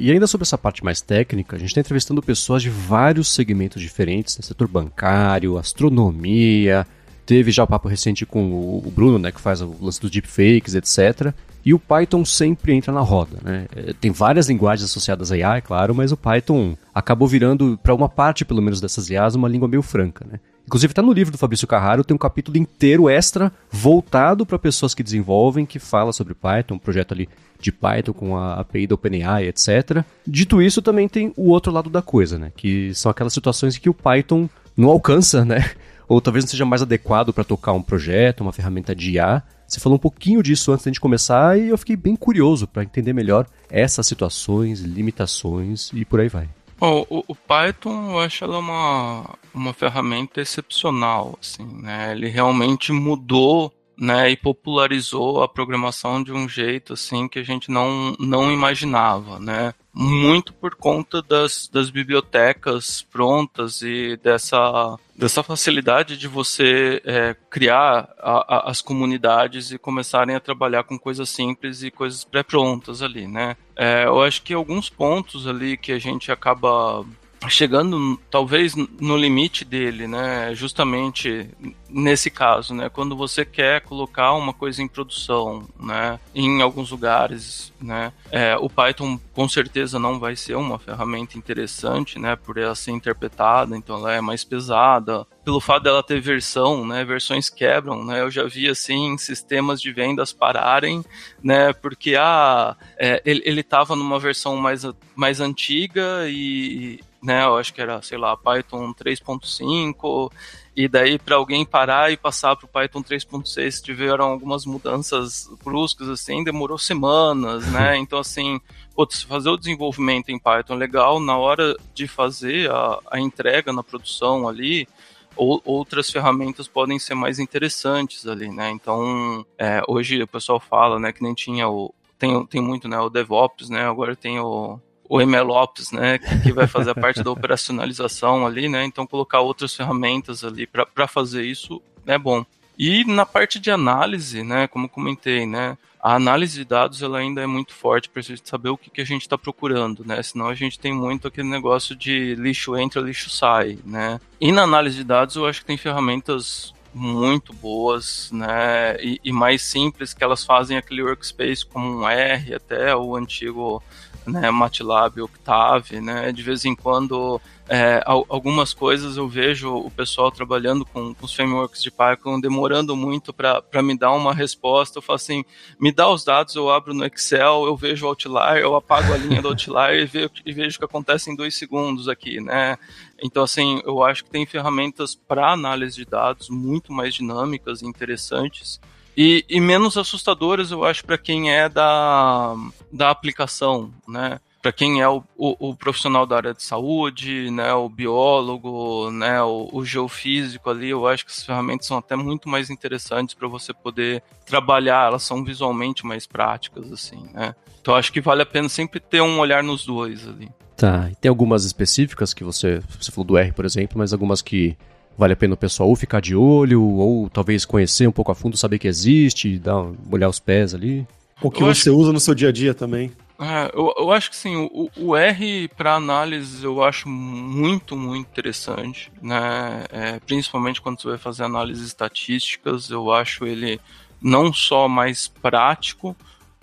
E 0.00 0.10
ainda 0.10 0.26
sobre 0.26 0.44
essa 0.44 0.56
parte 0.56 0.84
mais 0.84 1.00
técnica, 1.02 1.56
a 1.56 1.58
gente 1.58 1.68
está 1.68 1.80
entrevistando 1.80 2.22
pessoas 2.22 2.62
de 2.62 2.70
vários 2.70 3.28
segmentos 3.28 3.82
diferentes, 3.82 4.38
né? 4.38 4.42
setor 4.42 4.68
bancário, 4.68 5.58
astronomia, 5.58 6.86
teve 7.26 7.50
já 7.50 7.64
o 7.64 7.66
papo 7.66 7.88
recente 7.88 8.26
com 8.26 8.52
o 8.52 8.92
Bruno, 8.94 9.18
né, 9.18 9.32
que 9.32 9.40
faz 9.40 9.60
o 9.60 9.74
lance 9.80 10.00
dos 10.00 10.10
deepfakes, 10.10 10.74
etc. 10.74 11.32
E 11.64 11.72
o 11.72 11.78
Python 11.78 12.24
sempre 12.24 12.74
entra 12.74 12.92
na 12.92 13.00
roda, 13.00 13.38
né? 13.42 13.66
É, 13.74 13.94
tem 13.94 14.10
várias 14.10 14.48
linguagens 14.48 14.90
associadas 14.90 15.32
a 15.32 15.36
IA, 15.36 15.56
é 15.56 15.60
claro, 15.62 15.94
mas 15.94 16.12
o 16.12 16.16
Python 16.16 16.76
acabou 16.94 17.26
virando, 17.26 17.78
para 17.82 17.94
uma 17.94 18.08
parte 18.08 18.44
pelo 18.44 18.60
menos 18.60 18.82
dessas 18.82 19.08
IAs, 19.08 19.34
uma 19.34 19.48
língua 19.48 19.66
meio 19.66 19.82
franca, 19.82 20.26
né? 20.30 20.38
Inclusive 20.66 20.92
está 20.92 21.02
no 21.02 21.12
livro 21.12 21.32
do 21.32 21.38
Fabrício 21.38 21.66
Carraro, 21.66 22.04
tem 22.04 22.14
um 22.14 22.18
capítulo 22.18 22.56
inteiro 22.56 23.08
extra 23.08 23.52
voltado 23.70 24.44
para 24.46 24.58
pessoas 24.58 24.94
que 24.94 25.02
desenvolvem, 25.02 25.66
que 25.66 25.78
fala 25.78 26.12
sobre 26.12 26.34
Python, 26.34 26.74
um 26.74 26.78
projeto 26.78 27.12
ali 27.12 27.28
de 27.60 27.70
Python 27.70 28.12
com 28.12 28.36
a 28.36 28.54
API 28.60 28.86
da 28.86 28.94
OpenAI, 28.94 29.46
etc. 29.46 30.04
Dito 30.26 30.60
isso, 30.60 30.82
também 30.82 31.08
tem 31.08 31.32
o 31.36 31.50
outro 31.50 31.72
lado 31.72 31.88
da 31.88 32.02
coisa, 32.02 32.38
né? 32.38 32.52
Que 32.54 32.94
são 32.94 33.10
aquelas 33.10 33.32
situações 33.32 33.76
em 33.76 33.80
que 33.80 33.90
o 33.90 33.94
Python 33.94 34.48
não 34.76 34.88
alcança, 34.88 35.44
né? 35.44 35.70
Ou 36.08 36.20
talvez 36.20 36.44
não 36.44 36.50
seja 36.50 36.64
mais 36.64 36.82
adequado 36.82 37.32
para 37.32 37.44
tocar 37.44 37.72
um 37.72 37.82
projeto, 37.82 38.40
uma 38.40 38.52
ferramenta 38.52 38.94
de 38.94 39.12
IA. 39.12 39.42
Você 39.66 39.80
falou 39.80 39.96
um 39.96 40.00
pouquinho 40.00 40.42
disso 40.42 40.72
antes 40.72 40.90
de 40.92 41.00
começar 41.00 41.58
e 41.58 41.68
eu 41.68 41.78
fiquei 41.78 41.96
bem 41.96 42.14
curioso 42.14 42.66
para 42.66 42.82
entender 42.82 43.12
melhor 43.12 43.46
essas 43.70 44.06
situações, 44.06 44.80
limitações 44.80 45.90
e 45.92 46.04
por 46.04 46.20
aí 46.20 46.28
vai. 46.28 46.48
Bom, 46.78 47.06
o, 47.08 47.24
o, 47.28 47.34
Python 47.34 48.10
eu 48.10 48.18
acho 48.18 48.44
ela 48.44 48.58
uma, 48.58 49.24
uma 49.54 49.72
ferramenta 49.72 50.40
excepcional, 50.40 51.38
assim, 51.40 51.64
né? 51.80 52.12
Ele 52.12 52.28
realmente 52.28 52.92
mudou 52.92 53.72
né, 53.96 54.30
e 54.30 54.36
popularizou 54.36 55.42
a 55.42 55.48
programação 55.48 56.22
de 56.22 56.32
um 56.32 56.48
jeito 56.48 56.94
assim 56.94 57.28
que 57.28 57.38
a 57.38 57.42
gente 57.42 57.70
não, 57.70 58.14
não 58.18 58.52
imaginava, 58.52 59.38
né? 59.38 59.72
Muito 59.92 60.52
por 60.52 60.74
conta 60.74 61.22
das, 61.22 61.68
das 61.68 61.88
bibliotecas 61.88 63.02
prontas 63.02 63.80
e 63.80 64.16
dessa, 64.16 64.98
dessa 65.16 65.42
facilidade 65.42 66.16
de 66.16 66.26
você 66.26 67.00
é, 67.04 67.36
criar 67.48 68.12
a, 68.18 68.56
a, 68.56 68.70
as 68.70 68.82
comunidades 68.82 69.70
e 69.70 69.78
começarem 69.78 70.34
a 70.34 70.40
trabalhar 70.40 70.82
com 70.82 70.98
coisas 70.98 71.28
simples 71.28 71.84
e 71.84 71.92
coisas 71.92 72.24
pré-prontas 72.24 73.02
ali, 73.02 73.28
né? 73.28 73.56
É, 73.76 74.04
eu 74.06 74.20
acho 74.20 74.42
que 74.42 74.52
alguns 74.52 74.90
pontos 74.90 75.46
ali 75.46 75.76
que 75.76 75.92
a 75.92 75.98
gente 75.98 76.32
acaba 76.32 77.04
chegando 77.48 78.18
talvez 78.30 78.74
no 78.74 79.16
limite 79.16 79.64
dele, 79.64 80.06
né? 80.06 80.54
Justamente 80.54 81.48
nesse 81.88 82.30
caso, 82.30 82.74
né? 82.74 82.88
Quando 82.88 83.16
você 83.16 83.44
quer 83.44 83.80
colocar 83.82 84.32
uma 84.32 84.52
coisa 84.52 84.82
em 84.82 84.88
produção, 84.88 85.66
né? 85.78 86.18
Em 86.34 86.60
alguns 86.60 86.90
lugares, 86.90 87.72
né? 87.80 88.12
É, 88.30 88.56
o 88.56 88.68
Python 88.68 89.18
com 89.32 89.48
certeza 89.48 89.98
não 89.98 90.18
vai 90.18 90.36
ser 90.36 90.56
uma 90.56 90.78
ferramenta 90.78 91.38
interessante, 91.38 92.18
né? 92.18 92.36
Por 92.36 92.58
ela 92.58 92.74
ser 92.74 92.90
interpretada, 92.90 93.76
então 93.76 93.96
ela 93.98 94.12
é 94.12 94.20
mais 94.20 94.44
pesada. 94.44 95.26
Pelo 95.44 95.60
fato 95.60 95.84
dela 95.84 96.02
ter 96.02 96.20
versão, 96.20 96.86
né? 96.86 97.04
Versões 97.04 97.48
quebram, 97.48 98.04
né? 98.04 98.20
Eu 98.20 98.30
já 98.30 98.44
vi 98.44 98.68
assim 98.68 99.16
sistemas 99.18 99.80
de 99.80 99.92
vendas 99.92 100.32
pararem, 100.32 101.04
né? 101.42 101.72
Porque 101.72 102.16
ah, 102.18 102.76
é, 102.98 103.22
ele 103.24 103.60
estava 103.60 103.94
numa 103.94 104.18
versão 104.18 104.56
mais, 104.56 104.84
mais 105.14 105.40
antiga 105.40 106.28
e 106.28 107.00
né? 107.24 107.44
Eu 107.44 107.56
acho 107.56 107.72
que 107.72 107.80
era, 107.80 108.02
sei 108.02 108.18
lá, 108.18 108.36
Python 108.36 108.92
3.5 108.92 110.30
e 110.76 110.86
daí 110.86 111.18
para 111.18 111.36
alguém 111.36 111.64
parar 111.64 112.12
e 112.12 112.16
passar 112.16 112.54
para 112.54 112.66
o 112.66 112.68
Python 112.68 113.02
3.6 113.02 113.82
tiveram 113.82 114.26
algumas 114.26 114.66
mudanças 114.66 115.48
bruscas 115.64 116.08
assim, 116.08 116.44
demorou 116.44 116.76
semanas, 116.76 117.66
né? 117.72 117.96
Então 118.04 118.18
assim, 118.18 118.60
putz, 118.94 119.22
fazer 119.22 119.48
o 119.48 119.56
desenvolvimento 119.56 120.28
em 120.28 120.38
Python 120.38 120.74
legal, 120.74 121.18
na 121.18 121.38
hora 121.38 121.74
de 121.94 122.06
fazer 122.06 122.70
a, 122.70 122.98
a 123.12 123.18
entrega 123.18 123.72
na 123.72 123.82
produção 123.82 124.46
ali, 124.46 124.86
ou, 125.34 125.62
outras 125.64 126.10
ferramentas 126.10 126.68
podem 126.68 126.98
ser 126.98 127.14
mais 127.14 127.38
interessantes 127.38 128.26
ali, 128.26 128.50
né? 128.50 128.70
Então, 128.70 129.46
é, 129.58 129.80
hoje 129.88 130.22
o 130.22 130.28
pessoal 130.28 130.60
fala, 130.60 130.98
né, 130.98 131.12
que 131.12 131.22
nem 131.22 131.34
tinha 131.34 131.68
o 131.68 131.94
tem, 132.18 132.46
tem 132.46 132.60
muito, 132.60 132.88
né, 132.88 132.98
o 133.00 133.10
DevOps, 133.10 133.68
né? 133.70 133.86
Agora 133.86 134.14
tem 134.14 134.38
o 134.38 134.78
o 135.14 135.24
MLOps, 135.24 135.92
né, 135.92 136.18
que 136.42 136.52
vai 136.52 136.66
fazer 136.66 136.90
a 136.90 136.94
parte 136.94 137.22
da 137.22 137.30
operacionalização 137.30 138.44
ali, 138.44 138.68
né, 138.68 138.84
então 138.84 139.06
colocar 139.06 139.38
outras 139.38 139.72
ferramentas 139.72 140.42
ali 140.42 140.66
para 140.66 141.06
fazer 141.06 141.44
isso 141.44 141.80
é 142.04 142.18
bom. 142.18 142.44
E 142.76 143.04
na 143.04 143.24
parte 143.24 143.60
de 143.60 143.70
análise, 143.70 144.42
né, 144.42 144.66
como 144.66 144.88
comentei, 144.88 145.46
né, 145.46 145.78
a 146.02 146.16
análise 146.16 146.58
de 146.58 146.64
dados 146.64 147.00
ela 147.00 147.18
ainda 147.18 147.40
é 147.40 147.46
muito 147.46 147.72
forte 147.72 148.08
para 148.08 148.18
a 148.18 148.24
gente 148.24 148.42
saber 148.44 148.70
o 148.70 148.76
que, 148.76 148.90
que 148.90 149.00
a 149.00 149.06
gente 149.06 149.22
está 149.22 149.38
procurando, 149.38 150.04
né? 150.04 150.22
Senão 150.22 150.48
a 150.48 150.54
gente 150.54 150.78
tem 150.78 150.92
muito 150.92 151.28
aquele 151.28 151.48
negócio 151.48 151.96
de 151.96 152.34
lixo 152.34 152.76
entra, 152.76 153.00
lixo 153.00 153.30
sai, 153.30 153.78
né? 153.86 154.20
E 154.38 154.52
na 154.52 154.64
análise 154.64 154.98
de 154.98 155.04
dados 155.04 155.36
eu 155.36 155.46
acho 155.46 155.60
que 155.60 155.66
tem 155.66 155.78
ferramentas 155.78 156.74
muito 156.92 157.54
boas, 157.54 158.30
né? 158.32 158.96
E, 159.00 159.18
e 159.24 159.32
mais 159.32 159.62
simples 159.62 160.12
que 160.12 160.22
elas 160.22 160.44
fazem 160.44 160.76
aquele 160.76 161.02
workspace 161.02 161.64
como 161.64 162.00
um 162.00 162.06
R 162.06 162.54
até 162.54 162.94
o 162.94 163.16
antigo 163.16 163.82
né, 164.26 164.50
MATLAB, 164.50 165.20
Octave, 165.20 166.00
né, 166.00 166.32
de 166.32 166.42
vez 166.42 166.64
em 166.64 166.74
quando 166.74 167.40
é, 167.66 168.02
algumas 168.06 168.74
coisas 168.74 169.16
eu 169.16 169.26
vejo 169.26 169.74
o 169.74 169.90
pessoal 169.90 170.30
trabalhando 170.30 170.84
com, 170.84 171.14
com 171.14 171.24
os 171.24 171.32
frameworks 171.32 171.82
de 171.82 171.90
Python 171.90 172.38
demorando 172.38 172.94
muito 172.94 173.32
para 173.32 173.82
me 173.82 173.96
dar 173.96 174.12
uma 174.12 174.34
resposta. 174.34 174.98
Eu 174.98 175.02
falo 175.02 175.16
assim: 175.16 175.44
me 175.80 175.90
dá 175.90 176.08
os 176.10 176.24
dados, 176.24 176.54
eu 176.54 176.70
abro 176.70 176.92
no 176.92 177.06
Excel, 177.06 177.64
eu 177.64 177.74
vejo 177.74 178.04
o 178.04 178.08
outlier, 178.08 178.58
eu 178.58 178.74
apago 178.74 179.12
a 179.14 179.16
linha 179.16 179.40
do 179.40 179.48
outlier 179.48 180.02
e, 180.02 180.04
vejo, 180.04 180.30
e 180.44 180.52
vejo 180.52 180.76
o 180.76 180.78
que 180.80 180.84
acontece 180.84 181.30
em 181.30 181.36
dois 181.36 181.56
segundos 181.56 182.06
aqui, 182.06 182.38
né? 182.38 182.76
Então, 183.22 183.42
assim, 183.42 183.80
eu 183.86 184.02
acho 184.02 184.24
que 184.24 184.30
tem 184.30 184.44
ferramentas 184.44 185.14
para 185.14 185.52
análise 185.52 185.96
de 185.96 186.04
dados 186.04 186.50
muito 186.50 186.92
mais 186.92 187.14
dinâmicas 187.14 187.80
e 187.80 187.86
interessantes 187.86 188.78
e, 189.16 189.44
e 189.48 189.60
menos 189.60 189.96
assustadoras, 189.96 190.70
eu 190.70 190.84
acho, 190.84 191.04
para 191.04 191.18
quem 191.18 191.52
é 191.52 191.68
da, 191.68 192.54
da 192.92 193.10
aplicação, 193.10 193.92
né? 194.08 194.40
Para 194.60 194.72
quem 194.72 195.02
é 195.02 195.08
o, 195.08 195.22
o, 195.36 195.68
o, 195.68 195.76
profissional 195.76 196.24
da 196.24 196.36
área 196.36 196.54
de 196.54 196.62
saúde, 196.62 197.50
né, 197.50 197.74
o 197.74 197.86
biólogo, 197.86 199.10
né, 199.10 199.42
o, 199.42 199.68
o 199.70 199.84
geofísico 199.84 200.70
ali, 200.70 200.88
eu 200.88 201.06
acho 201.06 201.26
que 201.26 201.30
as 201.30 201.44
ferramentas 201.44 201.86
são 201.86 201.98
até 201.98 202.16
muito 202.16 202.48
mais 202.48 202.70
interessantes 202.70 203.34
para 203.34 203.46
você 203.46 203.74
poder 203.74 204.22
trabalhar, 204.46 205.08
elas 205.08 205.22
são 205.22 205.44
visualmente 205.44 206.06
mais 206.06 206.26
práticas, 206.26 206.90
assim, 206.90 207.28
né? 207.34 207.54
Então 207.78 207.94
acho 207.94 208.10
que 208.10 208.22
vale 208.22 208.40
a 208.40 208.46
pena 208.46 208.66
sempre 208.70 208.98
ter 208.98 209.20
um 209.20 209.38
olhar 209.38 209.62
nos 209.62 209.84
dois 209.84 210.26
ali. 210.26 210.48
Tá, 210.74 211.10
e 211.12 211.14
tem 211.14 211.28
algumas 211.28 211.66
específicas 211.66 212.32
que 212.32 212.42
você, 212.42 212.82
você 212.98 213.12
falou 213.12 213.26
do 213.26 213.36
R, 213.36 213.52
por 213.52 213.66
exemplo, 213.66 213.98
mas 213.98 214.14
algumas 214.14 214.40
que 214.40 214.78
vale 215.16 215.32
a 215.32 215.36
pena 215.36 215.54
o 215.54 215.56
pessoal 215.56 215.88
ou 215.88 215.96
ficar 215.96 216.20
de 216.20 216.34
olho, 216.34 216.82
ou 216.82 217.28
talvez 217.30 217.64
conhecer 217.64 218.06
um 218.06 218.12
pouco 218.12 218.32
a 218.32 218.34
fundo, 218.34 218.56
saber 218.56 218.78
que 218.78 218.88
existe, 218.88 219.58
dar, 219.58 219.84
molhar 220.06 220.28
os 220.28 220.38
pés 220.38 220.74
ali? 220.74 221.06
O 221.40 221.50
que 221.50 221.62
eu 221.62 221.66
você 221.66 221.90
acho... 221.90 221.98
usa 221.98 222.12
no 222.12 222.20
seu 222.20 222.34
dia 222.34 222.48
a 222.48 222.52
dia 222.52 222.74
também? 222.74 223.12
É, 223.38 223.70
eu, 223.74 223.92
eu, 223.98 224.12
acho 224.12 224.30
que 224.30 224.36
sim, 224.36 224.54
o, 224.56 224.88
o 224.96 225.16
R 225.16 225.68
para 225.76 225.94
análise 225.94 226.64
eu 226.64 226.84
acho 226.84 227.08
muito, 227.08 227.96
muito 227.96 228.28
interessante, 228.30 229.10
né? 229.20 229.84
É, 229.90 230.20
principalmente 230.20 230.80
quando 230.80 231.00
você 231.00 231.08
vai 231.08 231.18
fazer 231.18 231.42
análises 231.42 231.84
estatísticas, 231.84 232.90
eu 232.90 233.12
acho 233.12 233.44
ele 233.44 233.80
não 234.22 234.52
só 234.52 234.88
mais 234.88 235.26
prático, 235.26 236.16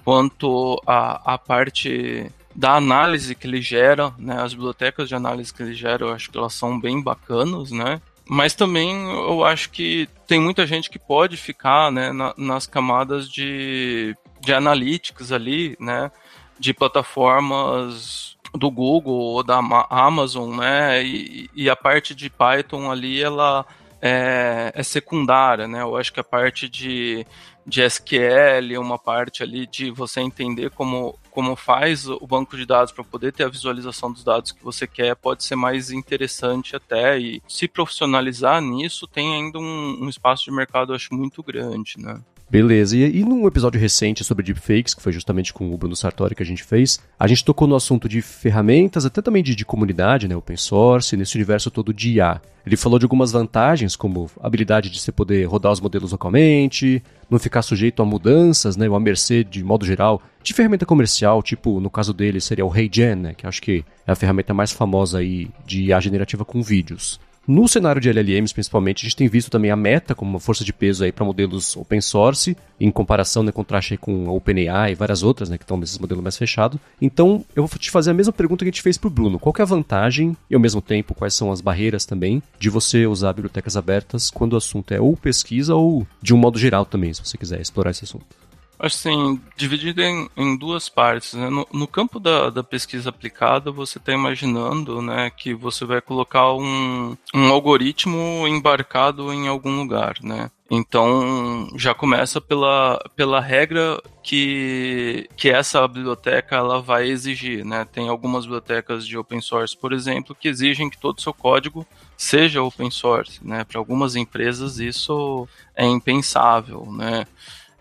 quanto 0.04 0.82
a, 0.88 1.34
a 1.34 1.38
parte 1.38 2.32
da 2.56 2.76
análise 2.76 3.36
que 3.36 3.48
ele 3.48 3.62
gera, 3.62 4.14
né? 4.18 4.42
As 4.42 4.54
bibliotecas 4.54 5.10
de 5.10 5.16
análise 5.16 5.54
que 5.54 5.62
ele 5.62 5.74
gera, 5.74 6.06
eu 6.06 6.14
acho 6.14 6.32
que 6.32 6.38
elas 6.38 6.54
são 6.54 6.80
bem 6.80 7.02
bacanas, 7.02 7.72
né? 7.72 8.02
Mas 8.28 8.54
também 8.54 9.10
eu 9.12 9.44
acho 9.44 9.70
que 9.70 10.08
tem 10.28 10.40
muita 10.40 10.66
gente 10.66 10.90
que 10.90 11.00
pode 11.00 11.36
ficar 11.38 11.92
né, 11.92 12.12
na, 12.12 12.34
nas 12.38 12.66
camadas 12.66 13.30
de, 13.30 14.16
de 14.40 14.54
analytics 14.54 15.32
ali, 15.32 15.76
né? 15.80 16.12
De 16.60 16.74
plataformas 16.74 18.38
do 18.54 18.70
Google 18.70 19.14
ou 19.14 19.44
da 19.44 19.60
Amazon, 19.90 20.58
né? 20.58 21.04
E, 21.04 21.50
e 21.56 21.70
a 21.70 21.76
parte 21.76 22.14
de 22.14 22.30
Python 22.30 22.92
ali, 22.92 23.22
ela 23.22 23.66
é, 24.02 24.72
é 24.76 24.84
secundária, 24.84 25.68
né? 25.68 25.82
Eu 25.82 25.96
acho 25.96 26.12
que 26.12 26.20
a 26.20 26.24
parte 26.24 26.68
de 26.68 27.26
de 27.66 27.82
SQL, 27.82 28.78
uma 28.80 28.98
parte 28.98 29.44
ali 29.44 29.68
de 29.68 29.92
você 29.92 30.22
entender 30.22 30.72
como, 30.72 31.18
como 31.30 31.56
faz 31.56 32.08
o 32.08 32.26
banco 32.26 32.58
de 32.58 32.66
dados 32.66 32.92
para 32.92 33.04
poder 33.04 33.32
ter 33.32 33.44
a 33.44 33.50
visualização 33.50 34.12
dos 34.12 34.24
dados 34.24 34.52
que 34.52 34.64
você 34.64 34.88
quer, 34.88 35.16
pode 35.16 35.44
ser 35.44 35.56
mais 35.56 35.92
interessante 35.92 36.76
até. 36.76 37.20
E 37.20 37.42
se 37.48 37.68
profissionalizar 37.68 38.62
nisso, 38.62 39.08
tem 39.08 39.36
ainda 39.36 39.60
um, 39.60 40.04
um 40.04 40.10
espaço 40.10 40.46
de 40.46 40.52
mercado, 40.52 40.92
eu 40.92 40.96
acho, 40.96 41.14
muito 41.14 41.44
grande, 41.44 41.96
né? 41.98 42.20
Beleza, 42.52 42.98
e, 42.98 43.20
e 43.20 43.24
num 43.24 43.48
episódio 43.48 43.80
recente 43.80 44.26
sobre 44.26 44.44
deepfakes, 44.44 44.94
que 44.94 45.02
foi 45.02 45.14
justamente 45.14 45.54
com 45.54 45.74
o 45.74 45.78
Bruno 45.78 45.96
Sartori 45.96 46.36
que 46.36 46.44
a 46.44 46.46
gente 46.46 46.62
fez, 46.62 47.00
a 47.18 47.26
gente 47.26 47.46
tocou 47.46 47.66
no 47.66 47.76
assunto 47.78 48.10
de 48.10 48.22
ferramentas, 48.22 49.06
até 49.06 49.22
também 49.22 49.42
de, 49.42 49.56
de 49.56 49.64
comunidade, 49.64 50.28
né, 50.28 50.36
open 50.36 50.58
source, 50.58 51.16
nesse 51.16 51.36
universo 51.36 51.72
todo 51.72 51.94
de 51.94 52.16
IA. 52.16 52.42
Ele 52.66 52.76
falou 52.76 53.00
de 53.00 53.06
algumas 53.06 53.32
vantagens, 53.32 53.96
como 53.96 54.30
a 54.38 54.48
habilidade 54.48 54.90
de 54.90 55.00
você 55.00 55.14
poder 55.14 55.46
rodar 55.46 55.72
os 55.72 55.80
modelos 55.80 56.12
localmente, 56.12 57.02
não 57.30 57.40
ficar 57.40 57.62
sujeito 57.62 58.02
a 58.02 58.06
mudanças, 58.06 58.76
né, 58.76 58.90
ou 58.90 58.98
a 58.98 59.00
mercê, 59.00 59.46
de 59.46 59.64
modo 59.64 59.86
geral, 59.86 60.22
de 60.44 60.54
ferramenta 60.54 60.86
comercial, 60.86 61.42
tipo, 61.42 61.80
no 61.80 61.90
caso 61.90 62.14
dele, 62.14 62.42
seria 62.42 62.66
o 62.66 62.76
HeyGen, 62.76 63.16
né, 63.16 63.34
que 63.34 63.48
acho 63.48 63.62
que 63.62 63.86
é 64.06 64.12
a 64.12 64.16
ferramenta 64.16 64.54
mais 64.54 64.74
famosa 64.74 65.20
aí 65.20 65.48
de 65.66 65.84
IA 65.84 66.02
generativa 66.02 66.44
com 66.44 66.62
vídeos. 66.62 67.18
No 67.48 67.68
cenário 67.68 68.00
de 68.00 68.08
LLMs, 68.08 68.54
principalmente, 68.54 69.04
a 69.04 69.10
gente 69.10 69.16
tem 69.16 69.28
visto 69.28 69.50
também 69.50 69.72
a 69.72 69.76
Meta 69.76 70.14
como 70.14 70.30
uma 70.30 70.40
força 70.40 70.64
de 70.64 70.72
peso 70.72 71.04
aí 71.04 71.12
para 71.12 71.26
modelos 71.26 71.76
open 71.76 72.00
source, 72.00 72.56
em 72.80 72.92
comparação, 72.92 73.42
né, 73.42 73.52
contraste 73.52 73.98
com 73.98 74.30
a 74.30 74.32
OpenAI 74.32 74.92
e 74.92 74.96
várias 74.96 75.24
outras, 75.24 75.50
né, 75.50 75.58
que 75.58 75.64
estão 75.64 75.76
nesses 75.76 75.98
modelos 75.98 76.24
mais 76.24 76.38
fechados. 76.38 76.80
Então, 77.02 77.44
eu 77.56 77.66
vou 77.66 77.80
te 77.80 77.90
fazer 77.90 78.12
a 78.12 78.14
mesma 78.14 78.32
pergunta 78.32 78.64
que 78.64 78.70
a 78.70 78.72
gente 78.72 78.84
fez 78.84 78.96
para 78.96 79.08
o 79.08 79.12
Bruno. 79.12 79.40
Qual 79.40 79.56
é 79.58 79.62
a 79.64 79.66
vantagem 79.66 80.38
e, 80.50 80.56
ao 80.56 80.62
mesmo 80.62 80.82
tempo, 80.82 81.16
quais 81.16 81.34
são 81.34 81.52
as 81.52 81.62
barreiras 81.62 82.06
também 82.06 82.44
de 82.60 82.70
você 82.70 83.08
usar 83.08 83.34
bibliotecas 83.34 83.76
abertas 83.76 84.30
quando 84.30 84.54
o 84.54 84.58
assunto 84.58 84.94
é 84.94 85.02
ou 85.02 85.18
pesquisa 85.18 85.74
ou 85.74 86.06
de 86.22 86.36
um 86.36 86.38
modo 86.38 86.60
geral 86.60 86.86
também, 86.86 87.12
se 87.12 87.26
você 87.26 87.38
quiser 87.38 87.60
explorar 87.60 87.90
esse 87.90 88.04
assunto? 88.04 88.51
Assim, 88.84 89.40
dividido 89.56 90.02
em, 90.02 90.28
em 90.36 90.58
duas 90.58 90.90
partes. 90.90 91.36
Né? 91.36 91.52
No, 91.52 91.68
no, 91.72 91.86
campo 91.86 92.20
da, 92.20 92.50
da 92.50 92.64
pesquisa 92.64 93.12
aplicada, 93.12 93.72
você 93.72 94.00
está 94.00 94.12
imaginando 94.12 95.04
né, 95.04 95.30
que 95.30 95.54
você 95.54 95.86
vai 95.86 96.02
colocar 96.02 96.52
um, 96.54 97.16
um 97.32 97.48
algoritmo 97.52 98.48
embarcado 98.48 99.32
em 99.32 99.48
algum 99.48 99.78
lugar. 99.78 100.16
Né? 100.24 100.50
Então 100.74 101.68
já 101.76 101.94
começa 101.94 102.42
pela, 102.42 102.98
pela 103.16 103.40
regra 103.40 104.02
que, 104.24 105.30
que 105.36 105.50
essa 105.50 105.88
biblioteca 105.88 106.56
ela 106.56 106.82
vai 106.82 107.08
exigir. 107.08 107.64
Né? 107.64 107.86
Tem 107.86 108.10
algumas 108.10 108.46
bibliotecas 108.46 109.06
de 109.06 109.16
open 109.16 109.42
source, 109.42 109.78
por 109.78 109.94
exemplo, 109.94 110.34
que 110.34 110.48
exigem 110.48 110.90
que 110.90 110.98
todo 110.98 111.20
o 111.20 111.22
seu 111.22 111.36
código 111.36 111.86
seja 112.18 112.64
open 112.64 112.90
source. 112.90 113.46
Né? 113.46 113.64
Para 113.64 113.78
algumas 113.78 114.16
empresas 114.16 114.80
isso 114.80 115.48
é 115.76 115.86
impensável. 115.86 116.92
Né? 116.92 117.28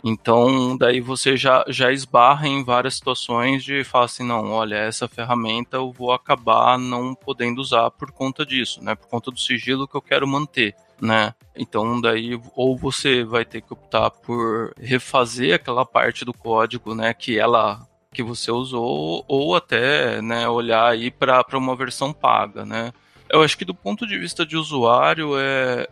Então, 0.02 0.76
daí 0.76 1.00
você 1.00 1.36
já, 1.36 1.64
já 1.68 1.92
esbarra 1.92 2.48
em 2.48 2.64
várias 2.64 2.94
situações 2.94 3.62
de 3.62 3.84
falar 3.84 4.06
assim, 4.06 4.24
não, 4.24 4.50
olha, 4.50 4.76
essa 4.76 5.06
ferramenta 5.06 5.76
eu 5.76 5.92
vou 5.92 6.12
acabar 6.12 6.78
não 6.78 7.14
podendo 7.14 7.60
usar 7.60 7.90
por 7.90 8.10
conta 8.10 8.46
disso, 8.46 8.82
né? 8.82 8.94
Por 8.94 9.08
conta 9.08 9.30
do 9.30 9.38
sigilo 9.38 9.86
que 9.86 9.96
eu 9.96 10.02
quero 10.02 10.26
manter 10.26 10.74
né? 11.00 11.34
Então 11.56 12.00
daí 12.00 12.40
ou 12.54 12.76
você 12.76 13.24
vai 13.24 13.44
ter 13.44 13.62
que 13.62 13.72
optar 13.72 14.10
por 14.10 14.72
refazer 14.78 15.54
aquela 15.54 15.84
parte 15.84 16.24
do 16.24 16.32
código, 16.32 16.94
né, 16.94 17.14
que 17.14 17.38
ela 17.38 17.86
que 18.12 18.22
você 18.22 18.50
usou 18.50 19.24
ou 19.28 19.54
até, 19.54 20.20
né, 20.20 20.48
olhar 20.48 20.90
aí 20.90 21.10
para 21.10 21.44
uma 21.54 21.76
versão 21.76 22.12
paga, 22.12 22.64
né? 22.66 22.92
Eu 23.32 23.42
acho 23.42 23.56
que 23.56 23.64
do 23.64 23.74
ponto 23.74 24.06
de 24.06 24.18
vista 24.18 24.44
de 24.44 24.56
usuário 24.56 25.38
é, 25.38 25.86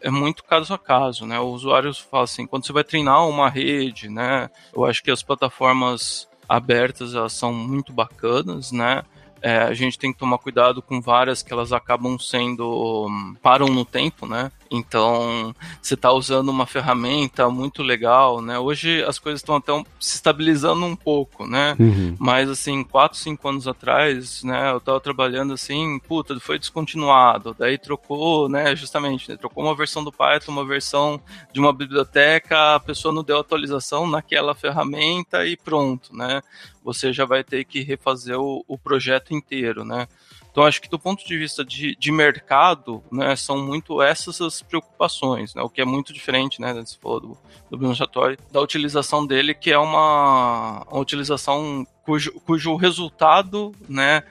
é 0.00 0.10
muito 0.10 0.44
caso 0.44 0.74
a 0.74 0.78
caso, 0.78 1.26
né? 1.26 1.40
O 1.40 1.48
usuário 1.48 1.92
fala 1.94 2.24
assim, 2.24 2.46
quando 2.46 2.66
você 2.66 2.72
vai 2.72 2.84
treinar 2.84 3.26
uma 3.26 3.48
rede, 3.48 4.10
né? 4.10 4.50
Eu 4.74 4.84
acho 4.84 5.02
que 5.02 5.10
as 5.10 5.22
plataformas 5.22 6.28
abertas 6.46 7.14
elas 7.14 7.32
são 7.32 7.52
muito 7.52 7.92
bacanas, 7.92 8.72
né? 8.72 9.02
É, 9.40 9.58
a 9.58 9.74
gente 9.74 9.98
tem 9.98 10.12
que 10.12 10.18
tomar 10.18 10.38
cuidado 10.38 10.82
com 10.82 11.00
várias 11.00 11.42
que 11.42 11.52
elas 11.52 11.72
acabam 11.72 12.16
sendo 12.18 13.08
param 13.42 13.66
no 13.66 13.84
tempo, 13.84 14.26
né? 14.26 14.52
Então, 14.72 15.54
você 15.82 15.92
está 15.92 16.10
usando 16.10 16.48
uma 16.48 16.66
ferramenta 16.66 17.48
muito 17.50 17.82
legal, 17.82 18.40
né? 18.40 18.58
Hoje 18.58 19.04
as 19.04 19.18
coisas 19.18 19.40
estão 19.40 19.56
até 19.56 19.72
se 20.00 20.16
estabilizando 20.16 20.86
um 20.86 20.96
pouco, 20.96 21.46
né? 21.46 21.76
Uhum. 21.78 22.16
Mas, 22.18 22.48
assim, 22.48 22.82
4, 22.82 23.18
5 23.18 23.48
anos 23.48 23.68
atrás, 23.68 24.42
né? 24.42 24.70
Eu 24.72 24.78
estava 24.78 24.98
trabalhando 24.98 25.52
assim, 25.52 25.98
puta, 26.08 26.40
foi 26.40 26.58
descontinuado. 26.58 27.54
Daí 27.58 27.76
trocou, 27.76 28.48
né? 28.48 28.74
Justamente, 28.74 29.30
né, 29.30 29.36
trocou 29.36 29.62
uma 29.62 29.76
versão 29.76 30.02
do 30.02 30.10
Python, 30.10 30.52
uma 30.52 30.64
versão 30.64 31.20
de 31.52 31.60
uma 31.60 31.72
biblioteca, 31.72 32.76
a 32.76 32.80
pessoa 32.80 33.12
não 33.12 33.22
deu 33.22 33.38
atualização 33.38 34.08
naquela 34.08 34.54
ferramenta 34.54 35.46
e 35.46 35.54
pronto, 35.54 36.16
né? 36.16 36.40
Você 36.82 37.12
já 37.12 37.26
vai 37.26 37.44
ter 37.44 37.64
que 37.64 37.82
refazer 37.82 38.40
o, 38.40 38.64
o 38.66 38.78
projeto 38.78 39.34
inteiro, 39.34 39.84
né? 39.84 40.08
Então, 40.52 40.64
acho 40.64 40.82
que 40.82 40.88
do 40.88 40.98
ponto 40.98 41.26
de 41.26 41.36
vista 41.38 41.64
de, 41.64 41.96
de 41.96 42.12
mercado, 42.12 43.02
né, 43.10 43.34
são 43.34 43.56
muito 43.56 44.02
essas 44.02 44.38
as 44.42 44.60
preocupações, 44.60 45.54
né, 45.54 45.62
o 45.62 45.70
que 45.70 45.80
é 45.80 45.84
muito 45.84 46.12
diferente, 46.12 46.60
né, 46.60 46.74
você 46.74 46.98
falou 47.00 47.20
do, 47.20 47.38
do 47.70 47.78
Bruno 47.78 47.96
Chatori, 47.96 48.38
da 48.52 48.60
utilização 48.60 49.26
dele, 49.26 49.54
que 49.54 49.72
é 49.72 49.78
uma, 49.78 50.86
uma 50.90 51.00
utilização 51.00 51.86
cujo, 52.04 52.32
cujo 52.40 52.76
resultado, 52.76 53.72
né, 53.88 54.22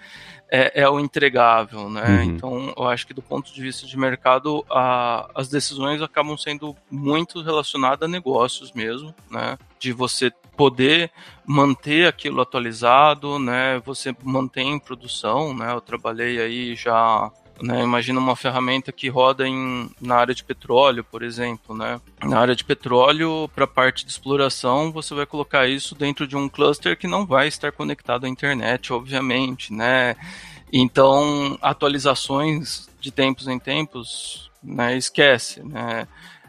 é, 0.53 0.81
é, 0.81 0.89
o 0.89 0.99
entregável, 0.99 1.89
né? 1.89 2.03
Uhum. 2.05 2.23
Então, 2.23 2.73
eu 2.75 2.83
acho 2.89 3.07
que 3.07 3.13
do 3.13 3.21
ponto 3.21 3.53
de 3.53 3.61
vista 3.61 3.87
de 3.87 3.97
mercado, 3.97 4.65
a, 4.69 5.31
as 5.33 5.47
decisões 5.47 6.01
acabam 6.01 6.37
sendo 6.37 6.75
muito 6.89 7.41
relacionadas 7.41 8.07
a 8.07 8.11
negócios 8.11 8.73
mesmo, 8.73 9.15
né? 9.29 9.57
De 9.79 9.93
você 9.93 10.29
poder 10.57 11.09
manter 11.45 12.05
aquilo 12.05 12.41
atualizado, 12.41 13.39
né? 13.39 13.81
Você 13.85 14.13
mantém 14.21 14.73
em 14.73 14.79
produção, 14.79 15.53
né? 15.53 15.71
Eu 15.73 15.79
trabalhei 15.79 16.41
aí 16.41 16.75
já 16.75 17.31
né, 17.61 17.83
imagina 17.83 18.19
uma 18.19 18.35
ferramenta 18.35 18.91
que 18.91 19.07
roda 19.07 19.47
em, 19.47 19.89
na 20.01 20.15
área 20.15 20.33
de 20.33 20.43
petróleo, 20.43 21.03
por 21.03 21.21
exemplo. 21.21 21.75
Né? 21.75 22.01
Na 22.23 22.39
área 22.39 22.55
de 22.55 22.63
petróleo, 22.63 23.49
para 23.53 23.65
a 23.65 23.67
parte 23.67 24.05
de 24.05 24.11
exploração, 24.11 24.91
você 24.91 25.13
vai 25.13 25.25
colocar 25.25 25.67
isso 25.67 25.93
dentro 25.93 26.27
de 26.27 26.35
um 26.35 26.49
cluster 26.49 26.97
que 26.97 27.07
não 27.07 27.25
vai 27.25 27.47
estar 27.47 27.71
conectado 27.71 28.25
à 28.25 28.29
internet, 28.29 28.91
obviamente. 28.91 29.71
Né? 29.73 30.15
Então, 30.73 31.57
atualizações 31.61 32.89
de 32.99 33.11
tempos 33.11 33.47
em 33.47 33.59
tempos, 33.59 34.49
né, 34.63 34.97
esquece. 34.97 35.61
Né? 35.63 36.07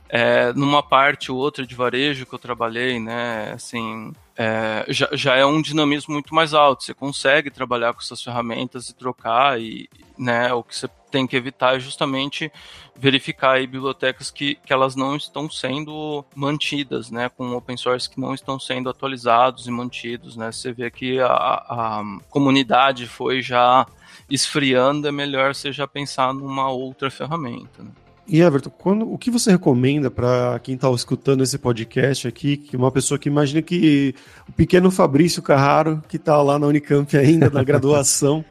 É, 0.09 0.53
numa 0.53 0.83
parte 0.83 1.33
ou 1.33 1.39
outra 1.39 1.67
de 1.67 1.75
varejo 1.75 2.27
que 2.27 2.35
eu 2.35 2.39
trabalhei, 2.39 3.01
né, 3.01 3.53
assim, 3.55 4.13
é, 4.37 4.85
já, 4.89 5.09
já 5.13 5.37
é 5.37 5.45
um 5.45 5.61
dinamismo 5.61 6.13
muito 6.13 6.35
mais 6.35 6.55
alto. 6.55 6.85
Você 6.85 6.95
consegue 6.95 7.51
trabalhar 7.51 7.93
com 7.93 8.01
essas 8.01 8.23
ferramentas 8.23 8.89
e 8.89 8.95
trocar, 8.95 9.61
e 9.61 9.89
né, 10.19 10.53
o 10.53 10.63
que 10.63 10.77
você 10.77 10.89
tem 11.13 11.27
que 11.27 11.37
evitar 11.37 11.77
é 11.77 11.79
justamente 11.79 12.51
verificar 12.97 13.53
aí 13.53 13.67
bibliotecas 13.67 14.31
que, 14.31 14.57
que 14.57 14.73
elas 14.73 14.97
não 14.97 15.15
estão 15.15 15.49
sendo 15.49 16.25
mantidas, 16.35 17.11
né, 17.11 17.29
com 17.29 17.55
open 17.55 17.77
source 17.77 18.09
que 18.09 18.21
não 18.21 18.35
estão 18.35 18.59
sendo 18.59 18.89
atualizados 18.89 19.67
e 19.67 19.71
mantidos, 19.71 20.37
né. 20.37 20.51
Você 20.51 20.73
vê 20.73 20.91
que 20.91 21.21
a, 21.21 21.27
a 21.29 22.03
comunidade 22.31 23.07
foi 23.07 23.43
já 23.43 23.87
esfriando, 24.31 25.07
é 25.07 25.13
melhor 25.13 25.55
você 25.55 25.71
já 25.71 25.87
pensar 25.87 26.33
numa 26.33 26.71
outra 26.71 27.11
ferramenta. 27.11 27.83
Né? 27.83 27.91
E 28.27 28.41
Everton, 28.41 28.71
quando, 28.71 29.13
o 29.13 29.19
que 29.19 29.31
você 29.31 29.51
recomenda 29.51 30.11
para 30.11 30.59
quem 30.61 30.75
está 30.77 30.91
escutando 30.93 31.43
esse 31.43 31.59
podcast 31.59 32.29
aqui, 32.29 32.57
que 32.57 32.77
uma 32.77 32.91
pessoa 32.91 33.19
que 33.19 33.29
imagina 33.29 33.61
que 33.61 34.15
o 34.49 34.53
pequeno 34.53 34.91
Fabrício 34.91 35.43
Carraro, 35.43 36.03
que 36.09 36.17
está 36.17 36.41
lá 36.41 36.59
na 36.59 36.67
Unicamp 36.67 37.15
ainda, 37.17 37.51
na 37.51 37.63
graduação, 37.65 38.45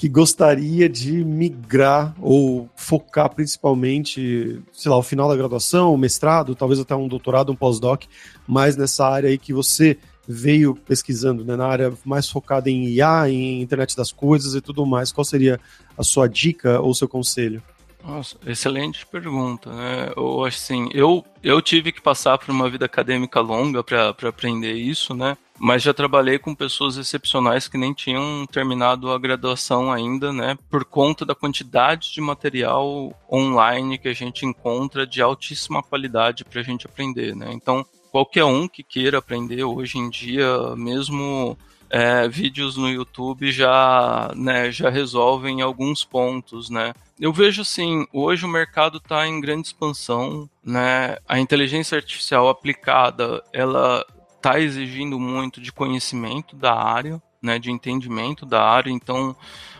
que 0.00 0.08
gostaria 0.08 0.88
de 0.88 1.22
migrar 1.22 2.14
ou 2.18 2.70
focar 2.74 3.28
principalmente, 3.28 4.58
sei 4.72 4.90
lá, 4.90 4.96
o 4.96 5.02
final 5.02 5.28
da 5.28 5.36
graduação, 5.36 5.94
mestrado, 5.98 6.54
talvez 6.54 6.80
até 6.80 6.96
um 6.96 7.06
doutorado, 7.06 7.52
um 7.52 7.54
pós-doc, 7.54 8.04
mais 8.48 8.78
nessa 8.78 9.06
área 9.06 9.28
aí 9.28 9.36
que 9.36 9.52
você 9.52 9.98
veio 10.26 10.74
pesquisando, 10.74 11.44
né, 11.44 11.54
na 11.54 11.66
área 11.66 11.92
mais 12.02 12.30
focada 12.30 12.70
em 12.70 12.86
IA, 12.86 13.28
em 13.28 13.60
internet 13.60 13.94
das 13.94 14.10
coisas 14.10 14.54
e 14.54 14.62
tudo 14.62 14.86
mais. 14.86 15.12
Qual 15.12 15.22
seria 15.22 15.60
a 15.98 16.02
sua 16.02 16.26
dica 16.26 16.80
ou 16.80 16.94
seu 16.94 17.06
conselho? 17.06 17.62
Nossa, 18.02 18.36
excelente 18.46 19.04
pergunta, 19.06 19.70
né? 19.70 20.12
Eu 20.16 20.46
assim, 20.46 20.88
eu 20.94 21.22
eu 21.42 21.60
tive 21.60 21.92
que 21.92 22.00
passar 22.00 22.38
por 22.38 22.50
uma 22.50 22.70
vida 22.70 22.86
acadêmica 22.86 23.38
longa 23.40 23.84
para 23.84 24.14
aprender 24.26 24.72
isso, 24.72 25.12
né? 25.12 25.36
Mas 25.62 25.82
já 25.82 25.92
trabalhei 25.92 26.38
com 26.38 26.54
pessoas 26.54 26.96
excepcionais 26.96 27.68
que 27.68 27.76
nem 27.76 27.92
tinham 27.92 28.46
terminado 28.50 29.10
a 29.10 29.18
graduação 29.18 29.92
ainda, 29.92 30.32
né? 30.32 30.56
Por 30.70 30.86
conta 30.86 31.22
da 31.26 31.34
quantidade 31.34 32.10
de 32.14 32.18
material 32.18 33.14
online 33.30 33.98
que 33.98 34.08
a 34.08 34.14
gente 34.14 34.46
encontra 34.46 35.06
de 35.06 35.20
altíssima 35.20 35.82
qualidade 35.82 36.46
para 36.46 36.60
a 36.60 36.64
gente 36.64 36.86
aprender, 36.86 37.36
né? 37.36 37.50
Então, 37.52 37.84
qualquer 38.10 38.44
um 38.44 38.66
que 38.66 38.82
queira 38.82 39.18
aprender 39.18 39.62
hoje 39.62 39.98
em 39.98 40.08
dia, 40.08 40.74
mesmo 40.76 41.58
é, 41.90 42.26
vídeos 42.26 42.78
no 42.78 42.88
YouTube 42.88 43.52
já, 43.52 44.32
né, 44.34 44.72
já 44.72 44.88
resolvem 44.88 45.60
alguns 45.60 46.04
pontos, 46.04 46.70
né? 46.70 46.94
Eu 47.20 47.34
vejo 47.34 47.60
assim, 47.60 48.06
hoje 48.14 48.46
o 48.46 48.48
mercado 48.48 48.96
está 48.96 49.28
em 49.28 49.42
grande 49.42 49.66
expansão, 49.66 50.48
né? 50.64 51.18
A 51.28 51.38
inteligência 51.38 51.96
artificial 51.96 52.48
aplicada, 52.48 53.44
ela 53.52 54.06
está 54.40 54.58
exigindo 54.58 55.20
muito 55.20 55.60
de 55.60 55.70
conhecimento 55.70 56.56
da 56.56 56.74
área, 56.74 57.22
né, 57.42 57.58
de 57.58 57.70
entendimento 57.70 58.46
da 58.46 58.62
área. 58.62 58.90
Então, 58.90 59.36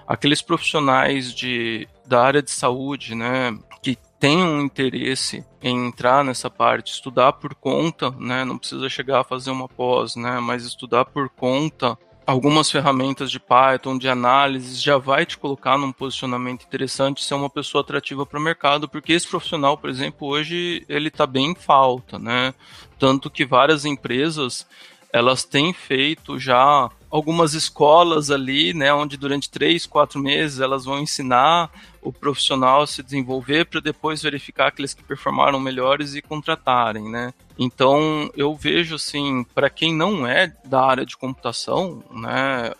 aqueles 0.06 0.42
profissionais 0.42 1.34
de, 1.34 1.88
da 2.06 2.22
área 2.22 2.42
de 2.42 2.50
saúde, 2.50 3.14
né, 3.14 3.58
que 3.82 3.96
têm 4.18 4.42
um 4.42 4.61
interesse 4.61 5.44
em 5.62 5.86
entrar 5.86 6.22
nessa 6.22 6.50
parte, 6.50 6.92
estudar 6.92 7.32
por 7.32 7.54
conta, 7.54 8.11
né, 8.12 8.44
não 8.44 8.58
precisa 8.58 8.88
chegar 8.88 9.20
a 9.20 9.24
fazer 9.24 9.50
uma 9.50 9.68
pós, 9.68 10.14
né, 10.14 10.38
mas 10.40 10.64
estudar 10.64 11.06
por 11.06 11.30
conta 11.30 11.98
algumas 12.31 12.70
ferramentas 12.70 13.31
de 13.31 13.41
Python, 13.41 13.99
de 13.99 14.09
análise, 14.09 14.81
já 14.81 14.97
vai 14.97 15.26
te 15.26 15.37
colocar 15.37 15.76
num 15.76 15.91
posicionamento 15.91 16.64
interessante, 16.64 17.24
ser 17.24 17.35
uma 17.35 17.51
pessoa 17.51 17.83
atrativa 17.83 18.24
para 18.24 18.39
o 18.39 18.43
mercado, 18.43 18.89
porque 18.89 19.12
esse 19.12 19.26
profissional, 19.26 19.76
por 19.76 19.91
exemplo, 19.91 20.28
hoje 20.28 20.85
ele 20.89 21.09
está 21.09 21.26
bem 21.26 21.51
em 21.51 21.55
falta, 21.55 22.18
né? 22.18 22.55
Tanto 22.99 23.28
que 23.28 23.45
várias 23.45 23.85
empresas 23.85 24.66
elas 25.12 25.43
têm 25.43 25.72
feito 25.72 26.39
já 26.39 26.89
algumas 27.11 27.53
escolas 27.55 28.31
ali, 28.31 28.72
né, 28.72 28.95
onde 28.95 29.16
durante 29.16 29.51
três, 29.51 29.85
quatro 29.85 30.20
meses 30.20 30.61
elas 30.61 30.85
vão 30.85 31.01
ensinar 31.01 31.68
o 32.03 32.12
profissional 32.12 32.86
se 32.86 33.03
desenvolver 33.03 33.66
para 33.66 33.80
depois 33.80 34.22
verificar 34.22 34.68
aqueles 34.68 34.94
que 34.94 35.03
performaram 35.03 35.61
melhores 35.61 36.14
e 36.14 36.22
contratarem, 36.22 37.09
né? 37.11 37.34
Então, 37.59 38.30
eu 38.34 38.55
vejo 38.55 38.94
assim, 38.94 39.44
para 39.55 39.68
quem 39.68 39.94
não 39.94 40.26
é 40.26 40.51
da 40.64 40.82
área 40.82 41.05
de 41.05 41.14
computação, 41.14 42.03
né, 42.11 42.72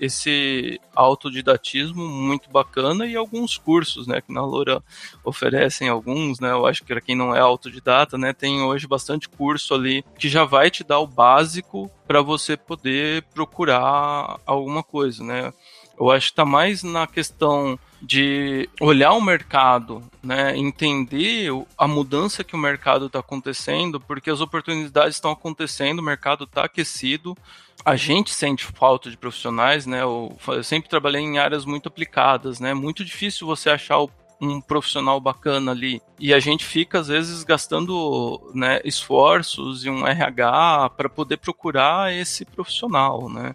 esse 0.00 0.80
autodidatismo 0.94 2.08
muito 2.08 2.48
bacana 2.48 3.04
e 3.04 3.14
alguns 3.14 3.58
cursos, 3.58 4.06
né, 4.06 4.22
que 4.22 4.32
na 4.32 4.40
Loura 4.42 4.82
oferecem 5.22 5.90
alguns, 5.90 6.40
né? 6.40 6.50
Eu 6.50 6.66
acho 6.66 6.80
que 6.80 6.88
para 6.88 7.00
quem 7.02 7.14
não 7.14 7.36
é 7.36 7.40
autodidata, 7.40 8.16
né, 8.16 8.32
tem 8.32 8.62
hoje 8.62 8.86
bastante 8.86 9.28
curso 9.28 9.74
ali 9.74 10.02
que 10.18 10.30
já 10.30 10.44
vai 10.44 10.70
te 10.70 10.82
dar 10.82 11.00
o 11.00 11.06
básico 11.06 11.90
para 12.06 12.22
você 12.22 12.56
poder 12.56 13.24
procurar 13.34 14.40
alguma 14.46 14.82
coisa, 14.82 15.22
né? 15.22 15.52
Eu 15.98 16.10
acho 16.10 16.28
que 16.28 16.32
está 16.32 16.44
mais 16.46 16.82
na 16.82 17.06
questão 17.06 17.78
de 18.02 18.68
olhar 18.80 19.12
o 19.12 19.20
mercado, 19.20 20.02
né, 20.20 20.56
entender 20.58 21.50
a 21.78 21.86
mudança 21.86 22.42
que 22.42 22.56
o 22.56 22.58
mercado 22.58 23.06
está 23.06 23.20
acontecendo, 23.20 24.00
porque 24.00 24.28
as 24.28 24.40
oportunidades 24.40 25.14
estão 25.16 25.30
acontecendo, 25.30 26.00
o 26.00 26.02
mercado 26.02 26.42
está 26.42 26.64
aquecido, 26.64 27.36
a 27.84 27.94
gente 27.94 28.34
sente 28.34 28.64
falta 28.64 29.08
de 29.08 29.16
profissionais, 29.16 29.86
né? 29.86 30.02
Eu, 30.02 30.36
eu, 30.48 30.64
sempre 30.64 30.88
trabalhei 30.88 31.22
em 31.22 31.38
áreas 31.38 31.64
muito 31.64 31.88
aplicadas, 31.88 32.60
né? 32.60 32.74
Muito 32.74 33.04
difícil 33.04 33.46
você 33.46 33.70
achar 33.70 33.98
um 34.40 34.60
profissional 34.60 35.20
bacana 35.20 35.70
ali. 35.70 36.00
E 36.18 36.34
a 36.34 36.40
gente 36.40 36.64
fica, 36.64 36.98
às 36.98 37.08
vezes, 37.08 37.44
gastando 37.44 38.50
né, 38.54 38.80
esforços 38.84 39.84
e 39.84 39.90
um 39.90 40.06
RH 40.06 40.90
para 40.96 41.08
poder 41.08 41.36
procurar 41.38 42.12
esse 42.12 42.44
profissional, 42.44 43.28
né? 43.28 43.54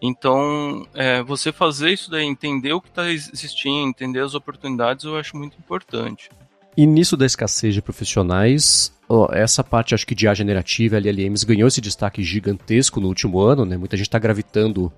Então, 0.00 0.86
é, 0.94 1.22
você 1.22 1.52
fazer 1.52 1.90
isso 1.90 2.10
daí, 2.10 2.24
entender 2.24 2.72
o 2.72 2.80
que 2.80 2.88
está 2.88 3.10
existindo, 3.10 3.88
entender 3.88 4.20
as 4.20 4.34
oportunidades, 4.34 5.04
eu 5.04 5.16
acho 5.16 5.36
muito 5.36 5.58
importante. 5.58 6.30
E 6.76 6.86
nisso 6.86 7.16
da 7.16 7.26
escassez 7.26 7.74
de 7.74 7.82
profissionais, 7.82 8.92
ó, 9.08 9.28
essa 9.32 9.64
parte 9.64 9.94
acho 9.94 10.06
que 10.06 10.14
de 10.14 10.28
A 10.28 10.34
generativa 10.34 10.96
LLMs 10.96 11.44
ganhou 11.44 11.66
esse 11.66 11.80
destaque 11.80 12.22
gigantesco 12.22 13.00
no 13.00 13.08
último 13.08 13.40
ano, 13.40 13.64
né? 13.64 13.76
Muita 13.76 13.96
gente 13.96 14.06
está 14.06 14.18
gravitando 14.18 14.92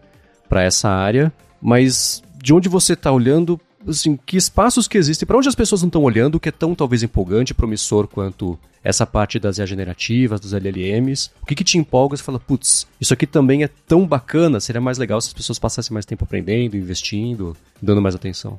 para 0.46 0.62
essa 0.62 0.90
área, 0.90 1.32
mas 1.62 2.22
de 2.36 2.52
onde 2.52 2.68
você 2.68 2.92
está 2.92 3.10
olhando, 3.10 3.58
assim, 3.86 4.18
que 4.26 4.36
espaços 4.36 4.86
que 4.86 4.98
existem, 4.98 5.26
para 5.26 5.36
onde 5.36 5.48
as 5.48 5.54
pessoas 5.54 5.82
não 5.82 5.88
estão 5.88 6.02
olhando, 6.02 6.40
que 6.40 6.48
é 6.48 6.52
tão 6.52 6.74
talvez 6.74 7.02
empolgante, 7.02 7.54
promissor 7.54 8.06
quanto 8.06 8.58
essa 8.82 9.06
parte 9.06 9.38
das 9.38 9.58
IA 9.58 9.66
generativas, 9.66 10.40
dos 10.40 10.52
LLMs? 10.52 11.30
O 11.42 11.46
que, 11.46 11.54
que 11.54 11.64
te 11.64 11.78
empolga? 11.78 12.16
Você 12.16 12.22
fala, 12.22 12.40
putz, 12.40 12.86
isso 13.00 13.12
aqui 13.12 13.26
também 13.26 13.62
é 13.64 13.68
tão 13.68 14.06
bacana, 14.06 14.60
seria 14.60 14.80
mais 14.80 14.98
legal 14.98 15.20
se 15.20 15.28
as 15.28 15.34
pessoas 15.34 15.58
passassem 15.58 15.92
mais 15.92 16.06
tempo 16.06 16.24
aprendendo, 16.24 16.76
investindo, 16.76 17.56
dando 17.82 18.00
mais 18.00 18.14
atenção 18.14 18.58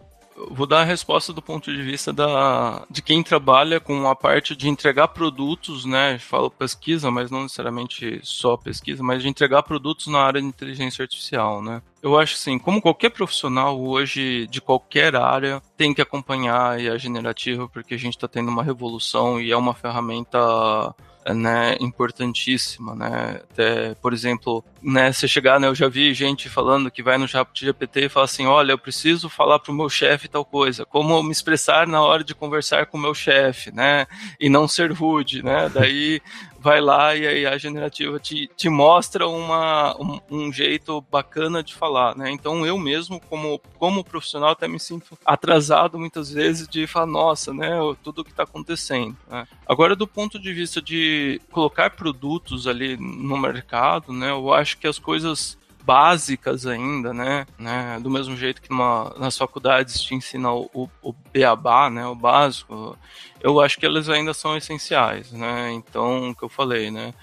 vou 0.49 0.65
dar 0.65 0.81
a 0.81 0.85
resposta 0.85 1.31
do 1.33 1.41
ponto 1.41 1.71
de 1.71 1.81
vista 1.81 2.11
da, 2.11 2.85
de 2.89 3.01
quem 3.01 3.21
trabalha 3.21 3.79
com 3.79 4.07
a 4.07 4.15
parte 4.15 4.55
de 4.55 4.69
entregar 4.69 5.09
produtos, 5.09 5.85
né? 5.85 6.17
Falo 6.19 6.49
pesquisa, 6.49 7.11
mas 7.11 7.29
não 7.29 7.43
necessariamente 7.43 8.19
só 8.23 8.57
pesquisa, 8.57 9.03
mas 9.03 9.21
de 9.21 9.29
entregar 9.29 9.63
produtos 9.63 10.07
na 10.07 10.19
área 10.19 10.41
de 10.41 10.47
inteligência 10.47 11.03
artificial, 11.03 11.61
né? 11.61 11.81
Eu 12.01 12.17
acho 12.17 12.33
assim, 12.33 12.57
como 12.57 12.81
qualquer 12.81 13.11
profissional 13.11 13.79
hoje 13.79 14.47
de 14.47 14.59
qualquer 14.59 15.15
área 15.15 15.61
tem 15.77 15.93
que 15.93 16.01
acompanhar 16.01 16.71
a 16.71 16.97
generativa, 16.97 17.67
porque 17.67 17.93
a 17.93 17.99
gente 17.99 18.15
está 18.15 18.27
tendo 18.27 18.49
uma 18.49 18.63
revolução 18.63 19.39
e 19.39 19.51
é 19.51 19.57
uma 19.57 19.75
ferramenta 19.75 20.95
né, 21.27 21.77
importantíssima, 21.79 22.95
né? 22.95 23.41
Até, 23.51 23.95
por 23.95 24.13
exemplo, 24.13 24.63
né, 24.81 25.11
você 25.11 25.27
chegar, 25.27 25.59
né, 25.59 25.67
eu 25.67 25.75
já 25.75 25.87
vi 25.87 26.13
gente 26.13 26.49
falando 26.49 26.89
que 26.89 27.03
vai 27.03 27.17
no 27.17 27.27
chat 27.27 27.47
GPT 27.53 28.05
e 28.05 28.09
fala 28.09 28.25
assim, 28.25 28.45
olha, 28.45 28.71
eu 28.71 28.77
preciso 28.77 29.29
falar 29.29 29.59
para 29.59 29.71
o 29.71 29.75
meu 29.75 29.89
chefe 29.89 30.27
tal 30.27 30.43
coisa, 30.43 30.85
como 30.85 31.21
me 31.21 31.31
expressar 31.31 31.87
na 31.87 32.01
hora 32.01 32.23
de 32.23 32.33
conversar 32.33 32.87
com 32.87 32.97
o 32.97 33.01
meu 33.01 33.13
chefe, 33.13 33.71
né? 33.71 34.07
E 34.39 34.49
não 34.49 34.67
ser 34.67 34.91
rude, 34.91 35.43
né? 35.43 35.69
Daí 35.69 36.21
vai 36.61 36.79
lá 36.79 37.15
e 37.15 37.45
a 37.45 37.57
generativa 37.57 38.19
te, 38.19 38.47
te 38.55 38.69
mostra 38.69 39.27
uma, 39.27 39.95
um, 39.99 40.19
um, 40.29 40.53
jeito 40.53 41.01
bacana 41.11 41.63
de 41.63 41.73
falar, 41.73 42.15
né? 42.15 42.29
Então 42.29 42.65
eu 42.65 42.77
mesmo, 42.77 43.19
como, 43.19 43.59
como 43.79 44.03
profissional, 44.03 44.51
até 44.51 44.67
me 44.67 44.79
sinto 44.79 45.17
atrasado 45.25 45.97
muitas 45.97 46.31
vezes 46.31 46.67
de 46.67 46.85
falar, 46.85 47.07
nossa, 47.07 47.51
né? 47.51 47.71
Tudo 48.03 48.23
que 48.23 48.29
está 48.29 48.43
acontecendo. 48.43 49.17
Né? 49.27 49.47
Agora, 49.65 49.95
do 49.95 50.07
ponto 50.07 50.37
de 50.37 50.53
vista 50.53 50.79
de 50.79 51.41
colocar 51.51 51.91
produtos 51.91 52.67
ali 52.67 52.95
no 52.95 53.37
mercado, 53.37 54.13
né? 54.13 54.29
Eu 54.29 54.53
acho 54.53 54.77
que 54.77 54.87
as 54.87 54.99
coisas 54.99 55.57
básicas 55.81 56.65
ainda, 56.65 57.13
né? 57.13 57.45
né? 57.57 57.99
Do 58.01 58.09
mesmo 58.09 58.35
jeito 58.35 58.61
que 58.61 58.69
numa, 58.69 59.13
nas 59.17 59.37
faculdades 59.37 59.99
te 60.01 60.15
ensina 60.15 60.51
o, 60.51 60.89
o, 61.01 61.13
beabá, 61.33 61.89
né? 61.89 62.05
O 62.05 62.15
básico, 62.15 62.97
eu 63.41 63.59
acho 63.59 63.77
que 63.77 63.85
elas 63.85 64.09
ainda 64.09 64.33
são 64.33 64.55
essenciais, 64.55 65.31
né? 65.31 65.71
Então, 65.71 66.29
o 66.29 66.35
que 66.35 66.43
eu 66.43 66.49
falei, 66.49 66.91
né? 66.91 67.13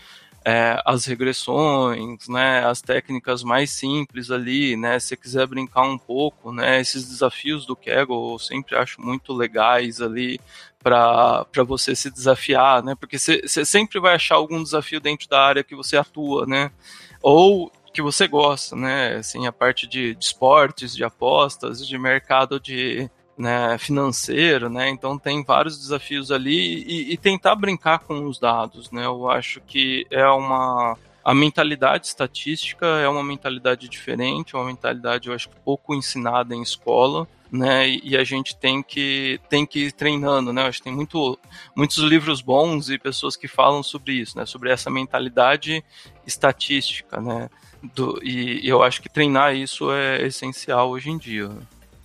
É, 0.45 0.81
as 0.85 1.05
regressões, 1.05 2.27
né, 2.29 2.65
as 2.65 2.81
técnicas 2.81 3.43
mais 3.43 3.71
simples 3.71 4.31
ali, 4.31 4.77
né, 4.77 4.99
se 4.99 5.15
quiser 5.15 5.47
brincar 5.47 5.83
um 5.83 5.99
pouco, 5.99 6.53
né, 6.53 6.81
esses 6.81 7.07
desafios 7.07 7.67
do 7.67 7.77
Kaggle 7.77 8.33
eu 8.33 8.39
sempre 8.39 8.75
acho 8.75 8.99
muito 8.99 9.35
legais 9.35 10.01
ali 10.01 10.41
para 10.83 11.45
você 11.67 11.95
se 11.95 12.09
desafiar, 12.09 12.83
né, 12.83 12.95
porque 12.99 13.19
você 13.19 13.43
sempre 13.65 14.01
vai 14.01 14.15
achar 14.15 14.37
algum 14.37 14.63
desafio 14.63 15.01
dentro 15.01 15.29
da 15.29 15.39
área 15.39 15.65
que 15.65 15.75
você 15.75 15.99
atua, 15.99 16.47
né, 16.47 16.71
ou 17.21 17.71
que 17.99 18.03
você 18.03 18.29
gosta, 18.29 18.77
né, 18.77 19.17
assim, 19.17 19.45
a 19.49 19.51
parte 19.53 19.85
de, 19.85 20.15
de 20.15 20.25
esportes, 20.25 20.95
de 20.95 21.03
apostas, 21.03 21.85
de 21.85 21.99
mercado 21.99 22.61
de, 22.61 23.11
né, 23.37 23.77
financeiro, 23.77 24.71
né? 24.71 24.89
Então 24.89 25.19
tem 25.19 25.43
vários 25.43 25.77
desafios 25.77 26.31
ali 26.31 26.85
e, 26.85 27.13
e, 27.13 27.17
tentar 27.17 27.57
brincar 27.57 27.99
com 27.99 28.25
os 28.25 28.39
dados, 28.39 28.93
né? 28.93 29.05
Eu 29.05 29.29
acho 29.29 29.61
que 29.63 30.07
é 30.13 30.25
uma 30.29 30.97
a 31.29 31.35
mentalidade 31.35 32.07
estatística 32.07 32.87
é 32.87 33.07
uma 33.07 33.23
mentalidade 33.23 33.87
diferente, 33.87 34.57
é 34.57 34.59
uma 34.59 34.65
mentalidade 34.65 35.29
eu 35.29 35.35
acho 35.35 35.51
pouco 35.63 35.95
ensinada 35.95 36.55
em 36.55 36.63
escola, 36.63 37.29
né? 37.53 37.87
E, 37.87 38.17
a 38.17 38.25
gente 38.25 38.57
tem 38.57 38.83
que 38.83 39.39
tem 39.47 39.67
que 39.67 39.81
ir 39.81 39.93
treinando, 39.93 40.55
né? 40.55 40.63
Acho 40.63 40.79
que 40.79 40.85
tem 40.85 40.95
muito, 40.95 41.39
muitos 41.77 41.99
livros 41.99 42.41
bons 42.41 42.89
e 42.89 42.99
pessoas 42.99 43.37
que 43.37 43.47
falam 43.47 43.83
sobre 43.83 44.15
isso, 44.15 44.39
né? 44.39 44.47
Sobre 44.47 44.71
essa 44.71 44.89
mentalidade 44.89 45.85
estatística, 46.27 47.21
né? 47.21 47.51
Do, 47.95 48.19
e, 48.23 48.65
e 48.65 48.67
eu 48.67 48.83
acho 48.83 49.03
que 49.03 49.11
treinar 49.11 49.55
isso 49.55 49.93
é 49.93 50.27
essencial 50.27 50.89
hoje 50.89 51.11
em 51.11 51.19
dia. 51.19 51.51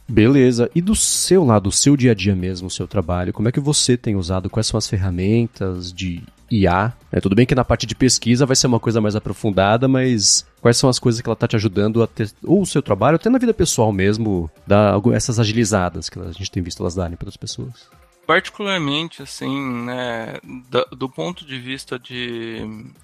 Beleza. 0.05 0.69
E 0.75 0.81
do 0.81 0.95
seu 0.95 1.45
lado, 1.45 1.63
do 1.63 1.71
seu 1.71 1.95
dia 1.95 2.11
a 2.11 2.13
dia 2.13 2.35
mesmo, 2.35 2.67
o 2.67 2.71
seu 2.71 2.89
trabalho, 2.89 3.31
como 3.31 3.47
é 3.47 3.53
que 3.53 3.61
você 3.61 3.95
tem 3.95 4.17
usado? 4.17 4.49
Quais 4.49 4.67
são 4.67 4.77
as 4.77 4.89
ferramentas 4.89 5.93
de 5.93 6.21
IA? 6.53 6.93
É, 7.11 7.19
tudo 7.19 7.35
bem 7.35 7.45
que 7.45 7.55
na 7.55 7.65
parte 7.65 7.85
de 7.85 7.95
pesquisa 7.95 8.45
vai 8.45 8.55
ser 8.55 8.67
uma 8.67 8.79
coisa 8.79 9.01
mais 9.01 9.15
aprofundada, 9.15 9.87
mas 9.87 10.45
quais 10.61 10.77
são 10.77 10.89
as 10.89 10.99
coisas 10.99 11.21
que 11.21 11.27
ela 11.27 11.33
está 11.33 11.47
te 11.47 11.55
ajudando 11.55 12.03
a 12.03 12.07
ter, 12.07 12.31
ou 12.43 12.61
o 12.61 12.65
seu 12.65 12.81
trabalho, 12.81 13.15
até 13.15 13.29
na 13.29 13.39
vida 13.39 13.53
pessoal 13.53 13.91
mesmo, 13.91 14.49
dar 14.65 14.99
essas 15.13 15.39
agilizadas 15.39 16.09
que 16.09 16.19
a 16.19 16.31
gente 16.31 16.51
tem 16.51 16.63
visto 16.63 16.81
elas 16.81 16.95
darem 16.95 17.17
para 17.17 17.29
as 17.29 17.37
pessoas? 17.37 17.89
particularmente 18.25 19.21
assim, 19.21 19.83
né, 19.85 20.39
do, 20.69 20.85
do, 20.95 21.09
ponto 21.09 21.45
de 21.45 21.59
vista 21.59 21.99
de, 21.99 22.61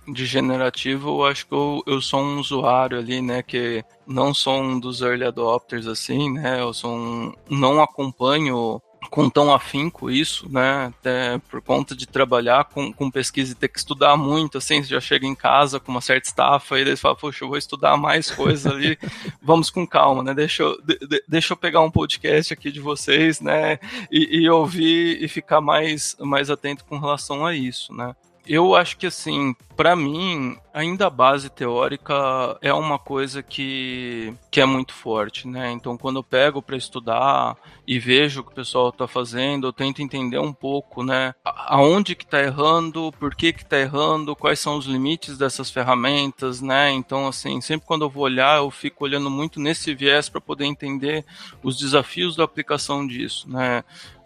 de 0.07 0.25
generativo, 0.25 1.09
eu 1.09 1.25
acho 1.25 1.45
que 1.45 1.53
eu, 1.53 1.83
eu 1.85 2.01
sou 2.01 2.21
um 2.21 2.39
usuário 2.39 2.97
ali, 2.97 3.21
né, 3.21 3.43
que 3.43 3.83
não 4.07 4.33
sou 4.33 4.61
um 4.61 4.79
dos 4.79 5.01
early 5.01 5.25
adopters 5.25 5.87
assim, 5.87 6.31
né, 6.31 6.61
eu 6.61 6.73
sou 6.73 6.95
um, 6.95 7.33
não 7.49 7.81
acompanho 7.81 8.81
com 9.09 9.29
tão 9.29 9.53
afinco 9.53 10.09
isso, 10.09 10.47
né? 10.51 10.87
Até 10.87 11.37
por 11.49 11.61
conta 11.61 11.95
de 11.95 12.07
trabalhar 12.07 12.65
com, 12.65 12.91
com 12.91 13.09
pesquisa 13.09 13.51
e 13.51 13.55
ter 13.55 13.67
que 13.67 13.79
estudar 13.79 14.17
muito, 14.17 14.57
assim, 14.57 14.81
você 14.81 14.89
já 14.89 14.99
chega 14.99 15.25
em 15.25 15.35
casa 15.35 15.79
com 15.79 15.91
uma 15.91 16.01
certa 16.01 16.27
estafa 16.27 16.77
e 16.77 16.81
eles 16.81 16.99
falam, 16.99 17.17
poxa, 17.17 17.43
eu 17.43 17.49
vou 17.49 17.57
estudar 17.57 17.97
mais 17.97 18.29
coisas 18.29 18.71
ali, 18.71 18.97
vamos 19.41 19.69
com 19.69 19.87
calma, 19.87 20.23
né? 20.23 20.33
Deixa 20.33 20.63
eu, 20.63 20.81
de, 20.81 21.23
deixa 21.27 21.53
eu 21.53 21.57
pegar 21.57 21.81
um 21.81 21.91
podcast 21.91 22.53
aqui 22.53 22.71
de 22.71 22.79
vocês, 22.79 23.41
né? 23.41 23.79
E, 24.11 24.41
e 24.41 24.49
ouvir 24.49 25.23
e 25.23 25.27
ficar 25.27 25.61
mais, 25.61 26.15
mais 26.19 26.49
atento 26.49 26.85
com 26.85 26.99
relação 26.99 27.45
a 27.45 27.55
isso, 27.55 27.93
né? 27.93 28.15
Eu 28.51 28.73
acho 28.73 28.97
que 28.97 29.05
assim, 29.05 29.53
para 29.77 29.95
mim, 29.95 30.57
ainda 30.73 31.05
a 31.05 31.09
base 31.11 31.51
teórica 31.51 32.57
é 32.63 32.73
uma 32.73 32.97
coisa 32.97 33.43
que, 33.43 34.33
que 34.49 34.59
é 34.59 34.65
muito 34.65 34.91
forte, 34.91 35.47
né? 35.47 35.71
Então, 35.71 35.95
quando 35.95 36.15
eu 36.15 36.23
pego 36.23 36.59
para 36.59 36.75
estudar 36.75 37.55
e 37.85 37.99
vejo 37.99 38.41
o 38.41 38.43
que 38.43 38.51
o 38.51 38.55
pessoal 38.55 38.89
está 38.89 39.07
fazendo, 39.07 39.67
eu 39.67 39.71
tento 39.71 40.01
entender 40.01 40.39
um 40.39 40.51
pouco, 40.51 41.03
né? 41.03 41.35
Aonde 41.45 42.15
que 42.15 42.23
está 42.23 42.41
errando, 42.41 43.13
por 43.19 43.35
que 43.35 43.53
que 43.53 43.63
tá 43.63 43.77
errando, 43.77 44.35
quais 44.35 44.59
são 44.59 44.77
os 44.77 44.87
limites 44.87 45.37
dessas 45.37 45.69
ferramentas, 45.69 46.59
né? 46.59 46.89
Então, 46.89 47.27
assim, 47.27 47.61
sempre 47.61 47.85
quando 47.85 48.01
eu 48.01 48.09
vou 48.09 48.23
olhar, 48.23 48.57
eu 48.57 48.71
fico 48.71 49.03
olhando 49.03 49.29
muito 49.29 49.59
nesse 49.59 49.93
viés 49.93 50.27
para 50.27 50.41
poder 50.41 50.65
entender 50.65 51.23
os 51.61 51.77
desafios 51.77 52.35
da 52.35 52.45
aplicação 52.45 53.05
disso, 53.05 53.47
né? 53.47 53.83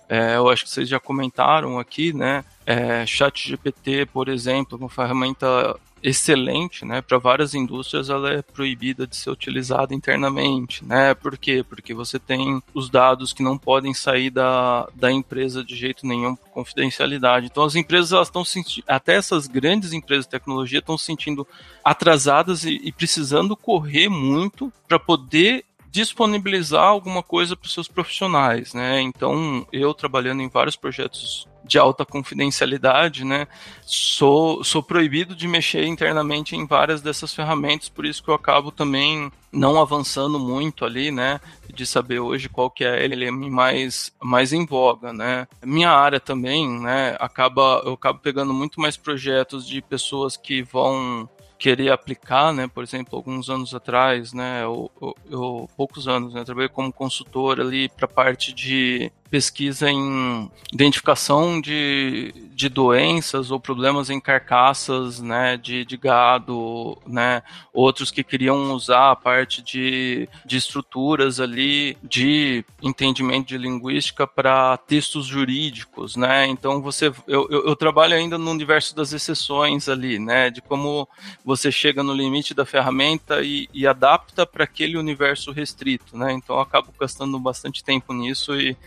É, 0.08 0.36
eu 0.36 0.50
acho 0.50 0.64
que 0.64 0.70
vocês 0.70 0.88
já 0.88 1.00
comentaram 1.00 1.80
aqui, 1.80 2.14
né? 2.14 2.44
É, 2.66 3.06
Chat 3.06 3.50
GPT, 3.50 4.06
por 4.08 4.30
exemplo, 4.30 4.78
uma 4.78 4.90
ferramenta 4.90 5.76
excelente, 6.04 6.84
né? 6.84 7.02
Para 7.02 7.18
várias 7.18 7.54
indústrias 7.54 8.10
ela 8.10 8.34
é 8.34 8.42
proibida 8.42 9.08
de 9.08 9.16
ser 9.16 9.30
utilizada 9.30 9.94
internamente, 9.96 10.84
né? 10.84 11.14
Por 11.14 11.38
quê? 11.38 11.64
Porque 11.68 11.94
você 11.94 12.20
tem 12.20 12.62
os 12.74 12.90
dados 12.90 13.32
que 13.32 13.42
não 13.42 13.58
podem 13.58 13.94
sair 13.94 14.30
da, 14.30 14.88
da 14.94 15.10
empresa 15.10 15.64
de 15.64 15.76
jeito 15.76 16.06
nenhum 16.06 16.36
por 16.36 16.50
confidencialidade. 16.50 17.46
Então 17.46 17.64
as 17.64 17.76
empresas 17.76 18.12
elas 18.12 18.28
estão 18.28 18.44
sentindo, 18.44 18.84
até 18.86 19.16
essas 19.16 19.48
grandes 19.48 19.94
empresas 19.94 20.26
de 20.26 20.32
tecnologia 20.32 20.80
estão 20.80 20.98
se 20.98 21.06
sentindo 21.06 21.48
atrasadas 21.84 22.66
e, 22.66 22.82
e 22.84 22.92
precisando 22.92 23.56
correr 23.56 24.10
muito 24.10 24.72
para 24.88 25.00
poder 25.00 25.64
disponibilizar 25.94 26.86
alguma 26.86 27.22
coisa 27.22 27.56
para 27.56 27.68
os 27.68 27.74
seus 27.74 27.88
profissionais, 27.88 28.74
né? 28.74 29.00
Então, 29.00 29.64
eu 29.72 29.94
trabalhando 29.94 30.42
em 30.42 30.50
vários 30.50 30.76
projetos 30.76 31.48
de 31.64 31.78
alta 31.78 32.04
confidencialidade, 32.04 33.24
né? 33.24 33.48
Sou, 33.84 34.64
sou 34.64 34.82
proibido 34.82 35.36
de 35.36 35.48
mexer 35.48 35.86
internamente 35.86 36.56
em 36.56 36.66
várias 36.66 37.00
dessas 37.00 37.32
ferramentas, 37.32 37.90
por 37.90 38.08
isso 38.08 38.24
que 38.24 38.30
eu 38.30 38.34
acabo 38.34 38.72
também 38.72 39.32
não 39.52 39.80
avançando 39.80 40.40
muito 40.40 40.84
ali, 40.84 41.12
né? 41.12 41.40
De 41.72 41.86
saber 41.86 42.20
hoje 42.20 42.50
qual 42.50 42.72
que 42.72 42.84
é 42.84 43.04
ele 43.04 43.30
mais, 43.30 44.12
mais 44.20 44.52
em 44.52 44.66
voga, 44.66 45.14
né? 45.14 45.48
Minha 45.64 45.92
área 45.92 46.20
também, 46.20 46.68
né? 46.68 47.16
Acaba, 47.20 47.84
eu 47.86 47.94
acabo 47.94 48.18
pegando 48.18 48.52
muito 48.52 48.82
mais 48.82 48.98
projetos 48.98 49.68
de 49.68 49.80
pessoas 49.80 50.36
que 50.36 50.64
vão 50.64 51.30
querer 51.64 51.94
aplicar, 51.94 52.52
né? 52.52 52.68
Por 52.68 52.84
exemplo, 52.84 53.16
alguns 53.16 53.50
anos 53.50 53.74
atrás, 53.74 54.34
né? 54.34 54.64
Eu, 54.64 54.92
eu, 55.02 55.16
eu 55.32 55.70
poucos 55.78 56.10
anos, 56.10 56.34
né? 56.34 56.44
Trabalhei 56.44 56.68
como 56.68 56.92
consultor 56.92 57.62
ali 57.62 57.88
para 57.88 58.06
parte 58.06 58.52
de 58.52 59.10
pesquisa 59.34 59.90
em 59.90 60.48
identificação 60.72 61.60
de, 61.60 62.32
de 62.54 62.70
doenças 62.70 63.50
ou 63.50 63.60
problemas 63.60 64.12
em 64.12 64.20
carcaças 64.20 65.20
né, 65.20 65.58
de, 65.58 65.84
de 65.84 65.98
gado, 65.98 66.96
né, 67.08 67.42
outros 67.74 68.12
que 68.12 68.24
queriam 68.24 68.72
usar 68.74 69.10
a 69.10 69.16
parte 69.16 69.64
de, 69.64 70.30
de 70.46 70.58
estruturas 70.58 71.40
ali 71.40 71.98
de 72.04 72.64
entendimento 72.80 73.48
de 73.48 73.58
linguística 73.58 74.28
para 74.28 74.78
textos 74.78 75.26
jurídicos, 75.26 76.16
né? 76.16 76.46
Então 76.46 76.80
você 76.80 77.08
eu, 77.28 77.48
eu, 77.50 77.68
eu, 77.68 77.76
trabalho 77.76 78.16
ainda 78.16 78.38
no 78.38 78.52
universo 78.52 78.96
das 78.96 79.14
exceções 79.14 79.90
ali, 79.90 80.20
né? 80.20 80.52
De 80.52 80.62
como 80.62 81.08
você 81.44 81.72
chega 81.72 82.04
no 82.04 82.14
limite 82.14 82.54
da 82.54 82.66
ferramenta 82.66 83.42
e, 83.42 83.68
e 83.74 83.88
adapta 83.88 84.46
para 84.46 84.66
aquele 84.66 84.96
universo 84.96 85.52
restrito, 85.52 86.16
né? 86.16 86.34
Então 86.34 86.58
eu 86.58 86.62
acabo 86.62 86.94
gastando 87.00 87.40
bastante 87.40 87.84
tempo 87.84 88.14
nisso 88.14 88.56
e, 88.56 88.78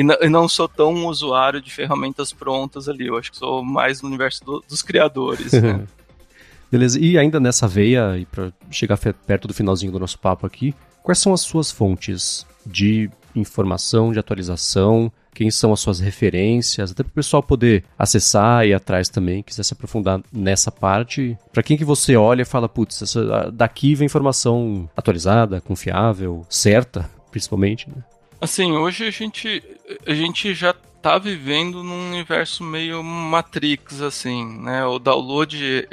e, 0.00 0.28
não 0.28 0.48
sou 0.48 0.68
tão 0.68 1.06
usuário 1.06 1.60
de 1.60 1.72
ferramentas 1.72 2.32
prontas 2.32 2.88
ali. 2.88 3.08
Eu 3.08 3.16
acho 3.16 3.32
que 3.32 3.36
sou 3.36 3.64
mais 3.64 4.00
no 4.00 4.08
universo 4.08 4.44
do, 4.44 4.64
dos 4.68 4.80
criadores. 4.80 5.52
Né? 5.52 5.84
Beleza, 6.70 7.00
e 7.00 7.18
ainda 7.18 7.40
nessa 7.40 7.66
veia, 7.66 8.16
e 8.16 8.24
para 8.24 8.52
chegar 8.70 8.96
perto 8.98 9.48
do 9.48 9.54
finalzinho 9.54 9.90
do 9.90 9.98
nosso 9.98 10.18
papo 10.18 10.46
aqui, 10.46 10.74
quais 11.02 11.18
são 11.18 11.32
as 11.32 11.40
suas 11.40 11.70
fontes 11.72 12.46
de 12.64 13.10
informação, 13.34 14.12
de 14.12 14.18
atualização? 14.20 15.10
Quem 15.34 15.50
são 15.50 15.72
as 15.72 15.80
suas 15.80 15.98
referências? 15.98 16.92
Até 16.92 17.02
para 17.02 17.10
o 17.10 17.14
pessoal 17.14 17.42
poder 17.42 17.84
acessar 17.98 18.66
e 18.66 18.74
atrás 18.74 19.08
também, 19.08 19.42
quiser 19.42 19.62
se 19.62 19.72
aprofundar 19.72 20.20
nessa 20.32 20.70
parte. 20.70 21.36
Para 21.52 21.62
quem 21.62 21.76
que 21.76 21.84
você 21.84 22.16
olha 22.16 22.42
e 22.42 22.44
fala, 22.44 22.68
putz, 22.68 23.14
daqui 23.52 23.94
vem 23.94 24.06
informação 24.06 24.88
atualizada, 24.96 25.60
confiável, 25.60 26.44
certa, 26.48 27.08
principalmente, 27.30 27.88
né? 27.88 28.02
Assim, 28.40 28.72
hoje 28.72 29.06
a 29.06 29.10
gente, 29.10 29.62
a 30.06 30.14
gente 30.14 30.54
já 30.54 30.72
tá 31.02 31.18
vivendo 31.18 31.82
num 31.82 32.08
universo 32.08 32.62
meio 32.62 33.02
Matrix, 33.02 34.00
assim, 34.00 34.44
né? 34.60 34.84
O 34.84 34.98
download, 34.98 35.88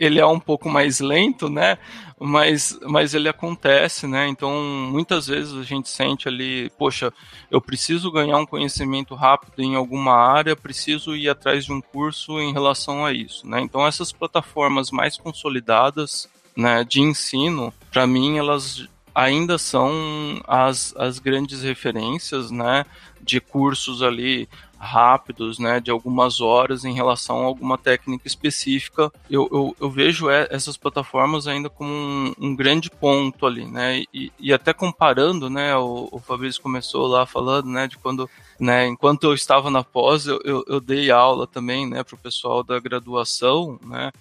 ele 0.00 0.18
é 0.18 0.26
um 0.26 0.40
pouco 0.40 0.68
mais 0.68 1.00
lento, 1.00 1.48
né? 1.48 1.78
Mas, 2.18 2.78
mas 2.82 3.14
ele 3.14 3.28
acontece, 3.28 4.06
né? 4.06 4.26
Então, 4.26 4.50
muitas 4.90 5.26
vezes 5.26 5.52
a 5.52 5.62
gente 5.62 5.88
sente 5.88 6.28
ali, 6.28 6.70
poxa, 6.78 7.12
eu 7.50 7.60
preciso 7.60 8.10
ganhar 8.10 8.38
um 8.38 8.46
conhecimento 8.46 9.14
rápido 9.14 9.60
em 9.62 9.76
alguma 9.76 10.14
área, 10.14 10.56
preciso 10.56 11.14
ir 11.14 11.28
atrás 11.28 11.64
de 11.64 11.72
um 11.72 11.80
curso 11.80 12.40
em 12.40 12.52
relação 12.52 13.04
a 13.04 13.12
isso, 13.12 13.46
né? 13.46 13.60
Então, 13.60 13.86
essas 13.86 14.10
plataformas 14.10 14.90
mais 14.90 15.16
consolidadas, 15.16 16.28
né, 16.56 16.82
de 16.84 17.00
ensino, 17.00 17.72
para 17.92 18.06
mim, 18.06 18.38
elas 18.38 18.88
ainda 19.16 19.56
são 19.56 20.42
as, 20.46 20.94
as 20.98 21.18
grandes 21.18 21.62
referências, 21.62 22.50
né, 22.50 22.84
de 23.18 23.40
cursos 23.40 24.02
ali 24.02 24.46
rápidos, 24.78 25.58
né, 25.58 25.80
de 25.80 25.90
algumas 25.90 26.42
horas 26.42 26.84
em 26.84 26.92
relação 26.92 27.40
a 27.40 27.46
alguma 27.46 27.78
técnica 27.78 28.28
específica. 28.28 29.10
Eu, 29.30 29.48
eu, 29.50 29.76
eu 29.80 29.90
vejo 29.90 30.28
essas 30.28 30.76
plataformas 30.76 31.48
ainda 31.48 31.70
como 31.70 31.90
um, 31.90 32.34
um 32.38 32.54
grande 32.54 32.90
ponto 32.90 33.46
ali, 33.46 33.64
né, 33.64 34.02
e, 34.12 34.30
e, 34.38 34.52
até 34.52 34.74
comparando, 34.74 35.48
né, 35.48 35.74
o, 35.74 36.10
o 36.12 36.18
Fabrício 36.18 36.60
começou 36.60 37.06
lá 37.06 37.24
falando, 37.24 37.70
né, 37.70 37.88
de 37.88 37.96
quando, 37.96 38.28
né, 38.60 38.86
enquanto 38.86 39.24
eu 39.24 39.32
estava 39.32 39.70
na 39.70 39.82
pós, 39.82 40.26
eu, 40.26 40.38
eu, 40.44 40.62
eu 40.68 40.78
dei 40.78 41.10
aula 41.10 41.46
também, 41.46 41.88
né, 41.88 42.04
para 42.04 42.14
o 42.14 42.18
pessoal 42.18 42.62
da 42.62 42.78
graduação, 42.78 43.80
né, 43.82 44.12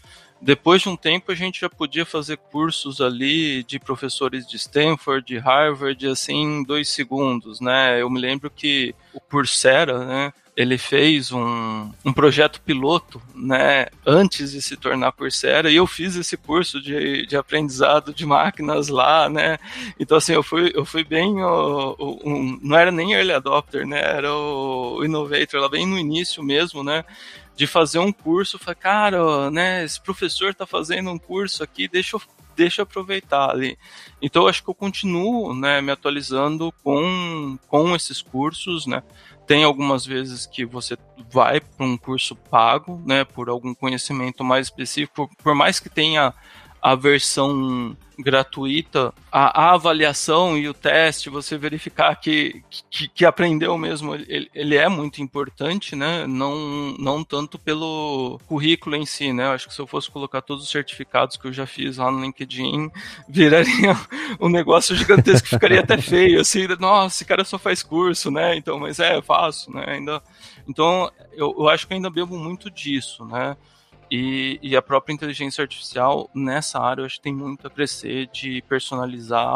depois 0.41 0.81
de 0.81 0.89
um 0.89 0.95
tempo, 0.95 1.31
a 1.31 1.35
gente 1.35 1.61
já 1.61 1.69
podia 1.69 2.05
fazer 2.05 2.37
cursos 2.37 3.01
ali 3.01 3.63
de 3.63 3.79
professores 3.79 4.47
de 4.47 4.57
Stanford, 4.57 5.25
de 5.25 5.37
Harvard, 5.37 6.07
assim, 6.07 6.59
em 6.59 6.63
dois 6.63 6.89
segundos, 6.89 7.59
né? 7.59 8.01
Eu 8.01 8.09
me 8.09 8.19
lembro 8.19 8.49
que 8.49 8.93
o 9.13 9.19
Coursera, 9.19 10.05
né? 10.05 10.33
ele 10.55 10.77
fez 10.77 11.31
um, 11.33 11.91
um 12.03 12.13
projeto 12.13 12.61
piloto, 12.61 13.21
né, 13.35 13.87
antes 14.05 14.51
de 14.51 14.61
se 14.61 14.77
tornar 14.77 15.11
Coursera, 15.11 15.69
e 15.69 15.75
eu 15.75 15.85
fiz 15.85 16.15
esse 16.15 16.37
curso 16.37 16.81
de, 16.81 17.25
de 17.25 17.35
aprendizado 17.35 18.13
de 18.13 18.25
máquinas 18.25 18.87
lá, 18.87 19.27
né, 19.27 19.57
então 19.99 20.17
assim, 20.17 20.33
eu 20.33 20.41
fui, 20.41 20.71
eu 20.73 20.85
fui 20.85 21.03
bem, 21.03 21.43
o, 21.43 21.95
o, 21.99 22.29
um, 22.29 22.57
não 22.61 22.77
era 22.77 22.89
nem 22.89 23.13
early 23.13 23.33
adopter, 23.33 23.85
né, 23.85 23.99
era 23.99 24.33
o, 24.33 24.99
o 24.99 25.05
innovator, 25.05 25.59
lá 25.59 25.67
bem 25.67 25.85
no 25.85 25.97
início 25.97 26.41
mesmo, 26.41 26.83
né, 26.83 27.03
de 27.55 27.65
fazer 27.65 27.99
um 27.99 28.11
curso, 28.11 28.59
falei, 28.59 28.75
cara, 28.75 29.49
né, 29.49 29.83
esse 29.83 29.99
professor 29.99 30.49
está 30.49 30.65
fazendo 30.65 31.09
um 31.09 31.17
curso 31.17 31.63
aqui, 31.63 31.87
deixa 31.87 32.17
eu, 32.17 32.21
deixa 32.55 32.81
eu 32.81 32.83
aproveitar 32.83 33.49
ali. 33.49 33.77
Então 34.21 34.43
eu 34.43 34.49
acho 34.49 34.63
que 34.63 34.69
eu 34.69 34.75
continuo, 34.75 35.53
né, 35.55 35.81
me 35.81 35.91
atualizando 35.91 36.73
com, 36.83 37.57
com 37.67 37.95
esses 37.95 38.21
cursos, 38.21 38.85
né, 38.85 39.01
tem 39.47 39.63
algumas 39.63 40.05
vezes 40.05 40.45
que 40.45 40.65
você 40.65 40.97
vai 41.31 41.61
para 41.61 41.85
um 41.85 41.97
curso 41.97 42.35
pago, 42.35 43.01
né, 43.05 43.23
por 43.23 43.47
algum 43.47 43.73
conhecimento 43.73 44.43
mais 44.43 44.67
específico, 44.67 45.29
por 45.41 45.55
mais 45.55 45.79
que 45.79 45.89
tenha 45.89 46.33
a 46.85 46.93
versão 46.93 47.97
gratuita, 48.19 49.11
a, 49.31 49.69
a, 49.69 49.73
avaliação 49.73 50.55
e 50.55 50.69
o 50.69 50.73
teste, 50.73 51.31
você 51.31 51.57
verificar 51.57 52.15
que, 52.15 52.63
que, 52.91 53.07
que 53.07 53.25
aprendeu 53.25 53.75
mesmo, 53.75 54.13
ele, 54.13 54.47
ele, 54.53 54.75
é 54.75 54.87
muito 54.87 55.19
importante, 55.19 55.95
né? 55.95 56.27
Não, 56.27 56.95
não 56.99 57.23
tanto 57.23 57.57
pelo 57.57 58.39
currículo 58.45 58.95
em 58.95 59.05
si, 59.05 59.33
né? 59.33 59.47
acho 59.47 59.67
que 59.67 59.73
se 59.73 59.81
eu 59.81 59.87
fosse 59.87 60.11
colocar 60.11 60.43
todos 60.43 60.63
os 60.63 60.69
certificados 60.69 61.37
que 61.37 61.47
eu 61.47 61.51
já 61.51 61.65
fiz 61.65 61.97
lá 61.97 62.11
no 62.11 62.21
LinkedIn, 62.21 62.91
viraria 63.27 63.97
um 64.39 64.47
negócio 64.47 64.95
gigantesco, 64.95 65.47
ficaria 65.47 65.79
até 65.79 65.97
feio, 65.97 66.39
assim, 66.39 66.67
nossa, 66.79 67.15
esse 67.15 67.25
cara 67.25 67.43
só 67.43 67.57
faz 67.57 67.81
curso, 67.81 68.29
né? 68.29 68.55
Então, 68.55 68.79
mas 68.79 68.99
é, 68.99 69.19
faço, 69.23 69.73
né? 69.73 69.85
Ainda, 69.87 70.21
então, 70.67 71.11
eu, 71.33 71.55
eu 71.57 71.67
acho 71.67 71.87
que 71.87 71.95
ainda 71.95 72.11
bebo 72.11 72.37
muito 72.37 72.69
disso, 72.69 73.25
né? 73.25 73.57
E, 74.09 74.59
e, 74.61 74.75
a 74.75 74.81
própria 74.81 75.13
inteligência 75.13 75.63
artificial 75.63 76.29
nessa 76.33 76.79
área 76.79 77.01
eu 77.01 77.05
acho 77.05 77.15
que 77.15 77.23
tem 77.23 77.33
muito 77.33 77.65
a 77.65 77.69
crescer 77.69 78.27
de 78.27 78.61
personalizar 78.69 79.49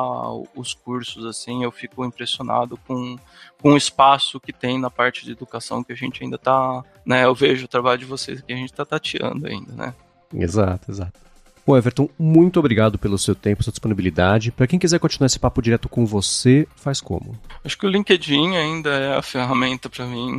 os 0.55 0.73
cursos 0.73 1.25
assim. 1.25 1.63
Eu 1.63 1.71
fico 1.71 2.03
impressionado 2.03 2.75
com, 2.87 3.17
com 3.61 3.73
o 3.73 3.77
espaço 3.77 4.39
que 4.39 4.51
tem 4.51 4.79
na 4.79 4.89
parte 4.89 5.23
de 5.23 5.31
educação 5.31 5.83
que 5.83 5.93
a 5.93 5.95
gente 5.95 6.23
ainda 6.23 6.35
está 6.35 6.83
né? 7.05 7.25
Eu 7.25 7.35
vejo 7.35 7.65
o 7.65 7.67
trabalho 7.67 7.99
de 7.99 8.05
vocês 8.05 8.41
que 8.41 8.51
a 8.51 8.55
gente 8.55 8.71
está 8.71 8.85
tateando 8.85 9.47
ainda 9.47 9.71
né? 9.73 9.93
Exato 10.33 10.91
exato 10.91 11.28
Bom, 11.69 11.77
Everton, 11.77 12.09
muito 12.17 12.57
obrigado 12.57 12.97
pelo 12.97 13.15
seu 13.15 13.35
tempo, 13.35 13.61
sua 13.61 13.69
disponibilidade. 13.69 14.51
Para 14.51 14.65
quem 14.65 14.79
quiser 14.79 14.97
continuar 14.97 15.27
esse 15.27 15.37
papo 15.37 15.61
direto 15.61 15.87
com 15.87 16.03
você, 16.03 16.67
faz 16.75 16.99
como? 16.99 17.39
Acho 17.63 17.77
que 17.77 17.85
o 17.85 17.89
LinkedIn 17.89 18.55
ainda 18.55 18.89
é 18.89 19.15
a 19.15 19.21
ferramenta 19.21 19.87
para 19.87 20.03
mim 20.07 20.31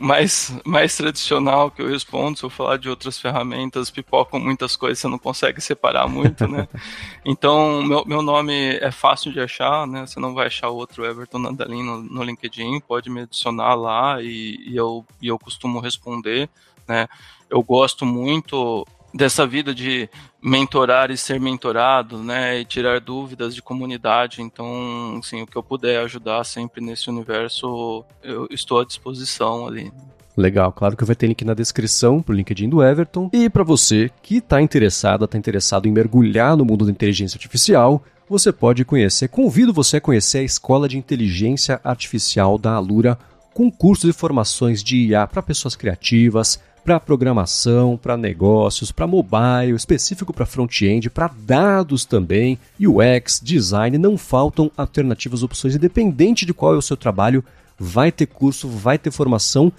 mais, 0.00 0.58
mais 0.64 0.96
tradicional 0.96 1.70
que 1.70 1.82
eu 1.82 1.90
respondo. 1.90 2.38
Se 2.38 2.44
eu 2.46 2.48
falar 2.48 2.78
de 2.78 2.88
outras 2.88 3.18
ferramentas, 3.18 3.90
pipocam 3.90 4.40
muitas 4.40 4.76
coisas, 4.76 4.98
você 4.98 5.08
não 5.08 5.18
consegue 5.18 5.60
separar 5.60 6.08
muito, 6.08 6.48
né? 6.48 6.66
então, 7.22 7.82
meu, 7.82 8.06
meu 8.06 8.22
nome 8.22 8.78
é 8.78 8.90
fácil 8.90 9.30
de 9.30 9.40
achar, 9.40 9.86
né? 9.86 10.06
Você 10.06 10.18
não 10.18 10.32
vai 10.32 10.46
achar 10.46 10.70
outro 10.70 11.04
Everton 11.04 11.38
Nandalin 11.38 11.82
no, 11.82 12.02
no 12.02 12.22
LinkedIn, 12.22 12.80
pode 12.80 13.10
me 13.10 13.20
adicionar 13.20 13.74
lá 13.74 14.22
e, 14.22 14.56
e, 14.66 14.74
eu, 14.74 15.04
e 15.20 15.28
eu 15.28 15.38
costumo 15.38 15.80
responder, 15.80 16.48
né? 16.88 17.06
Eu 17.50 17.62
gosto 17.62 18.06
muito 18.06 18.86
dessa 19.12 19.46
vida 19.46 19.74
de 19.74 20.08
mentorar 20.42 21.10
e 21.10 21.16
ser 21.16 21.40
mentorado, 21.40 22.18
né, 22.18 22.60
e 22.60 22.64
tirar 22.64 23.00
dúvidas 23.00 23.54
de 23.54 23.62
comunidade. 23.62 24.42
Então, 24.42 25.18
assim, 25.18 25.42
o 25.42 25.46
que 25.46 25.56
eu 25.56 25.62
puder 25.62 26.00
ajudar 26.00 26.44
sempre 26.44 26.84
nesse 26.84 27.10
universo, 27.10 28.04
eu 28.22 28.46
estou 28.50 28.80
à 28.80 28.84
disposição 28.84 29.66
ali. 29.66 29.92
Legal, 30.36 30.72
claro 30.72 30.96
que 30.96 31.04
vai 31.04 31.16
ter 31.16 31.26
link 31.26 31.44
na 31.44 31.54
descrição 31.54 32.22
pro 32.22 32.34
LinkedIn 32.34 32.68
do 32.68 32.80
Everton. 32.80 33.28
E 33.32 33.50
para 33.50 33.64
você 33.64 34.08
que 34.22 34.36
está 34.36 34.62
interessado, 34.62 35.24
está 35.24 35.36
interessado 35.36 35.88
em 35.88 35.92
mergulhar 35.92 36.56
no 36.56 36.64
mundo 36.64 36.84
da 36.84 36.92
inteligência 36.92 37.36
artificial, 37.36 38.04
você 38.28 38.52
pode 38.52 38.84
conhecer, 38.84 39.28
convido 39.28 39.72
você 39.72 39.96
a 39.96 40.00
conhecer 40.00 40.38
a 40.38 40.42
Escola 40.44 40.88
de 40.88 40.96
Inteligência 40.96 41.80
Artificial 41.82 42.56
da 42.56 42.74
Alura, 42.74 43.18
com 43.52 43.68
cursos 43.68 44.08
e 44.08 44.12
formações 44.12 44.84
de 44.84 45.08
IA 45.08 45.26
para 45.26 45.42
pessoas 45.42 45.74
criativas, 45.74 46.60
para 46.88 46.98
programação, 46.98 47.98
para 47.98 48.16
negócios, 48.16 48.90
para 48.90 49.06
mobile, 49.06 49.76
específico 49.76 50.32
para 50.32 50.46
front-end, 50.46 51.10
para 51.10 51.28
dados 51.28 52.06
também, 52.06 52.58
UX, 52.80 53.42
design, 53.44 53.98
não 53.98 54.16
faltam 54.16 54.70
alternativas, 54.74 55.42
opções, 55.42 55.76
independente 55.76 56.46
de 56.46 56.54
qual 56.54 56.72
é 56.72 56.78
o 56.78 56.82
seu 56.82 56.96
trabalho, 56.96 57.44
vai 57.78 58.10
ter 58.10 58.24
curso, 58.24 58.66
vai 58.66 58.96
ter 58.96 59.10
formação 59.10 59.70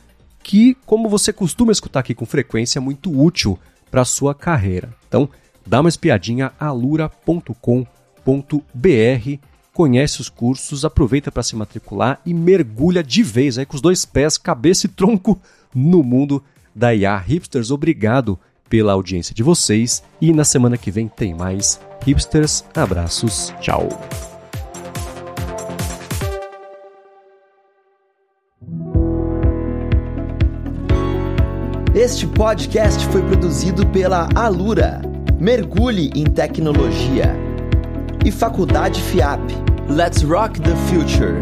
que, 0.43 0.78
como 0.86 1.10
você 1.10 1.34
costuma 1.34 1.72
escutar 1.72 2.01
aqui 2.01 2.14
com 2.14 2.28
frequência, 2.28 2.78
é 2.78 2.80
muito 2.80 3.10
útil 3.20 3.57
para 3.89 4.01
a 4.01 4.05
sua 4.05 4.36
carreira. 4.36 4.93
Então, 5.07 5.28
dá 5.66 5.80
uma 5.80 5.89
espiadinha 5.89 6.51
alura.com.br, 6.60 7.88
conhece 9.74 10.22
os 10.22 10.30
cursos, 10.30 10.86
aproveita 10.86 11.32
para 11.32 11.41
se 11.41 11.55
matricular 11.55 12.22
e 12.24 12.36
mergulha 12.36 13.03
de 13.03 13.24
vez 13.24 13.57
aí 13.57 13.66
com 13.66 13.76
os 13.76 13.82
dois 13.82 14.05
pés, 14.05 14.38
cabeça 14.38 14.86
e 14.86 14.89
tronco 14.89 15.41
no 15.74 16.03
mundo 16.03 16.43
da 16.80 16.95
IA. 16.95 17.17
Hipsters, 17.17 17.69
obrigado 17.69 18.39
pela 18.69 18.93
audiência 18.93 19.36
de 19.36 19.43
vocês 19.43 20.01
e 20.21 20.32
na 20.32 20.45
semana 20.45 20.77
que 20.77 20.89
vem 20.89 21.07
tem 21.07 21.36
mais. 21.36 21.80
Hipsters, 22.05 22.63
abraços, 22.73 23.53
tchau. 23.59 23.89
Este 31.93 32.25
podcast 32.27 33.05
foi 33.07 33.21
produzido 33.23 33.86
pela 33.88 34.30
Alura. 34.34 35.01
Mergulhe 35.38 36.11
em 36.15 36.23
tecnologia. 36.23 37.36
E 38.25 38.32
Faculdade 38.32 39.01
FIAP. 39.01 39.41
Let's 39.89 40.21
Rock 40.21 40.61
the 40.61 40.75
Future. 40.88 41.36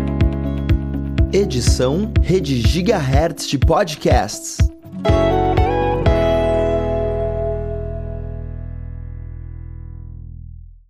Edição 1.32 2.12
Rede 2.24 2.62
Gigahertz 2.62 3.48
de 3.48 3.58
Podcasts. 3.60 4.58